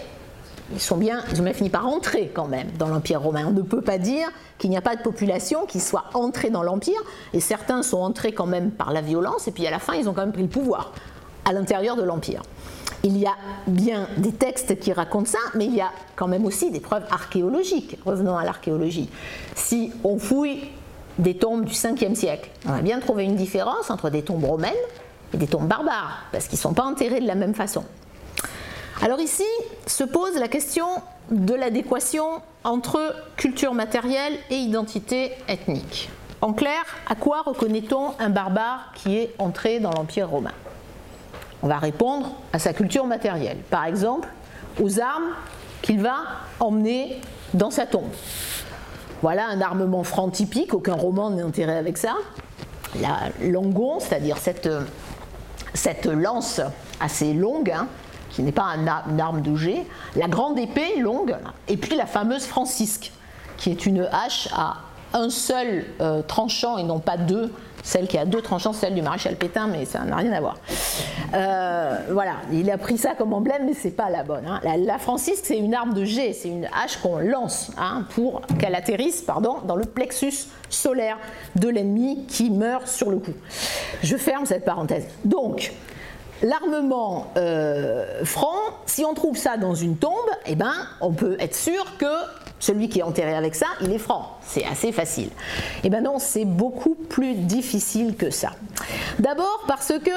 ils, 0.71 0.79
sont 0.79 0.97
bien, 0.97 1.23
ils 1.31 1.39
ont 1.39 1.43
bien 1.43 1.53
fini 1.53 1.69
par 1.69 1.87
entrer 1.87 2.31
quand 2.33 2.47
même 2.47 2.69
dans 2.77 2.87
l'Empire 2.87 3.21
romain. 3.21 3.45
On 3.47 3.51
ne 3.51 3.61
peut 3.61 3.81
pas 3.81 3.97
dire 3.97 4.27
qu'il 4.57 4.69
n'y 4.69 4.77
a 4.77 4.81
pas 4.81 4.95
de 4.95 5.01
population 5.01 5.65
qui 5.65 5.79
soit 5.79 6.05
entrée 6.13 6.49
dans 6.49 6.63
l'Empire, 6.63 7.01
et 7.33 7.39
certains 7.39 7.83
sont 7.83 7.99
entrés 7.99 8.31
quand 8.31 8.45
même 8.45 8.71
par 8.71 8.91
la 8.91 9.01
violence, 9.01 9.47
et 9.47 9.51
puis 9.51 9.67
à 9.67 9.71
la 9.71 9.79
fin, 9.79 9.93
ils 9.93 10.09
ont 10.09 10.13
quand 10.13 10.21
même 10.21 10.33
pris 10.33 10.43
le 10.43 10.49
pouvoir 10.49 10.93
à 11.45 11.53
l'intérieur 11.53 11.95
de 11.95 12.03
l'Empire. 12.03 12.41
Il 13.03 13.17
y 13.17 13.25
a 13.27 13.35
bien 13.67 14.07
des 14.17 14.31
textes 14.31 14.79
qui 14.79 14.91
racontent 14.91 15.29
ça, 15.29 15.37
mais 15.53 15.65
il 15.65 15.75
y 15.75 15.81
a 15.81 15.91
quand 16.15 16.27
même 16.27 16.45
aussi 16.45 16.71
des 16.71 16.79
preuves 16.79 17.05
archéologiques. 17.11 17.99
Revenons 18.03 18.35
à 18.35 18.43
l'archéologie. 18.43 19.09
Si 19.53 19.91
on 20.03 20.17
fouille 20.17 20.69
des 21.19 21.37
tombes 21.37 21.65
du 21.65 21.73
5e 21.73 22.15
siècle, 22.15 22.49
on 22.65 22.71
va 22.71 22.81
bien 22.81 22.99
trouver 22.99 23.25
une 23.25 23.35
différence 23.35 23.91
entre 23.91 24.09
des 24.09 24.23
tombes 24.23 24.43
romaines 24.43 24.73
et 25.33 25.37
des 25.37 25.47
tombes 25.47 25.67
barbares, 25.67 26.23
parce 26.31 26.47
qu'ils 26.47 26.57
ne 26.57 26.61
sont 26.61 26.73
pas 26.73 26.83
enterrés 26.83 27.19
de 27.19 27.27
la 27.27 27.35
même 27.35 27.53
façon. 27.53 27.83
Alors 29.01 29.19
ici 29.19 29.43
se 29.85 30.03
pose 30.03 30.35
la 30.35 30.47
question 30.47 30.87
de 31.29 31.53
l'adéquation 31.53 32.41
entre 32.63 33.15
culture 33.35 33.73
matérielle 33.73 34.37
et 34.49 34.55
identité 34.55 35.33
ethnique. 35.47 36.09
En 36.41 36.53
clair, 36.53 36.83
à 37.07 37.15
quoi 37.15 37.41
reconnaît-on 37.41 38.11
un 38.19 38.29
barbare 38.29 38.91
qui 38.95 39.17
est 39.17 39.33
entré 39.37 39.79
dans 39.79 39.91
l'Empire 39.91 40.29
romain? 40.29 40.53
On 41.61 41.67
va 41.67 41.77
répondre 41.77 42.35
à 42.53 42.59
sa 42.59 42.73
culture 42.73 43.05
matérielle. 43.05 43.57
Par 43.69 43.85
exemple, 43.85 44.29
aux 44.81 44.99
armes 44.99 45.31
qu'il 45.81 46.01
va 46.01 46.17
emmener 46.59 47.19
dans 47.53 47.71
sa 47.71 47.85
tombe. 47.85 48.11
Voilà 49.21 49.47
un 49.47 49.61
armement 49.61 50.03
franc 50.03 50.29
typique, 50.29 50.73
aucun 50.73 50.93
roman 50.93 51.31
n'est 51.31 51.43
enterré 51.43 51.77
avec 51.77 51.97
ça. 51.97 52.15
La 53.01 53.29
langon, 53.41 53.99
c'est-à-dire 53.99 54.37
cette, 54.37 54.69
cette 55.73 56.05
lance 56.05 56.61
assez 56.99 57.33
longue, 57.33 57.71
hein, 57.71 57.87
qui 58.35 58.43
n'est 58.43 58.51
pas 58.51 58.75
une 59.07 59.19
arme 59.19 59.41
de 59.41 59.55
jet, 59.55 59.87
la 60.17 60.27
grande 60.27 60.59
épée 60.59 60.99
longue, 60.99 61.37
et 61.69 61.77
puis 61.77 61.95
la 61.95 62.05
fameuse 62.05 62.45
francisque, 62.45 63.13
qui 63.55 63.71
est 63.71 63.85
une 63.85 64.09
hache 64.11 64.49
à 64.53 64.75
un 65.13 65.29
seul 65.29 65.85
euh, 66.01 66.21
tranchant 66.21 66.77
et 66.77 66.83
non 66.83 66.99
pas 66.99 67.15
deux. 67.15 67.51
Celle 67.81 68.07
qui 68.07 68.17
a 68.17 68.25
deux 68.25 68.41
tranchants, 68.41 68.73
celle 68.73 68.95
du 68.95 69.03
maréchal 69.03 69.35
Pétain, 69.35 69.67
mais 69.67 69.85
ça 69.85 69.99
n'a 69.99 70.15
rien 70.15 70.33
à 70.33 70.41
voir. 70.41 70.57
Euh, 71.35 71.99
voilà, 72.09 72.33
il 72.51 72.69
a 72.71 72.79
pris 72.79 72.97
ça 72.97 73.13
comme 73.13 73.31
emblème, 73.31 73.67
mais 73.67 73.75
c'est 73.75 73.91
pas 73.91 74.09
la 74.09 74.23
bonne. 74.23 74.45
Hein. 74.47 74.59
La, 74.63 74.97
francisque, 74.97 75.43
c'est 75.45 75.59
une 75.59 75.75
arme 75.75 75.93
de 75.93 76.03
jet, 76.03 76.33
c'est 76.33 76.49
une 76.49 76.65
hache 76.65 76.97
qu'on 76.97 77.19
lance 77.19 77.71
hein, 77.77 78.05
pour 78.15 78.41
qu'elle 78.59 78.73
atterrisse 78.73 79.21
pardon, 79.21 79.57
dans 79.65 79.75
le 79.75 79.85
plexus 79.85 80.47
solaire 80.67 81.17
de 81.55 81.69
l'ennemi 81.69 82.25
qui 82.27 82.49
meurt 82.49 82.87
sur 82.87 83.11
le 83.11 83.19
coup. 83.19 83.35
Je 84.01 84.17
ferme 84.17 84.47
cette 84.47 84.65
parenthèse. 84.65 85.05
Donc, 85.23 85.71
l'armement 86.41 87.31
euh, 87.37 88.23
franc, 88.23 88.59
si 88.85 89.05
on 89.05 89.13
trouve 89.13 89.37
ça 89.37 89.57
dans 89.57 89.75
une 89.75 89.97
tombe, 89.97 90.13
eh 90.45 90.55
ben, 90.55 90.73
on 91.01 91.11
peut 91.11 91.37
être 91.39 91.55
sûr 91.55 91.97
que 91.97 92.05
celui 92.59 92.89
qui 92.89 92.99
est 92.99 93.03
enterré 93.03 93.35
avec 93.35 93.55
ça, 93.55 93.67
il 93.81 93.91
est 93.91 93.99
franc. 93.99 94.37
C'est 94.41 94.65
assez 94.65 94.91
facile. 94.91 95.29
Eh 95.83 95.89
bien 95.89 96.01
non, 96.01 96.19
c'est 96.19 96.45
beaucoup 96.45 96.95
plus 96.95 97.35
difficile 97.35 98.15
que 98.15 98.29
ça. 98.29 98.51
D'abord 99.19 99.63
parce 99.67 99.93
que 100.03 100.11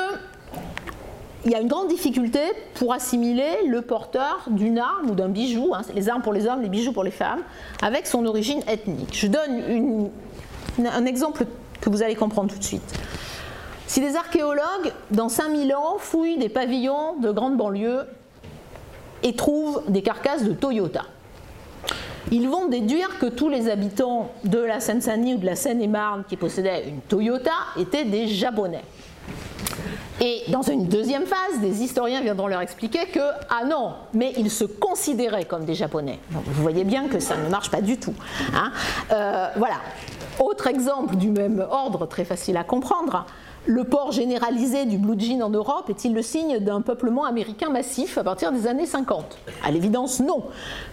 il 1.44 1.52
y 1.52 1.54
a 1.54 1.60
une 1.60 1.68
grande 1.68 1.88
difficulté 1.88 2.40
pour 2.74 2.92
assimiler 2.92 3.66
le 3.66 3.80
porteur 3.80 4.42
d'une 4.48 4.78
arme 4.78 5.10
ou 5.10 5.14
d'un 5.14 5.28
bijou, 5.28 5.72
hein, 5.72 5.82
les 5.94 6.08
armes 6.08 6.20
pour 6.20 6.32
les 6.32 6.46
hommes, 6.46 6.62
les 6.62 6.68
bijoux 6.68 6.92
pour 6.92 7.04
les 7.04 7.12
femmes, 7.12 7.40
avec 7.80 8.06
son 8.06 8.26
origine 8.26 8.60
ethnique. 8.68 9.16
Je 9.16 9.28
donne 9.28 10.10
un 10.84 11.06
exemple 11.06 11.46
que 11.80 11.90
vous 11.90 12.02
allez 12.02 12.16
comprendre 12.16 12.52
tout 12.52 12.58
de 12.58 12.64
suite. 12.64 12.98
Si 13.89 14.03
des 14.03 14.16
archéologues, 14.16 14.93
dans 15.11 15.30
5000 15.30 15.74
ans, 15.74 15.97
fouillent 15.99 16.36
des 16.36 16.51
pavillons 16.51 17.16
de 17.22 17.30
grandes 17.30 17.57
banlieues 17.57 18.03
et 19.22 19.34
trouvent 19.34 19.82
des 19.89 20.03
carcasses 20.03 20.45
de 20.45 20.53
Toyota, 20.53 21.05
ils 22.30 22.51
vont 22.51 22.68
déduire 22.68 23.18
que 23.18 23.24
tous 23.24 23.49
les 23.49 23.70
habitants 23.70 24.30
de 24.45 24.59
la 24.59 24.80
Seine-Saint-Denis 24.80 25.34
ou 25.34 25.39
de 25.39 25.47
la 25.47 25.57
Seine-et-Marne 25.57 26.24
qui 26.28 26.36
possédaient 26.36 26.86
une 26.86 27.01
Toyota 27.01 27.51
étaient 27.78 28.05
des 28.05 28.28
Japonais. 28.28 28.84
Et 30.20 30.43
dans 30.49 30.61
une 30.61 30.86
deuxième 30.86 31.24
phase, 31.24 31.59
des 31.62 31.82
historiens 31.82 32.20
viendront 32.20 32.49
leur 32.49 32.61
expliquer 32.61 33.07
que, 33.07 33.20
ah 33.49 33.64
non, 33.64 33.95
mais 34.12 34.34
ils 34.36 34.51
se 34.51 34.64
considéraient 34.64 35.47
comme 35.47 35.64
des 35.64 35.74
Japonais. 35.74 36.18
vous 36.30 36.62
voyez 36.62 36.84
bien 36.84 37.09
que 37.09 37.20
ça 37.20 37.39
ne 37.39 37.49
marche 37.49 37.70
pas 37.70 37.80
du 37.80 37.97
tout. 37.97 38.14
Hein. 38.55 38.70
Euh, 39.12 39.49
voilà. 39.57 39.76
Autre 40.39 40.66
exemple 40.66 41.16
du 41.16 41.30
même 41.30 41.66
ordre, 41.70 42.07
très 42.07 42.26
facile 42.26 42.59
à 42.59 42.64
comprendre. 42.64 43.24
Le 43.66 43.84
port 43.84 44.12
généralisé 44.12 44.86
du 44.86 44.98
blue 44.98 45.18
jean 45.18 45.42
en 45.42 45.50
Europe 45.50 45.90
est-il 45.90 46.14
le 46.14 46.22
signe 46.22 46.59
d'un 46.59 46.80
peuplement 46.80 47.24
américain 47.24 47.68
massif 47.68 48.16
à 48.16 48.24
partir 48.24 48.52
des 48.52 48.66
années 48.66 48.86
50 48.86 49.36
À 49.62 49.70
l'évidence, 49.70 50.20
non. 50.20 50.44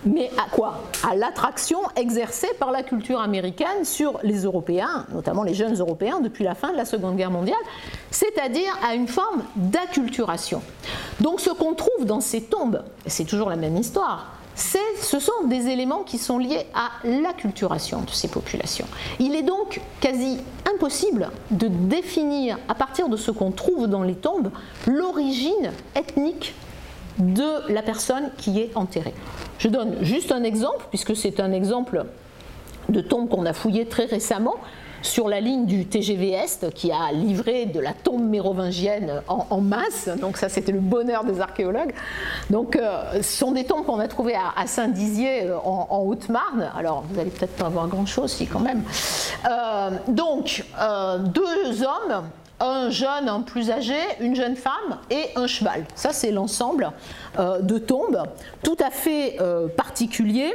Mais 0.06 0.30
à 0.38 0.50
quoi? 0.50 0.80
À 1.10 1.16
l'attraction 1.16 1.80
exercée 1.96 2.50
par 2.60 2.72
la 2.72 2.84
culture 2.84 3.22
américaine 3.22 3.86
sur 3.86 4.20
les 4.24 4.44
Européens, 4.44 5.06
notamment 5.14 5.44
les 5.44 5.54
jeunes 5.54 5.76
Européens, 5.76 6.20
depuis 6.20 6.44
la 6.44 6.56
fin 6.56 6.72
de 6.72 6.78
la 6.78 6.86
Seconde 6.86 7.16
Guerre 7.16 7.32
mondiale, 7.32 7.56
c'est-à-dire 8.12 8.78
à 8.86 8.96
une 8.96 9.08
forme 9.08 9.44
d'acculturation. 9.56 10.62
Donc 11.22 11.40
ce 11.40 11.52
qu'on 11.52 11.76
trouve 11.76 12.06
dans 12.06 12.20
ces 12.22 12.42
tombes, 12.42 12.84
c'est 13.06 13.26
toujours 13.26 13.50
la 13.50 13.56
même 13.56 13.78
histoire, 13.78 14.34
ce 14.56 15.20
sont 15.20 15.48
des 15.48 15.68
éléments 15.68 16.04
qui 16.04 16.18
sont 16.18 16.38
liés 16.38 16.66
à 16.74 16.90
l'acculturation 17.04 18.02
de 18.02 18.10
ces 18.10 18.28
populations. 18.28 18.88
Il 19.20 19.36
est 19.36 19.44
donc 19.44 19.82
quasi 20.00 20.40
impossible 20.74 21.30
de 21.52 21.68
définir, 21.68 22.58
à 22.68 22.76
partir 22.76 23.10
de 23.10 23.18
ce 23.18 23.32
qu'on 23.32 23.52
trouve 23.52 23.88
dans 23.88 24.04
les 24.04 24.16
tombes, 24.16 24.52
l'origine 24.88 25.72
ethnique 25.96 26.54
de 27.18 27.72
la 27.72 27.82
personne 27.82 28.32
qui 28.38 28.60
est 28.60 28.76
enterrée. 28.76 29.14
Je 29.58 29.68
donne 29.68 29.98
juste 30.02 30.32
un 30.32 30.44
exemple, 30.44 30.86
puisque 30.90 31.16
c'est 31.16 31.40
un 31.40 31.52
exemple 31.52 32.06
de 32.90 33.02
tombe 33.02 33.30
qu'on 33.30 33.46
a 33.46 33.54
fouillé 33.54 33.86
très 33.86 34.06
récemment 34.06 34.56
sur 35.02 35.30
la 35.30 35.40
ligne 35.40 35.66
du 35.66 35.86
TGV 35.86 36.32
Est 36.32 36.74
qui 36.74 36.92
a 36.92 37.12
livré 37.12 37.66
de 37.66 37.80
la 37.80 37.94
tombe 37.94 38.24
mérovingienne 38.24 39.22
en, 39.28 39.62
masse. 39.62 40.10
Donc 40.20 40.38
ça, 40.38 40.50
c'était 40.50 40.72
le 40.72 40.80
bonheur 40.80 41.24
des 41.24 41.42
archéologues. 41.42 41.94
Donc 42.50 42.76
euh, 42.76 43.22
ce 43.22 43.38
sont 43.38 43.52
des 43.52 43.66
tombes 43.66 43.86
qu'on 43.86 44.00
a 44.00 44.08
trouvées 44.08 44.36
à, 44.36 44.68
Saint-Dizier 44.68 45.44
euh, 45.44 45.58
en, 45.58 46.04
Haute-Marne. 46.06 46.70
Alors 46.78 47.04
vous 47.10 47.20
allez 47.20 47.30
peut-être 47.30 47.56
pas 47.56 47.70
voir 47.70 47.88
grand-chose, 47.88 48.32
si 48.32 48.48
quand 48.48 48.60
même. 48.60 48.84
Euh, 49.50 49.92
donc 50.08 50.64
deux 51.20 51.84
hommes 51.84 52.24
un 52.62 52.90
jeune, 52.90 53.28
un 53.28 53.42
plus 53.42 53.70
âgé, 53.70 53.98
une 54.22 54.34
jeune 54.34 54.56
femme 54.56 54.98
et 55.10 55.26
un 55.36 55.46
cheval. 55.46 55.84
Ça, 55.94 56.14
c'est 56.14 56.32
l'ensemble 56.32 56.90
de 57.38 57.78
tombes 57.78 58.24
tout 58.64 58.78
à 58.80 58.90
fait 58.90 59.38
particulier 59.76 60.54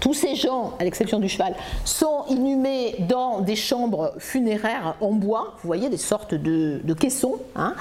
tous 0.00 0.14
ces 0.14 0.34
gens, 0.34 0.74
à 0.78 0.84
l'exception 0.84 1.18
du 1.18 1.28
cheval, 1.28 1.54
sont 1.84 2.24
inhumés 2.28 2.96
dans 3.08 3.40
des 3.40 3.56
chambres 3.56 4.14
funéraires 4.18 4.94
en 5.00 5.12
bois, 5.12 5.54
vous 5.62 5.66
voyez, 5.66 5.88
des 5.88 5.96
sortes 5.96 6.34
de, 6.34 6.94
caissons, 6.94 7.36
hein, 7.56 7.74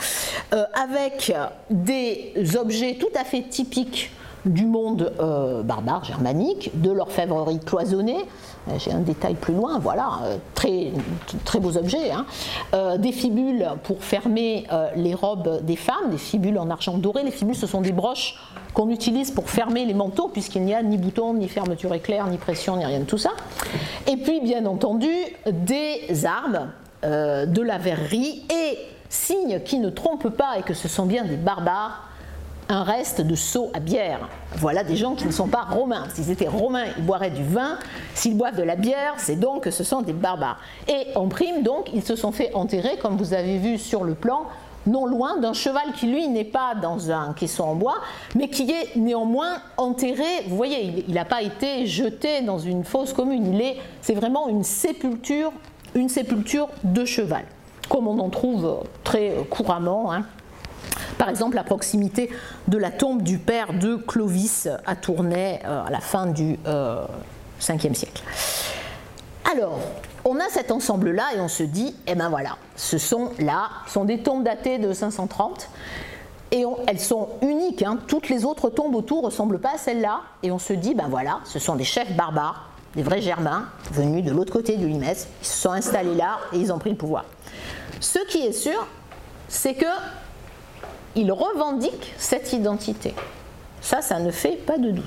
euh, 0.54 0.66
avec 0.74 1.34
des 1.70 2.34
objets 2.56 2.98
tout 3.00 3.12
à 3.16 3.24
fait 3.24 3.44
typiques 3.44 4.12
du 4.48 4.66
monde 4.66 5.14
euh, 5.20 5.64
barbare 5.64 6.04
germanique, 6.04 6.72
de 6.82 6.92
l'orfèvrerie 6.92 7.60
cloisonnée, 7.60 8.26
euh, 8.68 8.74
j'ai 8.78 8.92
un 8.92 9.00
détail 9.00 9.36
plus 9.36 9.54
loin, 9.54 9.80
voilà, 9.80 10.20
euh, 10.24 10.38
très, 10.54 10.92
très 11.46 11.60
beaux 11.60 11.78
objets, 11.78 12.12
hein. 12.12 12.26
des 12.98 13.12
fibules 13.12 13.68
pour 13.84 14.04
fermer 14.04 14.66
les 14.96 15.14
robes 15.14 15.64
des 15.64 15.76
femmes, 15.76 16.10
des 16.12 16.18
fibules 16.18 16.58
en 16.58 16.70
argent 16.70 16.98
doré, 16.98 17.24
les 17.24 17.32
fibules 17.32 17.56
ce 17.56 17.68
sont 17.68 17.82
des 17.82 17.92
broches 17.92 18.36
qu'on 18.74 18.90
utilise 18.90 19.32
pour 19.32 19.50
fermer 19.50 19.86
les 19.86 19.94
manteaux 19.94 20.28
puisqu'il 20.28 20.64
n'y 20.64 20.74
a 20.74 20.84
ni 20.84 20.98
bouton, 20.98 21.34
ni 21.34 21.48
fermeture 21.48 21.94
éclair, 21.94 22.28
ni 22.28 22.38
pression, 22.38 22.78
ni 22.78 22.86
rien 22.86 23.00
de 23.00 23.06
tout 23.06 23.18
ça, 23.18 23.32
et 24.08 24.18
puis 24.18 24.42
bien 24.42 24.66
entendu 24.66 25.10
des 25.46 26.26
armes, 26.26 26.72
de 27.04 27.62
la 27.62 27.78
verrerie 27.78 28.44
et 28.50 28.78
signe 29.10 29.62
qui 29.64 29.80
ne 29.80 29.90
trompe 29.90 30.30
pas 30.30 30.58
et 30.58 30.64
que 30.64 30.74
ce 30.74 30.88
sont 30.88 31.06
bien 31.06 31.24
des 31.26 31.38
barbares, 31.38 32.07
un 32.70 32.84
reste 32.84 33.22
de 33.22 33.36
seau 33.36 33.70
à 33.74 33.80
bière. 33.80 34.28
Voilà 34.58 34.84
des 34.84 34.96
gens 34.96 35.16
qui 35.16 35.26
ne 35.26 35.32
sont 35.32 35.48
pas 35.48 35.64
romains. 35.64 36.06
S'ils 36.14 36.32
étaient 36.32 36.48
romains, 36.48 36.86
ils 36.98 37.06
boiraient 37.06 37.32
du 37.32 37.44
vin. 37.44 37.78
S'ils 38.14 38.36
boivent 38.36 38.58
de 38.58 38.64
la 38.64 38.76
bière, 38.76 39.14
c'est 39.18 39.40
donc 39.40 39.64
que 39.64 39.72
ce 39.72 39.84
sont 39.84 40.02
des 40.02 40.14
barbares. 40.14 40.60
Et 40.88 41.16
en 41.16 41.28
prime, 41.28 41.64
donc, 41.64 41.90
ils 41.94 42.04
se 42.04 42.16
sont 42.16 42.32
fait 42.32 42.54
enterrer, 42.54 42.98
comme 43.02 43.18
vous 43.18 43.34
avez 43.34 43.58
vu 43.58 43.78
sur 43.78 44.04
le 44.04 44.16
plan, 44.16 44.44
non 44.86 45.06
loin 45.06 45.38
d'un 45.38 45.54
cheval 45.54 45.94
qui, 45.96 46.08
lui, 46.08 46.28
n'est 46.28 46.44
pas 46.44 46.76
dans 46.76 47.12
un 47.12 47.34
caisson 47.34 47.64
en 47.64 47.76
bois, 47.76 47.98
mais 48.36 48.50
qui 48.50 48.70
est 48.72 48.96
néanmoins 48.96 49.58
enterré. 49.78 50.24
Vous 50.48 50.56
voyez, 50.56 51.06
il 51.08 51.14
n'a 51.14 51.26
pas 51.26 51.42
été 51.42 51.86
jeté 51.86 52.42
dans 52.42 52.60
une 52.60 52.84
fosse 52.84 53.14
commune. 53.14 53.54
Il 53.54 53.62
est, 53.62 53.78
c'est 54.02 54.16
vraiment 54.16 54.48
une 54.48 54.64
sépulture, 54.64 55.52
une 55.96 56.10
sépulture 56.10 56.70
de 56.84 57.06
cheval, 57.06 57.46
comme 57.90 58.08
on 58.08 58.20
en 58.20 58.30
trouve 58.30 58.84
très 59.04 59.34
couramment. 59.50 60.12
Hein 60.12 60.24
par 61.18 61.30
exemple, 61.30 61.58
à 61.58 61.64
proximité 61.64 62.30
de 62.68 62.78
la 62.78 62.92
tombe 62.92 63.22
du 63.22 63.38
père 63.38 63.74
de 63.74 63.96
Clovis 63.96 64.68
à 64.86 64.96
Tournai 64.96 65.60
euh, 65.66 65.86
à 65.86 65.90
la 65.90 66.00
fin 66.00 66.28
du 66.28 66.54
5e 66.54 66.58
euh, 66.68 67.94
siècle. 67.94 68.24
Alors, 69.52 69.80
on 70.26 70.40
a 70.40 70.50
cet 70.50 70.72
ensemble-là 70.72 71.24
et 71.36 71.40
on 71.40 71.48
se 71.48 71.64
dit, 71.64 71.96
eh 72.06 72.16
ben 72.16 72.30
voilà, 72.30 72.58
ce 72.76 72.98
sont 72.98 73.32
là, 73.40 73.70
sont 73.88 74.04
des 74.04 74.22
tombes 74.22 74.44
datées 74.44 74.78
de 74.78 74.92
530. 74.92 75.70
Et 76.52 76.64
elles 76.88 77.00
sont 77.00 77.30
uniques, 77.42 77.84
hein. 77.84 78.00
toutes 78.08 78.30
les 78.30 78.46
autres 78.46 78.70
tombes 78.70 78.96
autour 78.96 79.22
ne 79.22 79.26
ressemblent 79.26 79.60
pas 79.60 79.76
à 79.76 79.78
celle-là. 79.78 80.22
Et 80.44 80.52
on 80.52 80.60
se 80.60 80.74
dit, 80.74 80.96
ben 80.96 81.08
voilà, 81.10 81.40
ce 81.44 81.60
sont 81.60 81.76
des 81.76 81.84
chefs 81.84 82.14
barbares, 82.16 82.70
des 82.96 83.04
vrais 83.04 83.22
Germains, 83.22 83.66
venus 83.92 84.24
de 84.24 84.32
l'autre 84.32 84.54
côté 84.54 84.78
du 84.78 84.88
Limès. 84.88 85.28
Ils 85.42 85.48
se 85.48 85.58
sont 85.58 85.72
installés 85.72 86.16
là 86.16 86.40
et 86.54 86.58
ils 86.58 86.72
ont 86.72 86.80
pris 86.80 86.90
le 86.90 86.96
pouvoir. 86.96 87.26
Ce 88.00 88.20
qui 88.28 88.46
est 88.46 88.54
sûr, 88.54 88.88
c'est 89.50 89.74
que 89.74 89.86
ils 91.18 91.32
revendiquent 91.32 92.14
cette 92.18 92.54
identité. 92.54 93.14
Ça, 93.82 94.02
ça 94.02 94.20
ne 94.20 94.32
fait 94.32 94.56
pas 94.66 94.78
de 94.78 94.92
doute. 94.92 95.04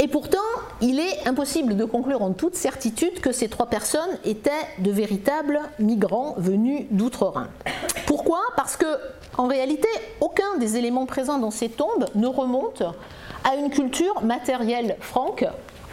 Et 0.00 0.08
pourtant, 0.08 0.38
il 0.80 0.98
est 0.98 1.28
impossible 1.28 1.76
de 1.76 1.84
conclure 1.84 2.22
en 2.22 2.32
toute 2.32 2.54
certitude 2.54 3.20
que 3.20 3.32
ces 3.32 3.48
trois 3.48 3.66
personnes 3.66 4.18
étaient 4.24 4.50
de 4.78 4.90
véritables 4.90 5.60
migrants 5.78 6.34
venus 6.38 6.86
d'outre-Rhin. 6.90 7.48
Pourquoi? 8.06 8.40
Parce 8.56 8.76
que, 8.76 8.86
en 9.36 9.46
réalité, 9.46 9.88
aucun 10.20 10.56
des 10.58 10.76
éléments 10.76 11.06
présents 11.06 11.38
dans 11.38 11.50
ces 11.50 11.68
tombes 11.68 12.06
ne 12.14 12.26
remonte 12.26 12.82
à 13.44 13.54
une 13.56 13.70
culture 13.70 14.22
matérielle 14.22 14.96
franque 15.00 15.44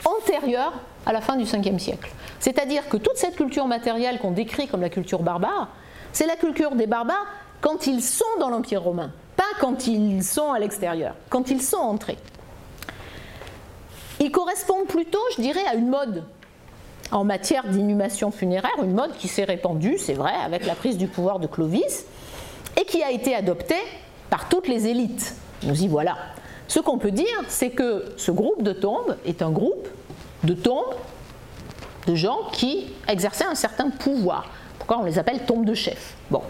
antérieure 0.05 0.73
à 1.05 1.13
la 1.13 1.21
fin 1.21 1.35
du 1.35 1.43
5e 1.43 1.77
siècle. 1.77 2.09
C'est-à-dire 2.39 2.87
que 2.87 2.97
toute 2.97 3.17
cette 3.17 3.35
culture 3.35 3.67
matérielle 3.67 4.19
qu'on 4.19 4.31
décrit 4.31 4.67
comme 4.67 4.81
la 4.81 4.89
culture 4.89 5.21
barbare, 5.21 5.67
c'est 6.13 6.25
la 6.25 6.35
culture 6.35 6.75
des 6.75 6.87
barbares 6.87 7.27
quand 7.61 7.87
ils 7.87 8.01
sont 8.01 8.25
dans 8.39 8.49
l'Empire 8.49 8.83
romain, 8.83 9.11
pas 9.35 9.43
quand 9.59 9.87
ils 9.87 10.23
sont 10.23 10.51
à 10.51 10.59
l'extérieur, 10.59 11.15
quand 11.29 11.49
ils 11.49 11.61
sont 11.61 11.77
entrés. 11.77 12.17
Ils 14.19 14.31
correspondent 14.31 14.87
plutôt, 14.87 15.21
je 15.35 15.41
dirais, 15.41 15.65
à 15.67 15.75
une 15.75 15.89
mode 15.89 16.23
en 17.11 17.23
matière 17.23 17.67
d'inhumation 17.67 18.31
funéraire, 18.31 18.75
une 18.83 18.93
mode 18.93 19.13
qui 19.13 19.27
s'est 19.27 19.43
répandue, 19.43 19.97
c'est 19.97 20.13
vrai, 20.13 20.33
avec 20.43 20.65
la 20.65 20.75
prise 20.75 20.97
du 20.97 21.07
pouvoir 21.07 21.39
de 21.39 21.47
Clovis, 21.47 22.05
et 22.75 22.85
qui 22.85 23.03
a 23.03 23.11
été 23.11 23.33
adoptée 23.35 23.75
par 24.29 24.49
toutes 24.49 24.67
les 24.67 24.87
élites. 24.87 25.35
Nous 25.63 25.83
y 25.83 25.87
voilà. 25.87 26.17
Ce 26.67 26.79
qu'on 26.79 26.97
peut 26.97 27.11
dire, 27.11 27.43
c'est 27.47 27.69
que 27.69 28.13
ce 28.17 28.31
groupe 28.31 28.61
de 28.61 28.73
tombes 28.73 29.15
est 29.25 29.41
un 29.41 29.51
groupe 29.51 29.87
de 30.43 30.53
tombes 30.53 30.95
de 32.07 32.15
gens 32.15 32.39
qui 32.51 32.93
exerçaient 33.07 33.45
un 33.45 33.55
certain 33.55 33.89
pouvoir. 33.89 34.49
Pourquoi 34.77 34.99
on 34.99 35.03
les 35.03 35.17
appelle 35.17 35.45
tombes 35.45 35.65
de 35.65 35.73
chefs 35.73 36.15
Bon. 36.29 36.41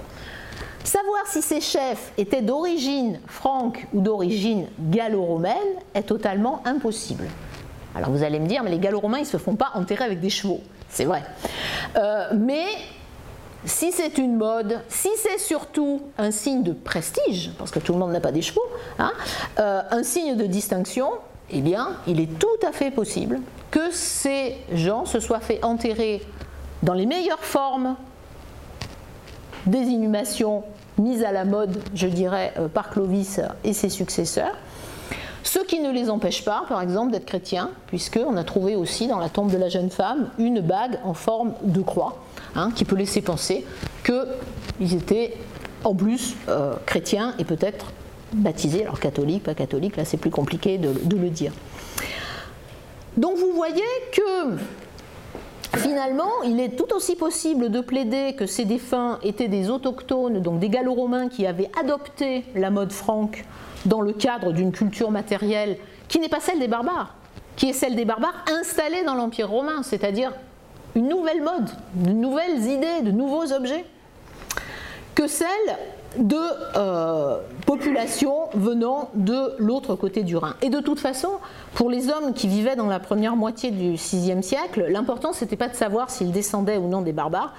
Savoir 0.87 1.27
si 1.27 1.41
ces 1.41 1.59
chefs 1.59 2.13
étaient 2.17 2.41
d'origine 2.41 3.19
franque 3.27 3.85
ou 3.93 3.99
d'origine 3.99 4.67
gallo-romaine 4.79 5.53
est 5.93 6.03
totalement 6.03 6.61
impossible. 6.63 7.25
Alors 7.93 8.09
vous 8.09 8.23
allez 8.23 8.39
me 8.39 8.47
dire, 8.47 8.63
mais 8.63 8.69
les 8.69 8.79
gallo-romains, 8.79 9.17
ils 9.17 9.23
ne 9.23 9.27
se 9.27 9.35
font 9.35 9.57
pas 9.57 9.71
enterrer 9.73 10.05
avec 10.05 10.21
des 10.21 10.29
chevaux. 10.29 10.61
C'est 10.87 11.03
vrai. 11.03 11.23
Euh, 11.97 12.29
mais 12.37 12.67
si 13.65 13.91
c'est 13.91 14.17
une 14.17 14.37
mode, 14.37 14.79
si 14.87 15.09
c'est 15.17 15.39
surtout 15.39 16.03
un 16.17 16.31
signe 16.31 16.63
de 16.63 16.71
prestige, 16.71 17.51
parce 17.57 17.71
que 17.71 17.79
tout 17.79 17.91
le 17.91 17.99
monde 17.99 18.13
n'a 18.13 18.21
pas 18.21 18.31
des 18.31 18.41
chevaux, 18.41 18.61
hein, 18.97 19.11
euh, 19.59 19.81
un 19.91 20.03
signe 20.03 20.37
de 20.37 20.45
distinction, 20.45 21.09
eh 21.49 21.59
bien, 21.59 21.97
il 22.07 22.21
est 22.21 22.39
tout 22.39 22.65
à 22.65 22.71
fait 22.71 22.91
possible 22.91 23.41
que 23.71 23.91
ces 23.91 24.55
gens 24.71 25.05
se 25.05 25.19
soient 25.19 25.41
fait 25.41 25.61
enterrer 25.65 26.21
dans 26.81 26.93
les 26.93 27.05
meilleures 27.05 27.43
formes 27.43 27.97
des 29.67 29.79
inhumations 29.79 30.63
mises 30.97 31.23
à 31.23 31.31
la 31.31 31.45
mode, 31.45 31.77
je 31.93 32.07
dirais, 32.07 32.53
euh, 32.57 32.67
par 32.67 32.89
Clovis 32.89 33.39
et 33.63 33.73
ses 33.73 33.89
successeurs. 33.89 34.55
Ce 35.43 35.59
qui 35.59 35.79
ne 35.79 35.91
les 35.91 36.09
empêche 36.09 36.43
pas, 36.43 36.65
par 36.67 36.81
exemple, 36.81 37.11
d'être 37.11 37.25
chrétiens, 37.25 37.69
puisqu'on 37.87 38.35
a 38.35 38.43
trouvé 38.43 38.75
aussi 38.75 39.07
dans 39.07 39.19
la 39.19 39.29
tombe 39.29 39.49
de 39.51 39.57
la 39.57 39.69
jeune 39.69 39.89
femme 39.89 40.29
une 40.39 40.59
bague 40.59 40.99
en 41.05 41.13
forme 41.13 41.53
de 41.63 41.81
croix, 41.81 42.17
hein, 42.55 42.71
qui 42.75 42.83
peut 42.83 42.97
laisser 42.97 43.21
penser 43.21 43.65
qu'ils 44.03 44.93
étaient 44.93 45.37
en 45.83 45.95
plus 45.95 46.35
euh, 46.49 46.73
chrétiens 46.85 47.33
et 47.39 47.45
peut-être 47.45 47.93
baptisés, 48.33 48.83
alors 48.83 48.99
catholiques, 48.99 49.43
pas 49.43 49.53
catholiques, 49.53 49.95
là 49.95 50.05
c'est 50.05 50.17
plus 50.17 50.31
compliqué 50.31 50.77
de, 50.77 50.89
le 51.15 51.29
dire. 51.29 51.53
Donc 53.15 53.37
vous 53.37 53.53
voyez 53.53 53.83
que 54.11 54.57
Finalement, 55.75 56.41
il 56.45 56.59
est 56.59 56.75
tout 56.75 56.93
aussi 56.93 57.15
possible 57.15 57.69
de 57.69 57.81
plaider 57.81 58.35
que 58.37 58.45
ces 58.45 58.65
défunts 58.65 59.19
étaient 59.21 59.47
des 59.47 59.69
autochtones, 59.69 60.39
donc 60.41 60.59
des 60.59 60.69
gallo-romains 60.69 61.27
qui 61.27 61.45
avaient 61.45 61.69
adopté 61.79 62.45
la 62.55 62.69
mode 62.69 62.91
franque 62.91 63.45
dans 63.85 64.01
le 64.01 64.13
cadre 64.13 64.53
d'une 64.53 64.71
culture 64.71 65.11
matérielle 65.11 65.77
qui 66.07 66.19
n'est 66.19 66.29
pas 66.29 66.39
celle 66.39 66.59
des 66.59 66.67
barbares, 66.67 67.15
qui 67.55 67.69
est 67.69 67.73
celle 67.73 67.95
des 67.95 68.05
barbares 68.05 68.45
installés 68.59 69.03
dans 69.03 69.15
l'Empire 69.15 69.49
romain, 69.49 69.83
c'est-à-dire 69.83 70.31
une 70.95 71.09
nouvelle 71.09 71.41
mode, 71.41 71.69
de 71.93 72.11
nouvelles 72.11 72.63
idées, 72.65 73.01
de 73.03 73.11
nouveaux 73.11 73.51
objets, 73.51 73.85
que 75.15 75.27
celle 75.27 75.47
de 76.17 76.37
euh, 76.75 77.37
populations 77.65 78.49
venant 78.53 79.09
de 79.13 79.53
l'autre 79.57 79.95
côté 79.95 80.23
du 80.23 80.35
Rhin. 80.35 80.55
Et 80.61 80.69
de 80.69 80.79
toute 80.79 80.99
façon, 80.99 81.29
pour 81.73 81.89
les 81.89 82.09
hommes 82.09 82.33
qui 82.33 82.47
vivaient 82.47 82.75
dans 82.75 82.87
la 82.87 82.99
première 82.99 83.35
moitié 83.35 83.71
du 83.71 83.93
VIe 83.93 84.43
siècle, 84.43 84.85
l'important 84.89 85.31
n'était 85.39 85.55
pas 85.55 85.67
de 85.67 85.75
savoir 85.75 86.09
s'ils 86.09 86.31
descendaient 86.31 86.77
ou 86.77 86.87
non 86.87 87.01
des 87.01 87.13
barbares, 87.13 87.53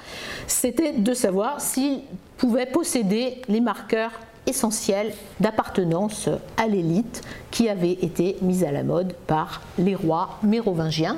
c'était 0.47 0.93
de 0.93 1.15
savoir 1.15 1.61
s'ils 1.61 2.01
pouvaient 2.37 2.67
posséder 2.67 3.43
les 3.49 3.61
marqueurs 3.61 4.13
essentiels 4.47 5.13
d'appartenance 5.41 6.29
à 6.57 6.67
l'élite 6.67 7.23
qui 7.51 7.69
avait 7.69 7.93
été 7.93 8.37
mise 8.41 8.65
à 8.65 8.73
la 8.73 8.83
mode 8.83 9.13
par 9.27 9.61
les 9.79 9.95
rois 9.95 10.39
mérovingiens 10.43 11.17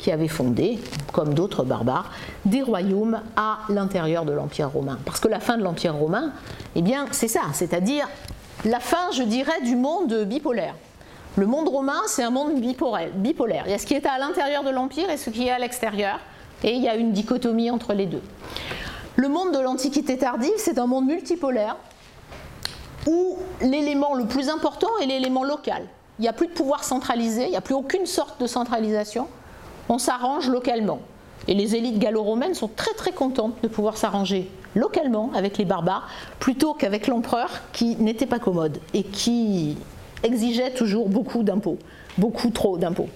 qui 0.00 0.10
avaient 0.10 0.28
fondé, 0.28 0.78
comme 1.12 1.34
d'autres 1.34 1.62
barbares, 1.62 2.10
des 2.44 2.62
royaumes 2.62 3.20
à 3.36 3.58
l'intérieur 3.68 4.24
de 4.24 4.32
l'Empire 4.32 4.70
romain. 4.70 4.98
Parce 5.04 5.20
que 5.20 5.28
la 5.28 5.40
fin 5.40 5.56
de 5.56 5.62
l'Empire 5.62 5.94
romain, 5.94 6.32
eh 6.74 6.82
bien, 6.82 7.06
c'est 7.12 7.28
ça, 7.28 7.42
c'est-à-dire 7.52 8.08
la 8.64 8.80
fin, 8.80 9.10
je 9.12 9.22
dirais, 9.22 9.60
du 9.62 9.76
monde 9.76 10.24
bipolaire. 10.24 10.74
Le 11.36 11.46
monde 11.46 11.68
romain, 11.68 12.00
c'est 12.06 12.24
un 12.24 12.30
monde 12.30 12.60
bipolaire. 12.60 13.62
Il 13.66 13.70
y 13.70 13.74
a 13.74 13.78
ce 13.78 13.86
qui 13.86 13.94
est 13.94 14.06
à 14.06 14.18
l'intérieur 14.18 14.64
de 14.64 14.70
l'Empire 14.70 15.10
et 15.10 15.16
ce 15.16 15.30
qui 15.30 15.46
est 15.46 15.50
à 15.50 15.58
l'extérieur, 15.58 16.18
et 16.64 16.72
il 16.72 16.82
y 16.82 16.88
a 16.88 16.96
une 16.96 17.12
dichotomie 17.12 17.70
entre 17.70 17.94
les 17.94 18.06
deux. 18.06 18.22
Le 19.16 19.28
monde 19.28 19.52
de 19.52 19.60
l'Antiquité 19.60 20.18
tardive, 20.18 20.52
c'est 20.56 20.78
un 20.78 20.86
monde 20.86 21.06
multipolaire, 21.06 21.76
où 23.06 23.38
l'élément 23.60 24.14
le 24.14 24.26
plus 24.26 24.48
important 24.48 24.88
est 25.02 25.06
l'élément 25.06 25.44
local. 25.44 25.82
Il 26.18 26.22
n'y 26.22 26.28
a 26.28 26.32
plus 26.32 26.48
de 26.48 26.52
pouvoir 26.52 26.84
centralisé, 26.84 27.44
il 27.44 27.50
n'y 27.50 27.56
a 27.56 27.62
plus 27.62 27.74
aucune 27.74 28.06
sorte 28.06 28.40
de 28.40 28.46
centralisation 28.46 29.26
on 29.90 29.98
s'arrange 29.98 30.48
localement. 30.48 31.00
Et 31.48 31.54
les 31.54 31.74
élites 31.74 31.98
gallo-romaines 31.98 32.54
sont 32.54 32.68
très 32.68 32.94
très 32.94 33.12
contentes 33.12 33.60
de 33.62 33.68
pouvoir 33.68 33.96
s'arranger 33.96 34.48
localement 34.76 35.30
avec 35.34 35.58
les 35.58 35.64
barbares 35.64 36.08
plutôt 36.38 36.74
qu'avec 36.74 37.08
l'empereur 37.08 37.50
qui 37.72 37.96
n'était 37.96 38.26
pas 38.26 38.38
commode 38.38 38.78
et 38.94 39.02
qui 39.02 39.76
exigeait 40.22 40.72
toujours 40.72 41.08
beaucoup 41.08 41.42
d'impôts, 41.42 41.78
beaucoup 42.18 42.50
trop 42.50 42.78
d'impôts. 42.78 43.08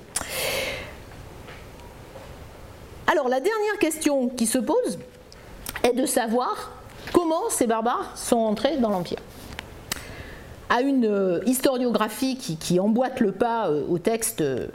Alors 3.06 3.28
la 3.28 3.38
dernière 3.38 3.78
question 3.78 4.28
qui 4.28 4.46
se 4.46 4.58
pose 4.58 4.98
est 5.84 5.92
de 5.92 6.06
savoir 6.06 6.72
comment 7.12 7.50
ces 7.50 7.68
barbares 7.68 8.16
sont 8.16 8.38
entrés 8.38 8.78
dans 8.78 8.90
l'Empire. 8.90 9.20
À 10.70 10.80
une 10.80 11.04
euh, 11.04 11.40
historiographie 11.46 12.36
qui, 12.36 12.80
emboîte 12.80 13.20
le 13.20 13.30
pas 13.30 13.68
euh, 13.68 13.84
au 13.88 13.98
texte 13.98 14.40
euh, 14.40 14.66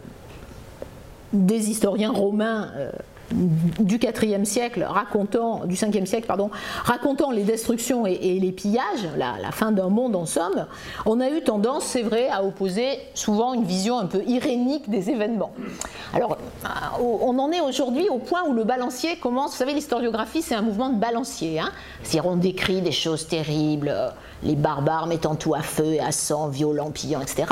des 1.34 1.70
historiens 1.70 2.12
romains 2.12 2.72
euh, 2.76 2.92
du 3.32 4.00
4 4.00 4.46
siècle, 4.46 4.86
racontant, 4.88 5.66
du 5.66 5.76
5e 5.76 6.06
siècle, 6.06 6.26
pardon, 6.28 6.50
racontant 6.84 7.32
les 7.32 7.44
destructions 7.44 8.06
et, 8.06 8.40
les 8.40 8.52
pillages, 8.52 9.08
la, 9.18 9.52
fin 9.52 9.72
d'un 9.72 9.90
monde 9.90 10.16
en 10.16 10.26
somme, 10.26 10.66
on 11.06 11.20
a 11.20 11.30
eu 11.30 11.42
tendance, 11.42 11.86
c'est 11.86 12.02
vrai, 12.02 12.30
à 12.30 12.44
opposer 12.44 13.00
souvent 13.14 13.54
une 13.54 13.64
vision 13.64 14.00
un 14.00 14.06
peu 14.06 14.24
irénique 14.26 14.90
des 14.90 15.10
événements. 15.10 15.52
Alors, 16.14 16.38
euh, 16.64 16.68
on 17.02 17.38
en 17.38 17.52
est 17.52 17.62
aujourd'hui 17.62 18.10
au 18.10 18.18
point 18.18 18.44
où 18.48 18.54
le 18.54 18.64
balancier 18.64 19.18
commence, 19.18 19.52
vous 19.52 19.58
savez, 19.58 19.74
l'historiographie, 19.74 20.42
c'est 20.42 20.56
un 20.56 20.62
mouvement 20.62 20.90
de 20.90 20.98
balancier. 20.98 21.60
Hein 21.60 21.72
C'est-à-dire, 22.04 22.30
on 22.30 22.36
décrit 22.36 22.82
des 22.82 22.92
choses 22.92 23.28
terribles, 23.28 23.92
euh, 23.94 24.10
les 24.44 24.56
barbares 24.56 25.08
mettant 25.08 25.36
tout 25.36 25.54
à 25.54 25.62
feu 25.62 25.94
et 25.94 26.00
à 26.00 26.12
sang, 26.12 26.48
violents, 26.48 26.92
pillant, 26.92 27.22
etc 27.22 27.46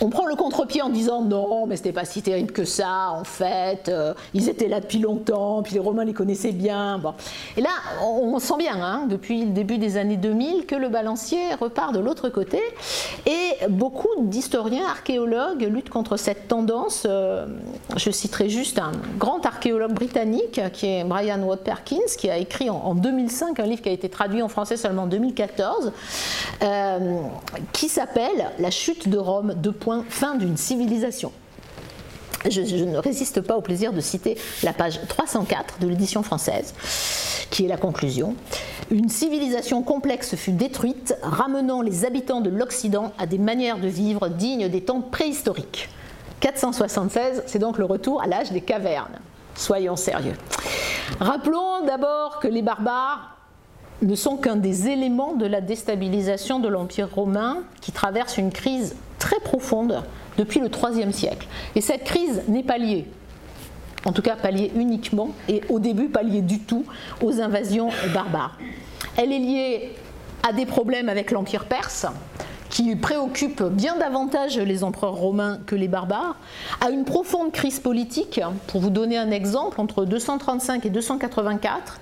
on 0.00 0.10
prend 0.10 0.26
le 0.26 0.34
contre-pied 0.34 0.82
en 0.82 0.90
disant 0.90 1.22
non, 1.22 1.66
mais 1.66 1.76
c'était 1.76 1.92
pas 1.92 2.04
si 2.04 2.22
terrible 2.22 2.52
que 2.52 2.64
ça, 2.64 3.10
en 3.10 3.24
fait, 3.24 3.88
euh, 3.88 4.12
ils 4.34 4.48
étaient 4.48 4.68
là 4.68 4.80
depuis 4.80 4.98
longtemps, 4.98 5.62
puis 5.62 5.74
les 5.74 5.80
Romains 5.80 6.04
les 6.04 6.12
connaissaient 6.12 6.52
bien. 6.52 7.00
Et 7.56 7.60
là, 7.60 7.70
on, 8.02 8.38
sent 8.38 8.54
bien, 8.58 8.80
hein, 8.80 9.06
depuis 9.08 9.44
le 9.44 9.50
début 9.50 9.78
des 9.78 9.96
années 9.96 10.16
2000, 10.16 10.66
que 10.66 10.74
le 10.74 10.88
balancier 10.88 11.38
repart 11.58 11.94
de 11.94 12.00
l'autre 12.00 12.28
côté, 12.28 12.60
et 13.24 13.68
beaucoup 13.68 14.08
d'historiens, 14.20 14.86
archéologues 14.86 15.62
luttent 15.62 15.90
contre 15.90 16.16
cette 16.16 16.48
tendance. 16.48 17.06
Euh, 17.08 17.46
je 17.96 18.10
citerai 18.10 18.48
juste 18.48 18.78
un 18.78 18.92
grand 19.18 19.44
archéologue 19.46 19.92
britannique, 19.92 20.60
qui 20.72 20.86
est 20.86 21.04
Brian 21.04 21.42
Watt 21.42 21.62
Perkins, 21.64 21.96
qui 22.18 22.28
a 22.28 22.36
écrit 22.36 22.68
en, 22.68 22.94
2005 22.94 23.58
un 23.60 23.66
livre 23.66 23.82
qui 23.82 23.88
a 23.88 23.92
été 23.92 24.08
traduit 24.08 24.42
en 24.42 24.48
français 24.48 24.76
seulement 24.76 25.04
en 25.04 25.06
2014, 25.06 25.92
euh, 26.62 27.18
qui 27.72 27.88
s'appelle 27.88 28.50
La 28.58 28.70
chute 28.70 29.08
de 29.08 29.18
Rome, 29.18 29.54
fin 30.08 30.34
d'une 30.34 30.56
civilisation. 30.56 31.32
Je, 32.48 32.84
ne 32.84 32.98
résiste 32.98 33.40
pas 33.40 33.56
au 33.56 33.60
plaisir 33.60 33.92
de 33.92 34.00
citer 34.00 34.36
la 34.62 34.72
page 34.72 35.00
304 35.08 35.78
de 35.80 35.88
l'édition 35.88 36.22
française, 36.22 36.74
qui 37.50 37.64
est 37.64 37.68
la 37.68 37.76
conclusion. 37.76 38.34
Une 38.90 39.08
civilisation 39.08 39.82
complexe 39.82 40.36
fut 40.36 40.52
détruite, 40.52 41.16
ramenant 41.22 41.82
les 41.82 42.04
habitants 42.04 42.40
de 42.40 42.50
l'Occident 42.50 43.12
à 43.18 43.26
des 43.26 43.38
manières 43.38 43.78
de 43.78 43.88
vivre 43.88 44.28
dignes 44.28 44.68
des 44.68 44.82
temps 44.82 45.00
préhistoriques. 45.00 45.88
476, 46.40 47.42
c'est 47.46 47.58
donc 47.58 47.78
le 47.78 47.84
retour 47.84 48.22
à 48.22 48.26
l'âge 48.26 48.52
des 48.52 48.60
cavernes. 48.60 49.18
Soyons 49.56 49.96
sérieux. 49.96 50.34
Rappelons 51.18 51.84
d'abord 51.86 52.38
que 52.40 52.48
les 52.48 52.62
barbares 52.62 53.35
ne 54.02 54.14
sont 54.14 54.36
qu'un 54.36 54.56
des 54.56 54.88
éléments 54.88 55.34
de 55.34 55.46
la 55.46 55.60
déstabilisation 55.60 56.60
de 56.60 56.68
l'Empire 56.68 57.08
romain 57.14 57.58
qui 57.80 57.92
traverse 57.92 58.36
une 58.36 58.52
crise 58.52 58.96
très 59.18 59.40
profonde 59.40 60.02
depuis 60.36 60.60
le 60.60 60.68
IIIe 60.68 61.12
siècle. 61.12 61.46
Et 61.74 61.80
cette 61.80 62.04
crise 62.04 62.42
n'est 62.48 62.62
pas 62.62 62.78
liée, 62.78 63.06
en 64.04 64.12
tout 64.12 64.22
cas 64.22 64.36
pas 64.36 64.50
liée 64.50 64.70
uniquement, 64.76 65.30
et 65.48 65.62
au 65.68 65.78
début 65.78 66.08
pas 66.08 66.22
liée 66.22 66.42
du 66.42 66.60
tout, 66.60 66.84
aux 67.22 67.40
invasions 67.40 67.88
barbares. 68.12 68.58
Elle 69.16 69.32
est 69.32 69.38
liée 69.38 69.94
à 70.46 70.52
des 70.52 70.66
problèmes 70.66 71.08
avec 71.08 71.30
l'Empire 71.30 71.64
perse, 71.64 72.06
qui 72.68 72.94
préoccupe 72.96 73.62
bien 73.62 73.96
davantage 73.96 74.58
les 74.58 74.84
empereurs 74.84 75.14
romains 75.14 75.60
que 75.66 75.74
les 75.74 75.88
barbares, 75.88 76.36
à 76.80 76.90
une 76.90 77.04
profonde 77.04 77.52
crise 77.52 77.80
politique. 77.80 78.40
Pour 78.66 78.80
vous 78.80 78.90
donner 78.90 79.16
un 79.16 79.30
exemple, 79.30 79.80
entre 79.80 80.04
235 80.04 80.84
et 80.84 80.90
284, 80.90 82.00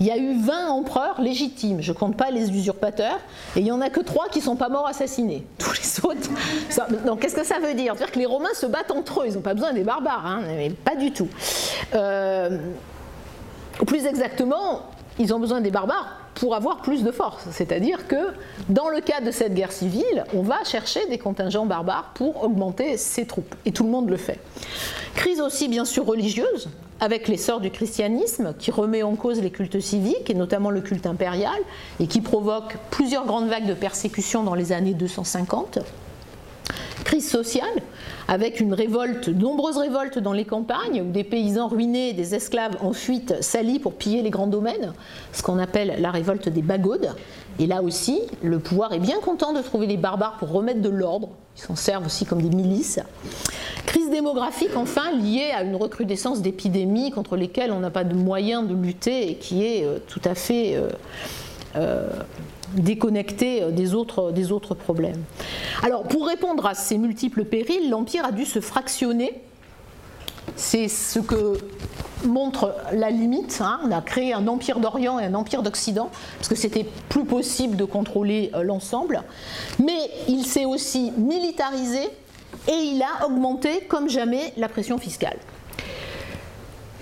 il 0.00 0.06
y 0.06 0.10
a 0.10 0.16
eu 0.16 0.38
20 0.38 0.70
empereurs 0.70 1.20
légitimes, 1.20 1.80
je 1.80 1.92
ne 1.92 1.96
compte 1.96 2.16
pas 2.16 2.30
les 2.30 2.50
usurpateurs, 2.50 3.18
et 3.56 3.60
il 3.60 3.64
n'y 3.64 3.72
en 3.72 3.80
a 3.80 3.90
que 3.90 4.00
3 4.00 4.28
qui 4.28 4.40
sont 4.40 4.56
pas 4.56 4.68
morts 4.68 4.86
assassinés. 4.86 5.46
Tous 5.58 5.72
les 5.72 6.04
autres. 6.04 6.30
donc 7.06 7.20
qu'est-ce 7.20 7.36
que 7.36 7.44
ça 7.44 7.58
veut 7.58 7.74
dire? 7.74 7.94
Dire 7.94 8.10
que 8.10 8.18
les 8.18 8.26
Romains 8.26 8.54
se 8.54 8.66
battent 8.66 8.90
entre 8.90 9.22
eux, 9.22 9.26
ils 9.28 9.34
n'ont 9.34 9.40
pas 9.40 9.54
besoin 9.54 9.72
des 9.72 9.84
barbares, 9.84 10.26
hein, 10.26 10.42
pas 10.84 10.96
du 10.96 11.12
tout. 11.12 11.28
Euh, 11.94 12.58
plus 13.86 14.06
exactement, 14.06 14.82
ils 15.18 15.32
ont 15.34 15.38
besoin 15.38 15.60
des 15.60 15.70
barbares 15.70 16.18
pour 16.34 16.54
avoir 16.54 16.78
plus 16.82 17.02
de 17.04 17.12
force. 17.12 17.46
C'est-à-dire 17.52 18.06
que 18.08 18.32
dans 18.68 18.88
le 18.88 19.00
cas 19.00 19.20
de 19.20 19.30
cette 19.30 19.54
guerre 19.54 19.72
civile, 19.72 20.24
on 20.34 20.42
va 20.42 20.64
chercher 20.64 21.06
des 21.06 21.18
contingents 21.18 21.66
barbares 21.66 22.10
pour 22.14 22.42
augmenter 22.42 22.96
ses 22.96 23.26
troupes. 23.26 23.54
Et 23.64 23.72
tout 23.72 23.84
le 23.84 23.90
monde 23.90 24.10
le 24.10 24.16
fait. 24.16 24.40
Crise 25.14 25.40
aussi 25.40 25.68
bien 25.68 25.84
sûr 25.84 26.04
religieuse, 26.04 26.68
avec 27.00 27.28
l'essor 27.28 27.60
du 27.60 27.70
christianisme 27.70 28.54
qui 28.58 28.70
remet 28.70 29.02
en 29.02 29.16
cause 29.16 29.40
les 29.40 29.50
cultes 29.50 29.80
civiques, 29.80 30.30
et 30.30 30.34
notamment 30.34 30.70
le 30.70 30.80
culte 30.80 31.06
impérial, 31.06 31.58
et 32.00 32.06
qui 32.06 32.20
provoque 32.20 32.76
plusieurs 32.90 33.26
grandes 33.26 33.48
vagues 33.48 33.66
de 33.66 33.74
persécution 33.74 34.42
dans 34.42 34.54
les 34.54 34.72
années 34.72 34.94
250 34.94 35.80
crise 37.04 37.28
sociale, 37.28 37.68
avec 38.26 38.60
une 38.60 38.72
révolte, 38.72 39.28
nombreuses 39.28 39.76
révoltes 39.76 40.18
dans 40.18 40.32
les 40.32 40.44
campagnes, 40.44 41.02
où 41.02 41.12
des 41.12 41.22
paysans 41.22 41.68
ruinés, 41.68 42.12
des 42.12 42.34
esclaves 42.34 42.76
en 42.80 42.92
fuite 42.92 43.40
s'allient 43.42 43.78
pour 43.78 43.94
piller 43.94 44.22
les 44.22 44.30
grands 44.30 44.46
domaines, 44.46 44.92
ce 45.32 45.42
qu'on 45.42 45.58
appelle 45.58 45.96
la 45.98 46.10
révolte 46.10 46.48
des 46.48 46.62
bagaudes. 46.62 47.14
Et 47.58 47.66
là 47.66 47.82
aussi, 47.82 48.20
le 48.42 48.58
pouvoir 48.58 48.92
est 48.92 48.98
bien 48.98 49.20
content 49.20 49.52
de 49.52 49.60
trouver 49.60 49.86
les 49.86 49.96
barbares 49.96 50.36
pour 50.38 50.50
remettre 50.50 50.80
de 50.80 50.88
l'ordre. 50.88 51.28
Ils 51.56 51.62
s'en 51.62 51.76
servent 51.76 52.06
aussi 52.06 52.24
comme 52.24 52.42
des 52.42 52.54
milices. 52.54 53.00
Crise 53.86 54.10
démographique, 54.10 54.76
enfin, 54.76 55.12
liée 55.12 55.52
à 55.54 55.62
une 55.62 55.76
recrudescence 55.76 56.42
d'épidémies 56.42 57.10
contre 57.10 57.36
lesquelles 57.36 57.70
on 57.70 57.80
n'a 57.80 57.90
pas 57.90 58.04
de 58.04 58.14
moyens 58.14 58.66
de 58.66 58.74
lutter 58.74 59.30
et 59.30 59.34
qui 59.36 59.64
est 59.64 59.84
euh, 59.84 59.98
tout 60.08 60.22
à 60.24 60.34
fait 60.34 60.74
euh, 60.74 60.88
euh, 61.76 62.08
déconnecté 62.74 63.70
des 63.70 63.94
autres, 63.94 64.32
des 64.32 64.50
autres 64.50 64.74
problèmes. 64.74 65.22
Alors, 65.82 66.02
pour 66.02 66.26
répondre 66.26 66.66
à 66.66 66.74
ces 66.74 66.98
multiples 66.98 67.44
périls, 67.44 67.88
l'Empire 67.88 68.24
a 68.24 68.32
dû 68.32 68.44
se 68.44 68.60
fractionner. 68.60 69.32
C'est 70.56 70.88
ce 70.88 71.18
que 71.18 71.58
montre 72.26 72.74
la 72.92 73.10
limite. 73.10 73.60
Hein. 73.62 73.80
On 73.84 73.90
a 73.90 74.00
créé 74.00 74.32
un 74.32 74.46
empire 74.46 74.80
d'Orient 74.80 75.18
et 75.18 75.26
un 75.26 75.34
empire 75.34 75.62
d'Occident, 75.62 76.10
parce 76.38 76.48
que 76.48 76.54
c'était 76.54 76.86
plus 77.08 77.24
possible 77.24 77.76
de 77.76 77.84
contrôler 77.84 78.50
euh, 78.54 78.62
l'ensemble. 78.62 79.22
Mais 79.82 80.10
il 80.28 80.44
s'est 80.44 80.64
aussi 80.64 81.12
militarisé 81.16 82.08
et 82.68 82.72
il 82.72 83.02
a 83.02 83.26
augmenté 83.26 83.82
comme 83.88 84.08
jamais 84.08 84.52
la 84.56 84.68
pression 84.68 84.98
fiscale. 84.98 85.38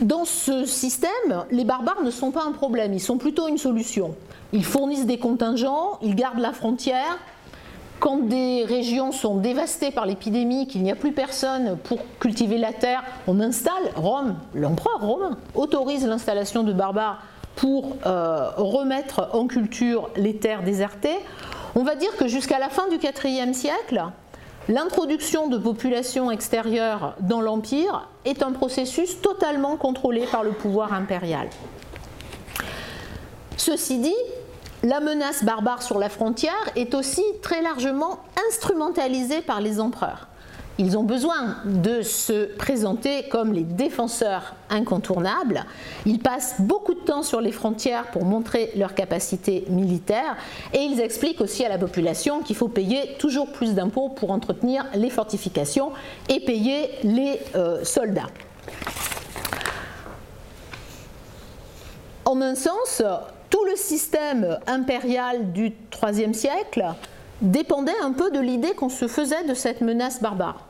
Dans 0.01 0.25
ce 0.25 0.65
système, 0.65 1.45
les 1.51 1.65
barbares 1.65 2.03
ne 2.03 2.11
sont 2.11 2.33
pas 2.33 2.43
un 2.45 2.53
problème, 2.53 2.93
ils 2.93 3.01
sont 3.01 3.19
plutôt 3.19 3.47
une 3.47 3.59
solution. 3.59 4.17
Ils 4.53 4.65
fournissent 4.65 5.07
des 5.07 5.19
contingents, 5.19 5.99
ils 6.03 6.17
gardent 6.17 6.41
la 6.41 6.53
frontière. 6.53 7.19
Quand 8.03 8.17
des 8.17 8.65
régions 8.65 9.13
sont 9.13 9.37
dévastées 9.37 9.93
par 9.93 10.07
l'épidémie, 10.07 10.67
qu'il 10.67 10.83
n'y 10.83 10.91
a 10.91 10.97
plus 10.97 11.13
personne 11.13 11.79
pour 11.85 12.01
cultiver 12.19 12.59
la 12.59 12.73
terre, 12.73 13.05
on 13.29 13.39
installe, 13.39 13.93
Rome, 13.95 14.35
l'empereur 14.55 15.01
romain, 15.01 15.39
autorise 15.55 16.05
l'installation 16.05 16.65
de 16.65 16.73
barbares 16.73 17.23
pour 17.55 17.97
euh, 18.05 18.51
remettre 18.57 19.31
en 19.33 19.47
culture 19.47 20.11
les 20.17 20.35
terres 20.35 20.65
désertées. 20.65 21.17
On 21.77 21.85
va 21.85 21.95
dire 21.95 22.17
que 22.17 22.27
jusqu'à 22.27 22.59
la 22.59 22.71
fin 22.71 22.89
du 22.89 22.97
IVe 22.97 23.53
siècle, 23.53 24.03
l'introduction 24.69 25.47
de 25.47 25.57
populations 25.57 26.33
extérieures 26.33 27.15
dans 27.21 27.41
l'Empire 27.41 28.09
est 28.25 28.43
un 28.43 28.51
processus 28.51 29.21
totalement 29.21 29.77
contrôlé 29.77 30.27
par 30.27 30.43
le 30.43 30.51
pouvoir 30.51 30.93
impérial. 30.93 31.47
Ceci 33.57 33.99
dit, 33.99 34.17
la 34.83 35.01
menace 35.01 35.45
barbare 35.45 35.83
sur 35.83 35.99
la 35.99 36.09
frontière 36.09 36.53
est 36.77 36.95
aussi 36.95 37.23
très 37.41 37.63
largement 37.63 38.19
instrumentalisée 38.49 39.41
par 39.41 39.61
les 39.61 39.81
empereurs. 39.81 40.29
Ils 40.79 40.97
ont 40.97 41.03
besoin 41.03 41.59
de 41.67 42.01
se 42.01 42.47
présenter 42.57 43.29
comme 43.29 43.53
les 43.53 43.63
défenseurs 43.63 44.55
incontournables. 44.71 45.65
Ils 46.07 46.19
passent 46.19 46.61
beaucoup 46.61 46.95
de 46.95 47.01
temps 47.01 47.23
sur 47.23 47.43
les 47.43 47.53
frontières 47.53 48.11
pour 48.11 48.25
montrer 48.25 48.73
leur 48.75 48.95
capacité 48.95 49.65
militaire 49.69 50.37
et 50.73 50.79
ils 50.79 50.99
expliquent 51.01 51.43
aussi 51.43 51.65
à 51.65 51.69
la 51.69 51.79
population 51.79 52.41
qu'il 52.41 52.57
faut 52.57 52.69
payer 52.69 53.17
toujours 53.19 53.53
plus 53.53 53.75
d'impôts 53.75 54.09
pour 54.09 54.31
entretenir 54.31 54.87
les 54.95 55.11
fortifications 55.11 55.93
et 56.31 56.41
payer 56.41 56.89
les 57.05 57.39
euh, 57.55 57.85
soldats. 57.85 58.31
En 62.25 62.41
un 62.41 62.55
sens, 62.55 63.03
tout 63.63 63.69
le 63.69 63.77
système 63.77 64.59
impérial 64.67 65.53
du 65.53 65.73
IIIe 66.03 66.35
siècle 66.35 66.85
dépendait 67.41 67.93
un 68.03 68.13
peu 68.13 68.31
de 68.31 68.41
l'idée 68.41 68.73
qu'on 68.73 68.89
se 68.89 69.07
faisait 69.09 69.45
de 69.45 69.55
cette 69.55 69.81
menace 69.81 70.21
barbare. 70.21 70.67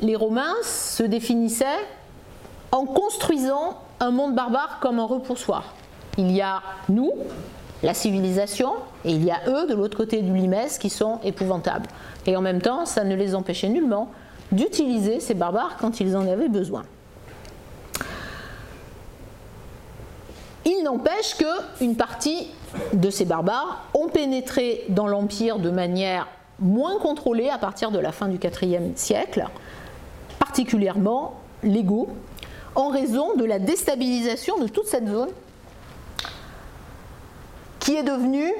Les 0.00 0.16
Romains 0.16 0.54
se 0.62 1.02
définissaient 1.02 1.66
en 2.72 2.86
construisant 2.86 3.78
un 4.00 4.10
monde 4.10 4.34
barbare 4.34 4.78
comme 4.80 4.98
un 4.98 5.04
repoussoir. 5.04 5.74
Il 6.16 6.32
y 6.32 6.40
a 6.40 6.62
nous, 6.88 7.12
la 7.82 7.94
civilisation, 7.94 8.72
et 9.04 9.12
il 9.12 9.24
y 9.24 9.30
a 9.30 9.40
eux 9.48 9.66
de 9.66 9.74
l'autre 9.74 9.96
côté 9.96 10.22
du 10.22 10.32
limès 10.32 10.78
qui 10.78 10.90
sont 10.90 11.20
épouvantables. 11.22 11.88
Et 12.26 12.36
en 12.36 12.40
même 12.40 12.62
temps, 12.62 12.86
ça 12.86 13.04
ne 13.04 13.14
les 13.14 13.34
empêchait 13.34 13.68
nullement 13.68 14.10
d'utiliser 14.52 15.20
ces 15.20 15.34
barbares 15.34 15.76
quand 15.78 16.00
ils 16.00 16.16
en 16.16 16.26
avaient 16.26 16.48
besoin. 16.48 16.84
Il 20.66 20.82
n'empêche 20.82 21.36
qu'une 21.36 21.96
partie 21.96 22.48
de 22.92 23.10
ces 23.10 23.24
barbares 23.24 23.84
ont 23.94 24.08
pénétré 24.08 24.84
dans 24.88 25.06
l'Empire 25.06 25.58
de 25.58 25.70
manière 25.70 26.26
moins 26.58 26.98
contrôlée 26.98 27.50
à 27.50 27.58
partir 27.58 27.90
de 27.90 27.98
la 27.98 28.12
fin 28.12 28.28
du 28.28 28.36
IVe 28.36 28.92
siècle, 28.96 29.46
particulièrement 30.38 31.40
les 31.62 31.84
en 32.74 32.88
raison 32.88 33.34
de 33.36 33.44
la 33.44 33.58
déstabilisation 33.58 34.58
de 34.58 34.68
toute 34.68 34.86
cette 34.86 35.08
zone 35.08 35.30
qui 37.78 37.96
est 37.96 38.02
devenue 38.02 38.52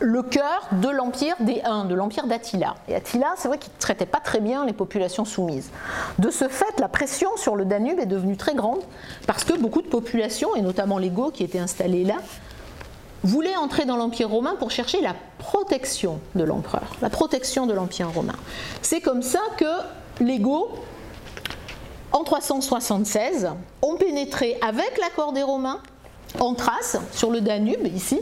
le 0.00 0.22
cœur 0.22 0.68
de 0.72 0.88
l'empire 0.88 1.34
des 1.40 1.60
Huns, 1.64 1.84
de 1.84 1.94
l'empire 1.94 2.26
d'Attila. 2.26 2.76
Et 2.86 2.94
Attila, 2.94 3.34
c'est 3.36 3.48
vrai 3.48 3.58
qu'il 3.58 3.72
ne 3.72 3.80
traitait 3.80 4.06
pas 4.06 4.20
très 4.20 4.40
bien 4.40 4.64
les 4.64 4.72
populations 4.72 5.24
soumises. 5.24 5.70
De 6.18 6.30
ce 6.30 6.48
fait, 6.48 6.78
la 6.78 6.88
pression 6.88 7.30
sur 7.36 7.56
le 7.56 7.64
Danube 7.64 7.98
est 7.98 8.06
devenue 8.06 8.36
très 8.36 8.54
grande 8.54 8.80
parce 9.26 9.44
que 9.44 9.54
beaucoup 9.54 9.82
de 9.82 9.88
populations, 9.88 10.54
et 10.54 10.62
notamment 10.62 10.98
les 10.98 11.10
Goths 11.10 11.34
qui 11.34 11.44
étaient 11.44 11.58
installés 11.58 12.04
là, 12.04 12.16
voulaient 13.24 13.56
entrer 13.56 13.84
dans 13.84 13.96
l'empire 13.96 14.30
romain 14.30 14.54
pour 14.58 14.70
chercher 14.70 15.00
la 15.00 15.14
protection 15.38 16.20
de 16.36 16.44
l'empereur, 16.44 16.94
la 17.02 17.10
protection 17.10 17.66
de 17.66 17.72
l'empire 17.72 18.10
romain. 18.10 18.36
C'est 18.82 19.00
comme 19.00 19.22
ça 19.22 19.40
que 19.56 19.64
les 20.20 20.38
Goths, 20.38 20.70
en 22.12 22.22
376, 22.22 23.50
ont 23.82 23.96
pénétré 23.96 24.58
avec 24.62 24.98
l'accord 25.00 25.32
des 25.32 25.42
Romains 25.42 25.80
en 26.38 26.54
Thrace, 26.54 26.96
sur 27.12 27.30
le 27.30 27.40
Danube, 27.40 27.86
ici, 27.94 28.20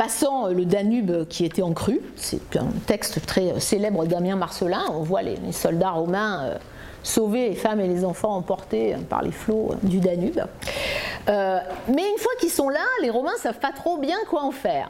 Passant 0.00 0.46
le 0.46 0.64
Danube 0.64 1.28
qui 1.28 1.44
était 1.44 1.60
en 1.60 1.74
crue, 1.74 2.00
c'est 2.16 2.56
un 2.56 2.68
texte 2.86 3.26
très 3.26 3.60
célèbre 3.60 4.06
d'Amien 4.06 4.34
Marcelin, 4.34 4.82
on 4.94 5.02
voit 5.02 5.20
les, 5.20 5.36
soldats 5.52 5.90
romains 5.90 6.44
euh, 6.44 6.54
sauver 7.02 7.50
les 7.50 7.54
femmes 7.54 7.80
et 7.80 7.86
les 7.86 8.02
enfants 8.02 8.34
emportés 8.34 8.96
par 9.10 9.20
les 9.20 9.30
flots 9.30 9.74
du 9.82 10.00
Danube. 10.00 10.40
Euh, 11.28 11.58
mais 11.88 12.02
une 12.10 12.16
fois 12.16 12.32
qu'ils 12.40 12.48
sont 12.48 12.70
là, 12.70 12.80
les 13.02 13.10
Romains 13.10 13.34
ne 13.34 13.40
savent 13.40 13.58
pas 13.58 13.72
trop 13.72 13.98
bien 13.98 14.16
quoi 14.30 14.42
en 14.42 14.52
faire. 14.52 14.88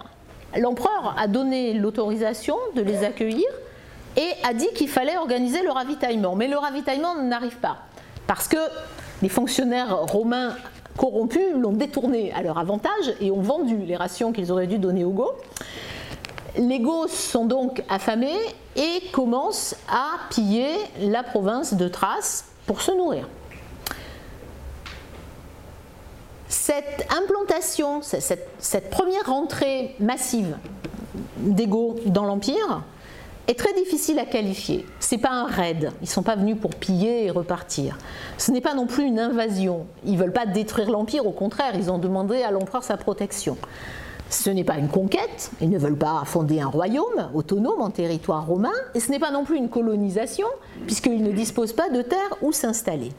L'empereur 0.57 1.17
a 1.19 1.27
donné 1.27 1.73
l'autorisation 1.73 2.55
de 2.77 2.83
les 2.83 3.03
accueillir 3.03 3.49
et 4.17 4.31
a 4.45 4.55
dit 4.55 4.69
qu'il 4.77 4.89
fallait 4.89 5.17
organiser 5.17 5.65
le 5.65 5.73
ravitaillement. 5.73 6.37
Mais 6.37 6.47
le 6.47 6.57
ravitaillement 6.57 7.17
n'arrive 7.17 7.57
pas. 7.57 7.79
Parce 8.29 8.47
que 8.47 8.59
les 9.23 9.29
fonctionnaires 9.29 10.03
romains 10.03 10.55
corrompus 10.97 11.55
l'ont 11.57 11.73
détourné 11.73 12.33
à 12.33 12.43
leur 12.43 12.59
avantage 12.59 13.15
et 13.21 13.31
ont 13.31 13.41
vendu 13.41 13.77
les 13.79 13.97
rations 13.97 14.33
qu'ils 14.33 14.53
auraient 14.53 14.67
dû 14.67 14.79
donner 14.79 15.05
aux 15.05 15.11
Goths. 15.11 15.43
Les 16.57 16.81
Goths 16.81 17.11
sont 17.11 17.47
donc 17.47 17.83
affamés 17.89 18.39
et 18.77 19.01
commencent 19.13 19.77
à 19.89 20.29
piller 20.31 20.75
la 21.01 21.23
province 21.23 21.75
de 21.75 21.89
Thrace 21.89 22.47
pour 22.67 22.83
se 22.83 22.93
nourrir. 22.93 23.29
Cette 26.49 27.07
implantation, 27.11 28.03
cette, 28.03 28.91
première 28.91 29.27
rentrée 29.27 29.95
massive 30.01 30.57
des 31.37 31.67
Goths 31.67 32.09
dans 32.09 32.25
l'Empire 32.25 32.83
est 33.51 33.59
très 33.59 33.73
difficile 33.75 34.19
à 34.21 34.25
qualifier. 34.25 34.87
Ce 35.01 35.15
n'est 35.15 35.21
pas 35.21 35.31
un 35.31 35.47
raid, 35.47 35.91
ils 36.03 36.09
sont 36.09 36.23
pas 36.23 36.37
venus 36.37 36.57
pour 36.61 36.71
piller 36.71 37.27
et 37.27 37.31
repartir. 37.31 37.99
Ce 38.39 38.53
n'est 38.53 38.61
pas 38.61 38.75
non 38.75 38.87
plus 38.87 39.05
une 39.05 39.19
invasion, 39.19 39.87
ils 40.07 40.17
veulent 40.17 40.33
pas 40.33 40.47
détruire 40.47 40.89
l'Empire, 40.89 41.27
au 41.27 41.33
contraire, 41.33 41.73
ils 41.75 41.91
ont 41.91 41.99
demandé 41.99 42.43
à 42.43 42.53
l'empereur 42.53 42.85
sa 42.85 42.97
protection. 42.97 43.57
Ce 44.29 44.51
n'est 44.51 44.63
pas 44.63 44.79
une 44.79 44.89
conquête, 44.89 45.51
ils 45.61 45.69
ne 45.69 45.79
veulent 45.79 45.99
pas 45.99 46.23
fonder 46.25 46.61
un 46.61 46.69
royaume 46.69 47.31
autonome 47.35 47.83
en 47.83 47.91
territoire 47.91 48.47
romain, 48.47 48.71
et 48.95 49.01
ce 49.01 49.11
n'est 49.11 49.19
pas 49.19 49.33
non 49.33 49.45
plus 49.45 49.57
une 49.57 49.69
colonisation, 49.69 50.47
puisqu'ils 50.87 51.25
ne 51.25 51.33
disposent 51.33 51.73
pas 51.73 51.91
de 51.91 52.03
terre 52.03 52.37
où 52.43 52.53
s'installer. 52.53 53.11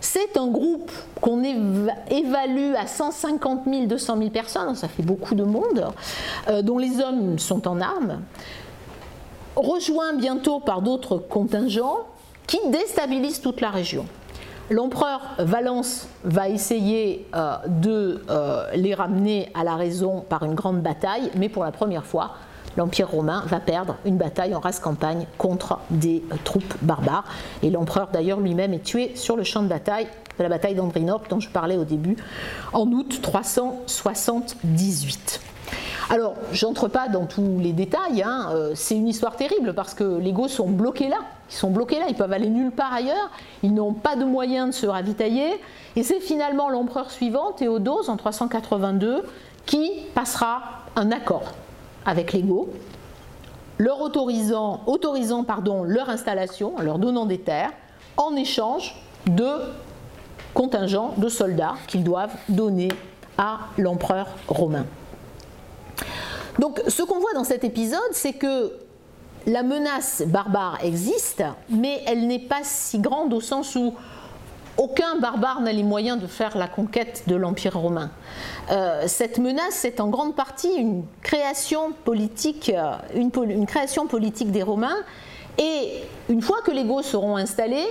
C'est 0.00 0.36
un 0.36 0.46
groupe 0.48 0.90
qu'on 1.20 1.42
évalue 1.42 2.74
à 2.76 2.86
150 2.86 3.62
000, 3.68 3.86
200 3.86 4.16
000 4.18 4.30
personnes, 4.30 4.74
ça 4.74 4.88
fait 4.88 5.02
beaucoup 5.02 5.34
de 5.34 5.44
monde, 5.44 5.86
euh, 6.48 6.62
dont 6.62 6.78
les 6.78 7.00
hommes 7.00 7.38
sont 7.38 7.66
en 7.66 7.80
armes, 7.80 8.20
rejoint 9.58 10.14
bientôt 10.14 10.60
par 10.60 10.82
d'autres 10.82 11.18
contingents 11.18 12.06
qui 12.46 12.58
déstabilisent 12.70 13.40
toute 13.40 13.60
la 13.60 13.70
région. 13.70 14.06
L'empereur 14.70 15.20
Valence 15.38 16.08
va 16.24 16.48
essayer 16.48 17.26
euh, 17.34 17.56
de 17.66 18.22
euh, 18.28 18.66
les 18.74 18.94
ramener 18.94 19.50
à 19.54 19.64
la 19.64 19.76
raison 19.76 20.24
par 20.28 20.44
une 20.44 20.54
grande 20.54 20.82
bataille, 20.82 21.30
mais 21.36 21.48
pour 21.48 21.64
la 21.64 21.72
première 21.72 22.04
fois, 22.04 22.32
l'Empire 22.76 23.10
romain 23.10 23.44
va 23.46 23.60
perdre 23.60 23.96
une 24.04 24.18
bataille 24.18 24.54
en 24.54 24.60
race 24.60 24.78
campagne 24.78 25.26
contre 25.38 25.78
des 25.90 26.22
troupes 26.44 26.74
barbares. 26.82 27.24
Et 27.62 27.70
l'empereur 27.70 28.08
d'ailleurs 28.12 28.40
lui-même 28.40 28.74
est 28.74 28.84
tué 28.84 29.12
sur 29.14 29.36
le 29.36 29.42
champ 29.42 29.62
de 29.62 29.68
bataille 29.68 30.06
de 30.38 30.42
la 30.42 30.48
bataille 30.48 30.74
d'Andrinople 30.74 31.28
dont 31.28 31.40
je 31.40 31.48
parlais 31.48 31.76
au 31.76 31.84
début, 31.84 32.16
en 32.72 32.90
août 32.92 33.20
378. 33.22 35.40
Alors, 36.10 36.36
j'entre 36.52 36.88
pas 36.88 37.08
dans 37.08 37.26
tous 37.26 37.58
les 37.60 37.74
détails, 37.74 38.22
hein, 38.22 38.48
euh, 38.52 38.72
c'est 38.74 38.96
une 38.96 39.08
histoire 39.08 39.36
terrible 39.36 39.74
parce 39.74 39.92
que 39.92 40.04
les 40.04 40.32
Goths 40.32 40.48
sont 40.48 40.68
bloqués 40.68 41.08
là, 41.08 41.18
ils 41.50 41.54
sont 41.54 41.70
bloqués 41.70 41.98
là, 41.98 42.06
ils 42.08 42.14
peuvent 42.14 42.32
aller 42.32 42.48
nulle 42.48 42.70
part 42.70 42.94
ailleurs, 42.94 43.30
ils 43.62 43.74
n'ont 43.74 43.92
pas 43.92 44.16
de 44.16 44.24
moyens 44.24 44.68
de 44.68 44.72
se 44.72 44.86
ravitailler, 44.86 45.60
et 45.96 46.02
c'est 46.02 46.20
finalement 46.20 46.70
l'empereur 46.70 47.10
suivant, 47.10 47.52
Théodose, 47.52 48.08
en 48.08 48.16
382, 48.16 49.22
qui 49.66 49.90
passera 50.14 50.62
un 50.96 51.12
accord 51.12 51.52
avec 52.06 52.32
les 52.32 52.40
Goths, 52.40 52.68
leur 53.76 54.00
autorisant, 54.00 54.80
leur 55.84 56.08
installation, 56.08 56.72
leur 56.80 56.98
donnant 56.98 57.26
des 57.26 57.38
terres, 57.38 57.72
en 58.16 58.34
échange 58.34 58.96
de 59.26 59.50
contingents 60.54 61.12
de 61.18 61.28
soldats 61.28 61.74
qu'ils 61.86 62.02
doivent 62.02 62.34
donner 62.48 62.88
à 63.36 63.58
l'empereur 63.76 64.28
romain. 64.48 64.86
Donc 66.58 66.80
ce 66.88 67.02
qu'on 67.02 67.20
voit 67.20 67.32
dans 67.34 67.44
cet 67.44 67.64
épisode, 67.64 68.00
c'est 68.12 68.32
que 68.32 68.72
la 69.46 69.62
menace 69.62 70.22
barbare 70.26 70.78
existe, 70.82 71.42
mais 71.70 72.02
elle 72.06 72.26
n'est 72.26 72.38
pas 72.38 72.60
si 72.62 72.98
grande 72.98 73.32
au 73.32 73.40
sens 73.40 73.76
où 73.76 73.94
aucun 74.76 75.16
barbare 75.18 75.60
n'a 75.60 75.72
les 75.72 75.82
moyens 75.82 76.20
de 76.20 76.26
faire 76.26 76.56
la 76.56 76.68
conquête 76.68 77.24
de 77.26 77.34
l'Empire 77.34 77.76
romain. 77.76 78.10
Euh, 78.70 79.04
cette 79.06 79.38
menace 79.38 79.84
est 79.84 80.00
en 80.00 80.08
grande 80.08 80.36
partie 80.36 80.72
une 80.76 81.04
création 81.22 81.92
politique, 82.04 82.72
euh, 82.74 82.92
une, 83.14 83.66
création 83.66 84.06
politique 84.06 84.52
des 84.52 84.62
Romains, 84.62 84.96
et 85.58 86.02
une 86.28 86.42
fois 86.42 86.58
que 86.64 86.70
les 86.70 86.84
Goths 86.84 87.06
seront 87.06 87.36
installés, 87.36 87.88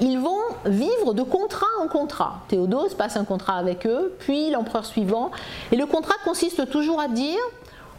ils 0.00 0.18
vont 0.18 0.40
vivre 0.64 1.14
de 1.14 1.22
contrat 1.22 1.66
en 1.82 1.88
contrat. 1.88 2.40
Théodose 2.48 2.94
passe 2.94 3.16
un 3.16 3.24
contrat 3.24 3.54
avec 3.54 3.86
eux, 3.86 4.14
puis 4.18 4.50
l'empereur 4.50 4.84
suivant, 4.84 5.30
et 5.72 5.76
le 5.76 5.86
contrat 5.86 6.14
consiste 6.24 6.68
toujours 6.70 7.00
à 7.00 7.08
dire 7.08 7.38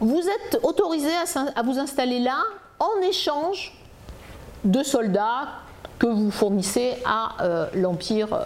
vous 0.00 0.20
êtes 0.20 0.60
autorisé 0.62 1.10
à, 1.56 1.62
vous 1.62 1.78
installer 1.78 2.20
là 2.20 2.36
en 2.78 3.02
échange 3.02 3.72
de 4.64 4.82
soldats 4.82 5.48
que 5.98 6.06
vous 6.06 6.30
fournissez 6.30 6.94
à 7.04 7.42
euh, 7.42 7.66
l'empire 7.74 8.44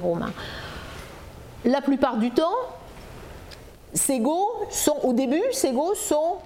romain. 0.00 0.32
La 1.66 1.82
plupart 1.82 2.16
du 2.16 2.30
temps, 2.30 2.56
ces 3.92 4.22
sont 4.70 4.98
au 5.02 5.12
début, 5.12 5.42
ces 5.52 5.72
sont 5.94 6.38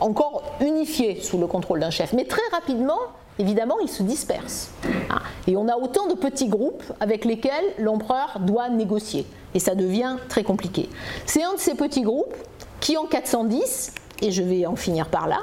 encore 0.00 0.42
unifiés 0.60 1.20
sous 1.22 1.38
le 1.38 1.46
contrôle 1.46 1.80
d'un 1.80 1.90
chef, 1.90 2.12
mais 2.12 2.24
très 2.24 2.42
rapidement, 2.52 2.98
évidemment, 3.38 3.76
ils 3.82 3.88
se 3.88 4.02
dispersent. 4.02 4.70
Ah, 5.10 5.22
et 5.46 5.56
on 5.56 5.68
a 5.68 5.76
autant 5.76 6.06
de 6.06 6.14
petits 6.14 6.48
groupes 6.48 6.84
avec 7.00 7.24
lesquels 7.24 7.64
l'empereur 7.78 8.38
doit 8.40 8.68
négocier, 8.68 9.26
et 9.54 9.58
ça 9.58 9.74
devient 9.74 10.16
très 10.28 10.42
compliqué. 10.42 10.88
C'est 11.24 11.42
un 11.42 11.54
de 11.54 11.58
ces 11.58 11.74
petits 11.74 12.02
groupes 12.02 12.34
qui 12.80 12.96
en 12.96 13.06
410, 13.06 13.92
et 14.22 14.30
je 14.30 14.42
vais 14.42 14.66
en 14.66 14.76
finir 14.76 15.08
par 15.08 15.28
là, 15.28 15.38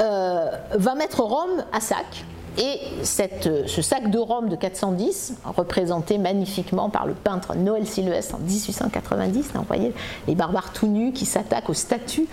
euh, 0.00 0.50
va 0.74 0.94
mettre 0.94 1.20
Rome 1.20 1.64
à 1.72 1.80
sac. 1.80 2.24
Et 2.58 2.78
cette, 3.02 3.68
ce 3.68 3.82
sac 3.82 4.10
de 4.10 4.18
Rome 4.18 4.48
de 4.48 4.56
410, 4.56 5.34
représenté 5.44 6.18
magnifiquement 6.18 6.88
par 6.88 7.06
le 7.06 7.14
peintre 7.14 7.54
Noël 7.54 7.86
Sylvestre 7.86 8.36
en 8.36 8.38
1890, 8.38 9.50
vous 9.54 9.62
voyez 9.64 9.92
les 10.26 10.34
barbares 10.34 10.72
tout 10.72 10.86
nus 10.86 11.12
qui 11.12 11.26
s'attaquent 11.26 11.68
aux 11.68 11.74
statues. 11.74 12.26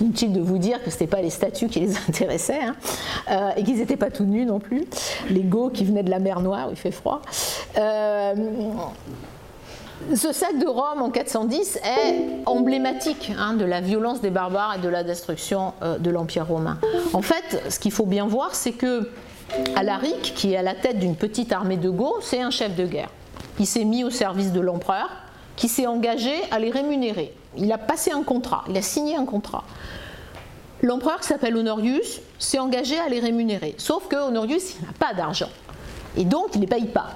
Inutile 0.00 0.32
de 0.32 0.40
vous 0.40 0.58
dire 0.58 0.82
que 0.82 0.90
ce 0.90 0.96
n'était 0.96 1.06
pas 1.06 1.22
les 1.22 1.30
statues 1.30 1.68
qui 1.68 1.80
les 1.80 1.96
intéressaient, 2.08 2.62
hein, 2.62 2.76
euh, 3.30 3.50
et 3.56 3.64
qu'ils 3.64 3.76
n'étaient 3.76 3.96
pas 3.96 4.10
tout 4.10 4.24
nus 4.24 4.46
non 4.46 4.60
plus. 4.60 4.84
Les 5.30 5.42
Goths 5.42 5.72
qui 5.72 5.84
venaient 5.84 6.02
de 6.02 6.10
la 6.10 6.18
mer 6.18 6.40
Noire, 6.40 6.68
où 6.68 6.70
il 6.70 6.76
fait 6.76 6.90
froid. 6.90 7.22
Euh, 7.78 8.34
ce 10.14 10.32
sac 10.32 10.58
de 10.58 10.66
Rome 10.66 11.02
en 11.02 11.10
410 11.10 11.78
est 11.78 12.46
emblématique 12.46 13.32
hein, 13.38 13.54
de 13.54 13.64
la 13.64 13.80
violence 13.80 14.20
des 14.20 14.30
barbares 14.30 14.76
et 14.78 14.80
de 14.80 14.88
la 14.88 15.02
destruction 15.02 15.72
euh, 15.82 15.98
de 15.98 16.10
l'Empire 16.10 16.46
romain. 16.46 16.78
En 17.12 17.22
fait, 17.22 17.62
ce 17.68 17.78
qu'il 17.78 17.92
faut 17.92 18.06
bien 18.06 18.26
voir, 18.26 18.54
c'est 18.54 18.72
que 18.72 19.10
Alaric, 19.74 20.34
qui 20.34 20.52
est 20.52 20.56
à 20.56 20.62
la 20.62 20.74
tête 20.74 20.98
d'une 20.98 21.16
petite 21.16 21.52
armée 21.52 21.76
de 21.76 21.90
Goths, 21.90 22.22
c'est 22.22 22.40
un 22.40 22.50
chef 22.50 22.74
de 22.74 22.86
guerre. 22.86 23.10
Il 23.58 23.66
s'est 23.66 23.84
mis 23.84 24.04
au 24.04 24.10
service 24.10 24.52
de 24.52 24.60
l'empereur, 24.60 25.08
qui 25.56 25.68
s'est 25.68 25.86
engagé 25.86 26.32
à 26.50 26.58
les 26.58 26.70
rémunérer. 26.70 27.34
Il 27.56 27.72
a 27.72 27.78
passé 27.78 28.10
un 28.12 28.22
contrat, 28.22 28.64
il 28.68 28.76
a 28.76 28.82
signé 28.82 29.16
un 29.16 29.24
contrat. 29.24 29.64
L'empereur, 30.82 31.20
qui 31.20 31.28
s'appelle 31.28 31.56
Honorius, 31.56 32.20
s'est 32.38 32.58
engagé 32.58 32.98
à 32.98 33.08
les 33.08 33.20
rémunérer. 33.20 33.74
Sauf 33.78 34.08
que 34.08 34.16
Honorius, 34.16 34.78
n'a 34.80 34.92
pas 34.98 35.14
d'argent. 35.14 35.48
Et 36.16 36.24
donc, 36.24 36.48
il 36.54 36.58
ne 36.58 36.62
les 36.62 36.68
paye 36.68 36.86
pas. 36.86 37.08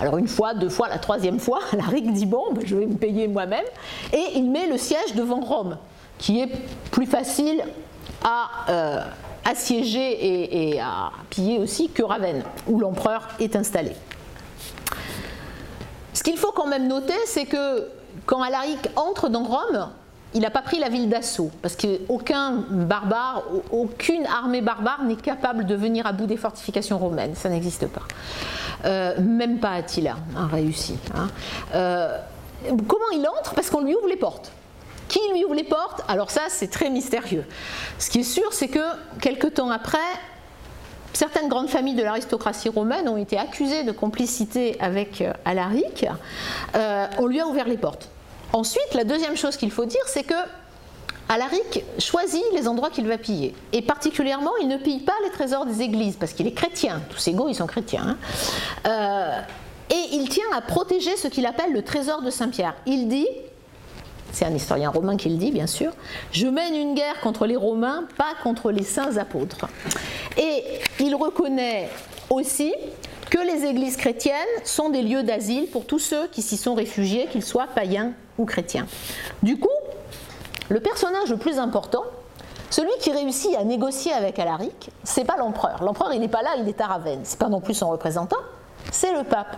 Alors 0.00 0.18
une 0.18 0.26
fois, 0.26 0.54
deux 0.54 0.68
fois, 0.68 0.88
la 0.88 0.98
troisième 0.98 1.38
fois, 1.38 1.60
Alaric 1.72 2.12
dit 2.12 2.26
bon, 2.26 2.52
ben, 2.52 2.64
je 2.66 2.76
vais 2.76 2.86
me 2.86 2.96
payer 2.96 3.28
moi-même, 3.28 3.64
et 4.12 4.24
il 4.34 4.50
met 4.50 4.66
le 4.66 4.78
siège 4.78 5.14
devant 5.14 5.40
Rome, 5.40 5.76
qui 6.18 6.40
est 6.40 6.48
plus 6.90 7.06
facile 7.06 7.62
à 8.24 8.48
euh, 8.70 9.04
assiéger 9.44 10.72
et, 10.72 10.80
à 10.80 11.10
piller 11.30 11.58
aussi 11.58 11.88
que 11.88 12.02
Ravenne, 12.02 12.42
où 12.66 12.78
l'empereur 12.78 13.28
est 13.40 13.56
installé. 13.56 13.92
Ce 16.12 16.22
qu'il 16.22 16.36
faut 16.36 16.52
quand 16.52 16.66
même 16.66 16.88
noter, 16.88 17.14
c'est 17.26 17.46
que 17.46 17.88
quand 18.26 18.42
Alaric 18.42 18.88
entre 18.96 19.28
dans 19.28 19.44
Rome, 19.44 19.88
il 20.34 20.40
n'a 20.40 20.50
pas 20.50 20.62
pris 20.62 20.78
la 20.78 20.88
ville 20.88 21.08
d'assaut, 21.08 21.50
parce 21.62 21.76
qu'aucun 21.76 22.64
barbare, 22.70 23.44
aucune 23.70 24.26
armée 24.26 24.60
barbare 24.60 25.04
n'est 25.04 25.16
capable 25.16 25.64
de 25.64 25.74
venir 25.74 26.06
à 26.06 26.12
bout 26.12 26.26
des 26.26 26.36
fortifications 26.36 26.98
romaines, 26.98 27.34
ça 27.34 27.48
n'existe 27.48 27.86
pas. 27.86 28.02
Euh, 28.84 29.14
même 29.20 29.58
pas 29.58 29.70
Attila 29.70 30.16
a 30.36 30.46
réussi. 30.46 30.98
Hein. 31.14 31.28
Euh, 31.74 32.18
comment 32.88 33.10
il 33.12 33.26
entre? 33.38 33.54
Parce 33.54 33.70
qu'on 33.70 33.82
lui 33.82 33.94
ouvre 33.94 34.08
les 34.08 34.16
portes. 34.16 34.50
Qui 35.08 35.20
lui 35.32 35.44
ouvre 35.44 35.54
les 35.54 35.64
portes? 35.64 36.02
Alors 36.08 36.30
ça, 36.30 36.42
c'est 36.48 36.68
très 36.68 36.90
mystérieux. 36.90 37.44
Ce 37.98 38.10
qui 38.10 38.20
est 38.20 38.22
sûr, 38.22 38.52
c'est 38.52 38.68
que 38.68 38.84
quelques 39.20 39.54
temps 39.54 39.70
après, 39.70 39.98
certaines 41.12 41.48
grandes 41.48 41.68
familles 41.68 41.94
de 41.94 42.02
l'aristocratie 42.02 42.68
romaine 42.68 43.08
ont 43.08 43.16
été 43.16 43.38
accusées 43.38 43.84
de 43.84 43.92
complicité 43.92 44.76
avec 44.80 45.20
euh, 45.20 45.32
Alaric. 45.44 46.06
on 46.74 47.26
lui 47.26 47.40
a 47.40 47.46
ouvert 47.46 47.68
les 47.68 47.78
portes. 47.78 48.08
Ensuite, 48.52 48.94
la 48.94 49.04
deuxième 49.04 49.36
chose 49.36 49.56
qu'il 49.56 49.70
faut 49.70 49.84
dire, 49.84 50.02
c'est 50.06 50.22
que 50.22 50.34
Alaric 51.28 51.82
choisit 51.98 52.44
les 52.52 52.68
endroits 52.68 52.90
qu'il 52.90 53.06
va 53.06 53.18
piller. 53.18 53.54
Et 53.72 53.82
particulièrement, 53.82 54.52
il 54.60 54.68
ne 54.68 54.76
pille 54.76 55.00
pas 55.00 55.14
les 55.24 55.30
trésors 55.30 55.66
des 55.66 55.82
églises, 55.82 56.16
parce 56.16 56.32
qu'il 56.32 56.46
est 56.46 56.52
chrétien. 56.52 57.02
Tous 57.10 57.18
ces 57.18 57.32
go, 57.32 57.48
ils 57.48 57.54
sont 57.54 57.66
chrétiens. 57.66 58.06
Hein. 58.06 58.16
Euh, 58.86 59.40
et 59.90 60.14
il 60.16 60.28
tient 60.28 60.44
à 60.54 60.60
protéger 60.60 61.16
ce 61.16 61.28
qu'il 61.28 61.46
appelle 61.46 61.72
le 61.72 61.82
trésor 61.82 62.22
de 62.22 62.30
Saint-Pierre. 62.30 62.74
Il 62.86 63.08
dit, 63.08 63.26
c'est 64.34 64.44
un 64.44 64.54
historien 64.54 64.90
romain 64.90 65.16
qui 65.16 65.28
le 65.28 65.36
dit, 65.36 65.52
bien 65.52 65.68
sûr, 65.68 65.92
je 66.32 66.46
mène 66.46 66.74
une 66.74 66.94
guerre 66.94 67.20
contre 67.20 67.46
les 67.46 67.56
Romains, 67.56 68.04
pas 68.18 68.32
contre 68.42 68.72
les 68.72 68.82
saints 68.82 69.16
apôtres. 69.16 69.66
Et 70.36 70.64
il 70.98 71.14
reconnaît 71.14 71.88
aussi 72.30 72.74
que 73.30 73.38
les 73.38 73.64
églises 73.64 73.96
chrétiennes 73.96 74.34
sont 74.64 74.90
des 74.90 75.02
lieux 75.02 75.22
d'asile 75.22 75.68
pour 75.68 75.86
tous 75.86 76.00
ceux 76.00 76.26
qui 76.28 76.42
s'y 76.42 76.56
sont 76.56 76.74
réfugiés, 76.74 77.28
qu'ils 77.30 77.44
soient 77.44 77.68
païens 77.68 78.12
ou 78.36 78.44
chrétiens. 78.44 78.86
Du 79.42 79.58
coup, 79.58 79.68
le 80.68 80.80
personnage 80.80 81.30
le 81.30 81.36
plus 81.36 81.58
important, 81.58 82.02
celui 82.70 82.90
qui 82.98 83.12
réussit 83.12 83.54
à 83.54 83.62
négocier 83.62 84.12
avec 84.12 84.38
Alaric, 84.40 84.90
c'est 85.04 85.24
pas 85.24 85.36
l'empereur. 85.36 85.82
L'empereur, 85.84 86.12
il 86.12 86.20
n'est 86.20 86.28
pas 86.28 86.42
là, 86.42 86.56
il 86.58 86.68
est 86.68 86.80
à 86.80 86.86
Ravenne. 86.86 87.20
C'est 87.22 87.38
pas 87.38 87.48
non 87.48 87.60
plus 87.60 87.74
son 87.74 87.88
représentant, 87.88 88.38
c'est 88.90 89.12
le 89.12 89.22
pape. 89.22 89.56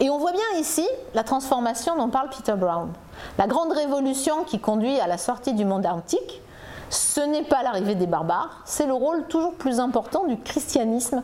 Et 0.00 0.10
on 0.10 0.18
voit 0.18 0.32
bien 0.32 0.60
ici 0.60 0.86
la 1.14 1.22
transformation 1.22 1.96
dont 1.96 2.08
parle 2.08 2.30
Peter 2.30 2.54
Brown. 2.56 2.92
La 3.38 3.46
grande 3.46 3.72
révolution 3.72 4.44
qui 4.44 4.58
conduit 4.58 4.98
à 5.00 5.06
la 5.06 5.18
sortie 5.18 5.54
du 5.54 5.64
monde 5.64 5.86
antique, 5.86 6.42
ce 6.90 7.20
n'est 7.20 7.42
pas 7.42 7.62
l'arrivée 7.62 7.94
des 7.94 8.06
barbares, 8.06 8.60
c'est 8.64 8.86
le 8.86 8.94
rôle 8.94 9.24
toujours 9.26 9.54
plus 9.54 9.80
important 9.80 10.24
du 10.24 10.38
christianisme 10.38 11.22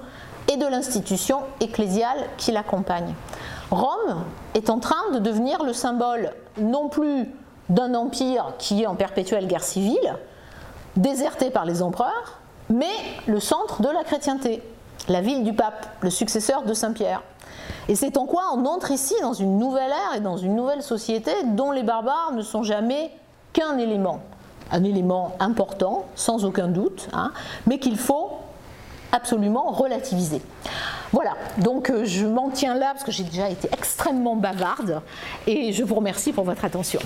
et 0.53 0.57
de 0.57 0.66
l'institution 0.66 1.40
ecclésiale 1.61 2.18
qui 2.36 2.53
l'accompagne. 2.53 3.14
Rome 3.70 4.24
est 4.55 4.70
en 4.70 4.80
train 4.80 5.11
de 5.14 5.18
devenir 5.18 5.62
le 5.62 5.72
symbole 5.72 6.32
non 6.59 6.88
plus 6.88 7.28
d'un 7.68 7.95
empire 7.95 8.53
qui 8.59 8.82
est 8.82 8.86
en 8.86 8.97
perpétuelle 8.97 9.47
guerre 9.47 9.62
civile, 9.62 10.16
déserté 10.97 11.51
par 11.51 11.64
les 11.64 11.82
empereurs, 11.82 12.38
mais 12.68 12.93
le 13.26 13.40
centre 13.40 13.82
de 13.82 13.88
la 13.88 14.05
chrétienté, 14.05 14.62
la 15.09 15.20
ville 15.20 15.45
du 15.45 15.55
pape, 15.55 15.86
le 16.01 16.11
successeur 16.11 16.62
de 16.62 16.74
Saint-Pierre. 16.74 17.22
Et 17.88 17.94
c'est 17.94 18.16
en 18.16 18.26
quoi 18.26 18.44
on 18.54 18.64
entre 18.66 18.90
ici 18.90 19.14
dans 19.22 19.32
une 19.32 19.58
nouvelle 19.58 19.90
ère 19.90 20.16
et 20.16 20.20
dans 20.20 20.36
une 20.36 20.54
nouvelle 20.54 20.82
société 20.82 21.32
dont 21.44 21.72
les 21.72 21.82
barbares 21.82 22.32
ne 22.34 22.42
sont 22.42 22.62
jamais 22.62 23.10
qu'un 23.52 23.78
élément, 23.78 24.20
un 24.70 24.84
élément 24.84 25.36
important, 25.40 26.06
sans 26.14 26.44
aucun 26.44 26.68
doute, 26.68 27.08
hein, 27.12 27.32
mais 27.66 27.78
qu'il 27.78 27.98
faut 27.98 28.38
absolument 29.12 29.70
relativiser. 29.70 30.40
Voilà, 31.12 31.32
donc 31.58 31.90
euh, 31.90 32.04
je 32.04 32.26
m'en 32.26 32.48
tiens 32.48 32.74
là 32.74 32.92
parce 32.92 33.04
que 33.04 33.12
j'ai 33.12 33.24
déjà 33.24 33.50
été 33.50 33.68
extrêmement 33.72 34.34
bavarde 34.34 35.02
et 35.46 35.72
je 35.72 35.84
vous 35.84 35.94
remercie 35.94 36.32
pour 36.32 36.44
votre 36.44 36.64
attention. 36.64 37.00